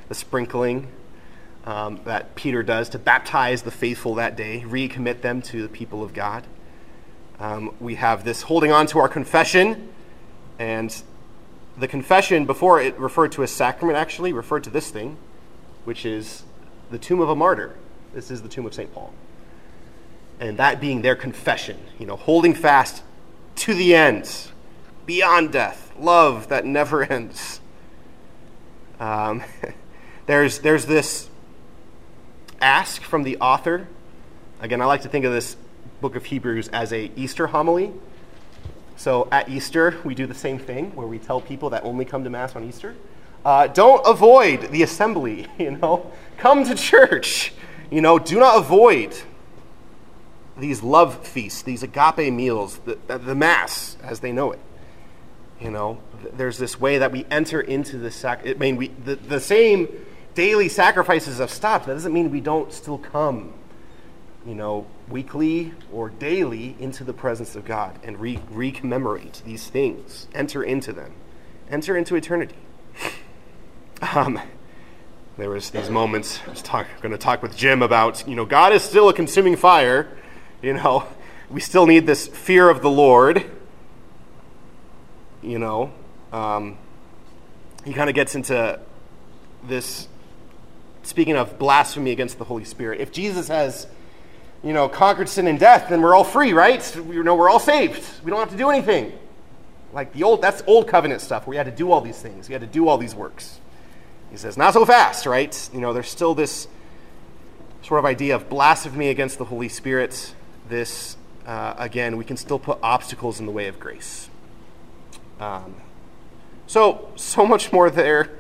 The 0.08 0.14
sprinkling 0.14 0.88
um, 1.64 2.00
that 2.04 2.34
Peter 2.34 2.62
does 2.62 2.88
to 2.90 2.98
baptize 2.98 3.62
the 3.62 3.70
faithful 3.70 4.14
that 4.16 4.36
day, 4.36 4.64
recommit 4.66 5.20
them 5.20 5.42
to 5.42 5.62
the 5.62 5.68
people 5.68 6.02
of 6.02 6.14
God. 6.14 6.46
Um, 7.38 7.74
we 7.80 7.96
have 7.96 8.24
this 8.24 8.42
holding 8.42 8.72
on 8.72 8.86
to 8.88 8.98
our 8.98 9.08
confession, 9.08 9.88
and 10.58 11.02
the 11.78 11.88
confession, 11.88 12.44
before 12.44 12.80
it 12.80 12.98
referred 12.98 13.32
to 13.32 13.42
a 13.42 13.46
sacrament, 13.46 13.96
actually 13.96 14.32
referred 14.32 14.64
to 14.64 14.70
this 14.70 14.90
thing, 14.90 15.16
which 15.84 16.04
is 16.04 16.44
the 16.90 16.98
tomb 16.98 17.20
of 17.20 17.28
a 17.28 17.36
martyr. 17.36 17.76
This 18.12 18.30
is 18.30 18.42
the 18.42 18.48
tomb 18.48 18.66
of 18.66 18.74
St. 18.74 18.92
Paul. 18.92 19.12
And 20.38 20.58
that 20.58 20.80
being 20.80 21.02
their 21.02 21.16
confession, 21.16 21.78
you 21.98 22.06
know, 22.06 22.16
holding 22.16 22.54
fast 22.54 23.02
to 23.56 23.74
the 23.74 23.94
end, 23.94 24.30
beyond 25.06 25.52
death, 25.52 25.92
love 25.98 26.48
that 26.48 26.64
never 26.64 27.02
ends. 27.12 27.60
Um, 28.98 29.42
there's, 30.26 30.60
there's 30.60 30.86
this 30.86 31.28
ask 32.60 33.02
from 33.02 33.22
the 33.22 33.36
author. 33.38 33.88
Again, 34.60 34.82
I 34.82 34.84
like 34.84 35.02
to 35.02 35.08
think 35.08 35.24
of 35.24 35.32
this 35.32 35.56
book 36.00 36.16
of 36.16 36.24
Hebrews 36.26 36.68
as 36.68 36.92
a 36.92 37.10
Easter 37.16 37.48
homily. 37.48 37.92
So 38.96 39.28
at 39.32 39.48
Easter, 39.48 39.98
we 40.04 40.14
do 40.14 40.26
the 40.26 40.34
same 40.34 40.58
thing 40.58 40.94
where 40.94 41.06
we 41.06 41.18
tell 41.18 41.40
people 41.40 41.70
that 41.70 41.84
only 41.84 42.04
come 42.04 42.24
to 42.24 42.30
Mass 42.30 42.54
on 42.54 42.64
Easter. 42.64 42.94
Uh, 43.44 43.66
don't 43.66 44.06
avoid 44.06 44.70
the 44.70 44.82
assembly, 44.82 45.46
you 45.58 45.70
know. 45.70 46.12
Come 46.36 46.64
to 46.64 46.74
church. 46.74 47.52
You 47.90 48.02
know, 48.02 48.18
do 48.18 48.38
not 48.38 48.58
avoid 48.58 49.16
these 50.58 50.82
love 50.82 51.26
feasts, 51.26 51.62
these 51.62 51.82
agape 51.82 52.32
meals, 52.32 52.78
the, 52.84 52.98
the 53.06 53.34
Mass 53.34 53.96
as 54.02 54.20
they 54.20 54.32
know 54.32 54.52
it. 54.52 54.60
You 55.60 55.70
know, 55.70 56.00
there's 56.32 56.58
this 56.58 56.80
way 56.80 56.98
that 56.98 57.12
we 57.12 57.26
enter 57.30 57.60
into 57.60 57.98
the 57.98 58.10
sac. 58.10 58.46
I 58.46 58.54
mean, 58.54 58.76
we, 58.76 58.88
the, 58.88 59.16
the 59.16 59.40
same 59.40 59.88
daily 60.34 60.68
sacrifices 60.68 61.38
have 61.38 61.50
stopped. 61.50 61.86
That 61.86 61.94
doesn't 61.94 62.12
mean 62.12 62.30
we 62.30 62.40
don't 62.40 62.72
still 62.72 62.98
come 62.98 63.52
you 64.46 64.54
know, 64.54 64.86
weekly 65.08 65.72
or 65.92 66.08
daily 66.08 66.76
into 66.78 67.04
the 67.04 67.12
presence 67.12 67.56
of 67.56 67.64
God 67.64 67.98
and 68.02 68.18
re- 68.18 68.38
recommemorate 68.52 69.42
these 69.44 69.68
things. 69.68 70.28
Enter 70.34 70.62
into 70.62 70.92
them. 70.92 71.12
Enter 71.70 71.96
into 71.96 72.16
eternity. 72.16 72.56
Um, 74.14 74.40
there 75.36 75.50
was 75.50 75.68
these 75.68 75.90
moments. 75.90 76.40
I 76.46 76.50
was 76.52 76.62
talk, 76.62 76.86
going 77.02 77.12
to 77.12 77.18
talk 77.18 77.42
with 77.42 77.54
Jim 77.54 77.82
about, 77.82 78.26
you 78.26 78.34
know, 78.34 78.46
God 78.46 78.72
is 78.72 78.82
still 78.82 79.10
a 79.10 79.12
consuming 79.12 79.56
fire. 79.56 80.08
You 80.62 80.72
know, 80.72 81.06
we 81.50 81.60
still 81.60 81.84
need 81.84 82.06
this 82.06 82.26
fear 82.26 82.70
of 82.70 82.80
the 82.80 82.88
Lord. 82.88 83.44
You 85.42 85.58
know, 85.58 85.92
um, 86.32 86.76
he 87.84 87.92
kind 87.92 88.08
of 88.08 88.14
gets 88.14 88.34
into 88.34 88.78
this. 89.64 90.08
Speaking 91.02 91.36
of 91.36 91.58
blasphemy 91.58 92.10
against 92.10 92.38
the 92.38 92.44
Holy 92.44 92.64
Spirit, 92.64 93.00
if 93.00 93.10
Jesus 93.10 93.48
has 93.48 93.86
you 94.62 94.72
know, 94.72 94.88
conquered 94.88 95.28
sin 95.28 95.46
and 95.46 95.58
death, 95.58 95.88
then 95.88 96.02
we're 96.02 96.14
all 96.14 96.24
free, 96.24 96.52
right? 96.52 96.94
You 96.94 97.22
know, 97.22 97.34
we're 97.34 97.48
all 97.48 97.58
saved. 97.58 98.04
We 98.22 98.30
don't 98.30 98.40
have 98.40 98.50
to 98.50 98.56
do 98.56 98.70
anything. 98.70 99.12
Like 99.92 100.12
the 100.12 100.22
old, 100.22 100.42
that's 100.42 100.62
old 100.66 100.86
covenant 100.86 101.20
stuff 101.20 101.46
where 101.46 101.54
you 101.54 101.58
had 101.58 101.66
to 101.66 101.76
do 101.76 101.90
all 101.90 102.00
these 102.00 102.20
things. 102.20 102.48
You 102.48 102.54
had 102.54 102.60
to 102.60 102.66
do 102.66 102.88
all 102.88 102.98
these 102.98 103.14
works. 103.14 103.58
He 104.30 104.36
says, 104.36 104.56
not 104.56 104.74
so 104.74 104.84
fast, 104.84 105.26
right? 105.26 105.70
You 105.72 105.80
know, 105.80 105.92
there's 105.92 106.08
still 106.08 106.34
this 106.34 106.68
sort 107.82 107.98
of 107.98 108.04
idea 108.04 108.36
of 108.36 108.48
blasphemy 108.48 109.08
against 109.08 109.38
the 109.38 109.46
Holy 109.46 109.68
Spirit. 109.68 110.34
This, 110.68 111.16
uh, 111.46 111.74
again, 111.78 112.16
we 112.16 112.24
can 112.24 112.36
still 112.36 112.58
put 112.58 112.78
obstacles 112.82 113.40
in 113.40 113.46
the 113.46 113.52
way 113.52 113.66
of 113.66 113.80
grace. 113.80 114.29
Um, 115.40 115.74
so, 116.66 117.10
so 117.16 117.44
much 117.46 117.72
more 117.72 117.90
there 117.90 118.30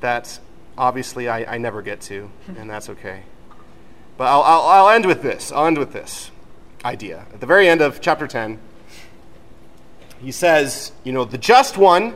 that 0.00 0.38
obviously 0.78 1.28
I, 1.28 1.54
I 1.54 1.58
never 1.58 1.82
get 1.82 2.00
to, 2.02 2.30
and 2.56 2.70
that's 2.70 2.90
okay. 2.90 3.22
But 4.16 4.28
I'll, 4.28 4.42
I'll, 4.42 4.62
I'll 4.62 4.88
end 4.90 5.06
with 5.06 5.22
this. 5.22 5.50
I'll 5.50 5.66
end 5.66 5.78
with 5.78 5.92
this 5.92 6.30
idea. 6.84 7.26
At 7.32 7.40
the 7.40 7.46
very 7.46 7.68
end 7.68 7.80
of 7.80 8.00
chapter 8.00 8.26
10, 8.26 8.60
he 10.20 10.30
says, 10.30 10.92
you 11.04 11.12
know, 11.12 11.24
the 11.24 11.38
just 11.38 11.76
one 11.76 12.14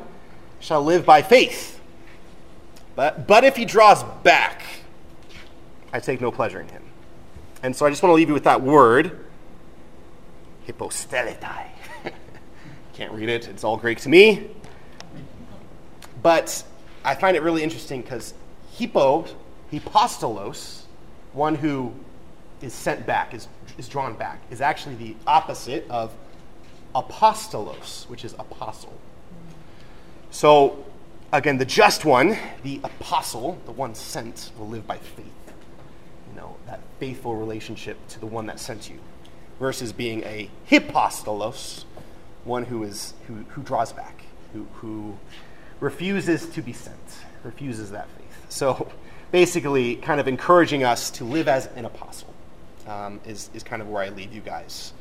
shall 0.61 0.83
live 0.83 1.05
by 1.05 1.23
faith. 1.23 1.81
But, 2.95 3.27
but 3.27 3.45
if 3.45 3.57
he 3.57 3.65
draws 3.65 4.03
back, 4.23 4.63
I 5.93 6.01
take 6.01 6.21
no 6.21 6.31
pleasure 6.31 6.61
in 6.61 6.69
him. 6.69 6.83
And 7.63 7.75
so 7.75 7.87
I 7.87 7.91
just 7.91 8.03
want 8.03 8.11
to 8.11 8.15
leave 8.15 8.29
you 8.29 8.35
with 8.35 8.45
that 8.45 8.63
word, 8.63 9.19
hyposteletai. 10.67 11.67
Can't 13.01 13.13
read 13.13 13.31
it, 13.31 13.49
it's 13.49 13.65
all 13.65 13.79
Greek 13.79 13.99
to 14.01 14.11
me. 14.11 14.51
But 16.23 16.63
I 17.03 17.15
find 17.15 17.35
it 17.35 17.41
really 17.41 17.63
interesting 17.63 18.03
because 18.03 18.35
hypo, 18.79 19.25
hypostolos, 19.73 20.83
one 21.33 21.55
who 21.55 21.95
is 22.61 22.75
sent 22.75 23.07
back, 23.07 23.33
is, 23.33 23.49
is 23.79 23.89
drawn 23.89 24.13
back, 24.17 24.43
is 24.51 24.61
actually 24.61 24.97
the 24.97 25.17
opposite 25.27 25.89
of 25.89 26.13
apostolos, 26.95 28.07
which 28.11 28.23
is 28.23 28.35
apostle. 28.35 28.93
So, 30.31 30.85
again, 31.33 31.57
the 31.57 31.65
just 31.65 32.05
one, 32.05 32.37
the 32.65 32.83
apostle, 32.85 33.59
the 33.65 33.73
one 33.73 33.95
sent, 33.95 34.51
will 34.59 34.69
live 34.69 34.87
by 34.87 34.99
faith. 34.99 35.55
You 36.29 36.39
know, 36.39 36.57
that 36.67 36.81
faithful 36.99 37.35
relationship 37.35 37.97
to 38.09 38.21
the 38.21 38.27
one 38.27 38.45
that 38.45 38.61
sent 38.61 38.91
you, 38.91 38.99
versus 39.59 39.91
being 39.91 40.23
a 40.25 40.51
hypostolos, 40.71 41.85
one 42.45 42.65
who 42.65 42.83
is 42.83 43.15
who, 43.27 43.35
who 43.51 43.63
draws 43.63 43.93
back, 43.93 44.25
who, 44.53 44.67
who 44.75 45.19
refuses 45.81 46.47
to 46.51 46.63
be 46.63 46.73
sent, 46.73 46.97
refuses 47.45 47.91
that 47.91 48.09
faith. 48.17 48.47
So 48.49 48.91
basically 49.31 49.97
kind 49.97 50.21
of 50.21 50.29
encouraging 50.29 50.85
us 50.85 51.11
to 51.13 51.25
live 51.25 51.49
as 51.49 51.67
an 51.77 51.85
apostle, 51.85 52.35
um, 52.87 53.21
is, 53.27 53.51
is 53.55 53.63
kind 53.63 53.81
of 53.81 53.89
where 53.89 54.03
I 54.03 54.09
leave 54.11 54.33
you 54.33 54.41
guys. 54.41 54.93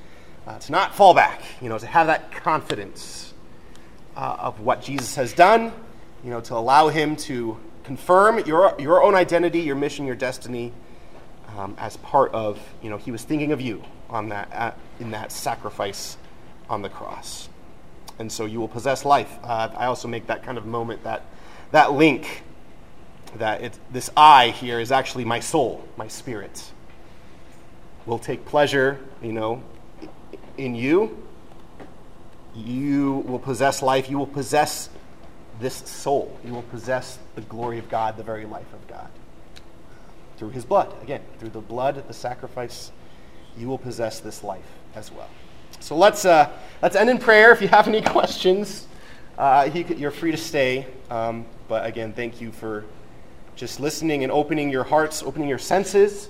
Uh, 0.47 0.57
to 0.57 0.71
not 0.71 0.95
fall 0.95 1.13
back, 1.13 1.41
you 1.61 1.69
know, 1.69 1.77
to 1.77 1.85
have 1.85 2.07
that 2.07 2.31
confidence 2.31 3.33
uh, 4.15 4.37
of 4.39 4.59
what 4.61 4.81
Jesus 4.81 5.15
has 5.15 5.33
done, 5.33 5.71
you 6.23 6.29
know, 6.29 6.41
to 6.41 6.55
allow 6.55 6.87
him 6.87 7.15
to 7.15 7.57
confirm 7.83 8.39
your, 8.45 8.73
your 8.79 9.03
own 9.03 9.15
identity, 9.15 9.59
your 9.59 9.75
mission, 9.75 10.05
your 10.05 10.15
destiny 10.15 10.71
um, 11.57 11.75
as 11.77 11.97
part 11.97 12.31
of, 12.33 12.59
you 12.81 12.89
know, 12.89 12.97
he 12.97 13.11
was 13.11 13.23
thinking 13.23 13.51
of 13.51 13.61
you 13.61 13.83
on 14.09 14.29
that, 14.29 14.51
at, 14.51 14.77
in 14.99 15.11
that 15.11 15.31
sacrifice 15.31 16.17
on 16.70 16.82
the 16.82 16.89
cross. 16.89 17.49
And 18.20 18.32
so 18.32 18.45
you 18.45 18.59
will 18.59 18.67
possess 18.67 19.05
life. 19.05 19.38
Uh, 19.43 19.70
I 19.76 19.86
also 19.86 20.07
make 20.07 20.28
that 20.28 20.43
kind 20.43 20.57
of 20.57 20.65
moment, 20.65 21.03
that, 21.03 21.24
that 21.72 21.93
link, 21.93 22.43
that 23.38 23.61
it, 23.61 23.80
this 23.91 24.09
I 24.15 24.49
here 24.49 24.80
is 24.80 24.91
actually 24.91 25.26
my 25.26 25.39
soul, 25.39 25.88
my 25.97 26.07
spirit. 26.07 26.72
Will 28.05 28.20
take 28.20 28.45
pleasure, 28.45 28.99
you 29.22 29.32
know, 29.32 29.63
in 30.57 30.76
you. 30.76 31.26
You 32.55 33.24
will 33.28 33.39
possess 33.39 33.82
life. 33.82 34.09
You 34.09 34.17
will 34.17 34.28
possess 34.28 34.89
this 35.59 35.76
soul. 35.76 36.38
You 36.43 36.53
will 36.53 36.63
possess 36.63 37.20
the 37.36 37.41
glory 37.41 37.78
of 37.80 37.89
God, 37.89 38.17
the 38.17 38.24
very 38.24 38.45
life 38.45 38.72
of 38.74 38.88
God. 38.88 39.09
Through 40.38 40.49
his 40.49 40.65
blood, 40.65 40.93
again, 41.03 41.22
through 41.38 41.49
the 41.49 41.61
blood, 41.61 42.07
the 42.07 42.13
sacrifice, 42.13 42.91
you 43.57 43.67
will 43.67 43.78
possess 43.78 44.20
this 44.20 44.43
life 44.43 44.72
as 44.95 45.11
well. 45.11 45.30
So 45.80 45.95
let's, 45.95 46.25
uh, 46.25 46.49
let's 46.82 46.95
end 46.95 47.09
in 47.09 47.17
prayer. 47.17 47.51
If 47.51 47.61
you 47.61 47.67
have 47.67 47.88
any 47.88 48.01
questions, 48.15 48.88
uh, 49.38 49.69
you 49.73 50.07
are 50.07 50.11
free 50.11 50.32
to 50.32 50.38
stay. 50.38 50.86
Um, 51.09 51.45
but 51.67 51.86
again, 51.86 52.13
thank 52.13 52.41
you 52.41 52.51
for 52.51 52.86
just 53.55 53.80
listening 53.80 54.23
and 54.23 54.32
opening 54.32 54.69
your 54.69 54.84
hearts, 54.84 55.23
opening 55.23 55.47
your 55.47 55.57
senses 55.57 56.30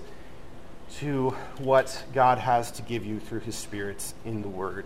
to 0.98 1.30
what 1.60 2.04
God 2.14 2.38
has 2.40 2.72
to 2.72 2.82
give 2.82 3.06
you 3.06 3.20
through 3.20 3.42
his 3.42 3.56
Spirit 3.56 4.14
in 4.26 4.42
the 4.42 4.48
Word. 4.48 4.86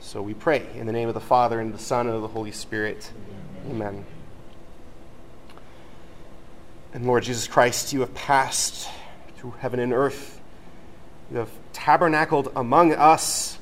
So 0.00 0.22
we 0.22 0.34
pray 0.34 0.66
in 0.74 0.86
the 0.86 0.92
name 0.92 1.08
of 1.08 1.14
the 1.14 1.20
Father, 1.20 1.60
and 1.60 1.72
the 1.72 1.78
Son, 1.78 2.06
and 2.06 2.16
of 2.16 2.22
the 2.22 2.28
Holy 2.28 2.52
Spirit. 2.52 3.10
Amen. 3.66 3.86
Amen. 3.88 4.06
And 6.94 7.06
Lord 7.06 7.24
Jesus 7.24 7.46
Christ, 7.46 7.92
you 7.92 8.00
have 8.00 8.14
passed 8.14 8.88
through 9.36 9.54
heaven 9.58 9.80
and 9.80 9.92
earth. 9.92 10.40
You 11.30 11.38
have 11.38 11.50
tabernacled 11.72 12.52
among 12.56 12.92
us 12.92 13.55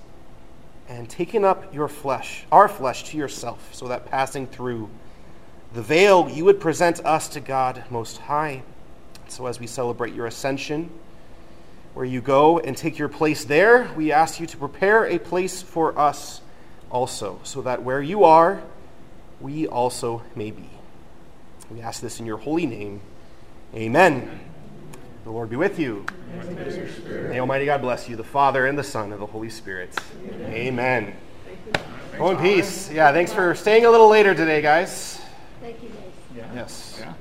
and 0.89 1.09
taken 1.09 1.45
up 1.45 1.75
your 1.75 1.89
flesh, 1.89 2.45
our 2.53 2.69
flesh, 2.69 3.05
to 3.11 3.17
yourself, 3.17 3.75
so 3.75 3.89
that 3.89 4.07
passing 4.07 4.47
through 4.47 4.91
the 5.73 5.83
veil, 5.83 6.29
you 6.29 6.45
would 6.45 6.61
present 6.61 7.05
us 7.05 7.29
to 7.29 7.41
God 7.41 7.85
Most 7.91 8.19
High. 8.19 8.63
So 9.29 9.47
as 9.47 9.59
we 9.59 9.67
celebrate 9.67 10.15
your 10.15 10.27
ascension, 10.27 10.91
where 11.95 12.05
you 12.05 12.21
go 12.21 12.59
and 12.59 12.77
take 12.77 12.99
your 12.99 13.09
place 13.09 13.45
there, 13.45 13.91
we 13.97 14.13
ask 14.13 14.41
you 14.41 14.47
to 14.47 14.57
prepare 14.57 15.07
a 15.07 15.19
place 15.19 15.63
for 15.63 15.99
us 15.99 16.41
also, 16.91 17.41
so 17.45 17.63
that 17.63 17.83
where 17.83 18.03
you 18.03 18.25
are, 18.25 18.63
we 19.41 19.67
also 19.67 20.23
may 20.35 20.51
be. 20.51 20.69
We 21.71 21.81
ask 21.81 22.01
this 22.01 22.21
in 22.21 22.27
your 22.27 22.39
holy 22.39 22.67
name. 22.67 23.01
Amen. 23.75 24.41
The 25.25 25.31
Lord 25.31 25.49
be 25.49 25.57
with 25.57 25.79
you. 25.79 26.05
May 27.07 27.41
Almighty 27.41 27.65
God 27.65 27.81
bless 27.81 28.11
you, 28.11 28.17
the 28.17 28.23
Father 28.23 28.67
and 28.67 28.77
the 28.79 28.85
Son 28.85 29.11
and 29.11 29.21
the 29.21 29.27
Holy 29.27 29.49
Spirit. 29.49 29.99
Amen. 30.29 31.15
Amen. 31.15 31.17
Go 32.19 32.31
in 32.31 32.37
peace. 32.37 32.91
Yeah, 32.93 33.11
thanks 33.11 33.33
for 33.33 33.55
staying 33.55 33.87
a 33.87 33.91
little 33.91 34.09
later 34.09 34.35
today, 34.35 34.61
guys. 34.61 35.23
Thank 35.63 35.83
you, 35.83 35.89
guys. 35.89 36.53
Yes. 36.55 36.99
Yeah. 37.01 37.15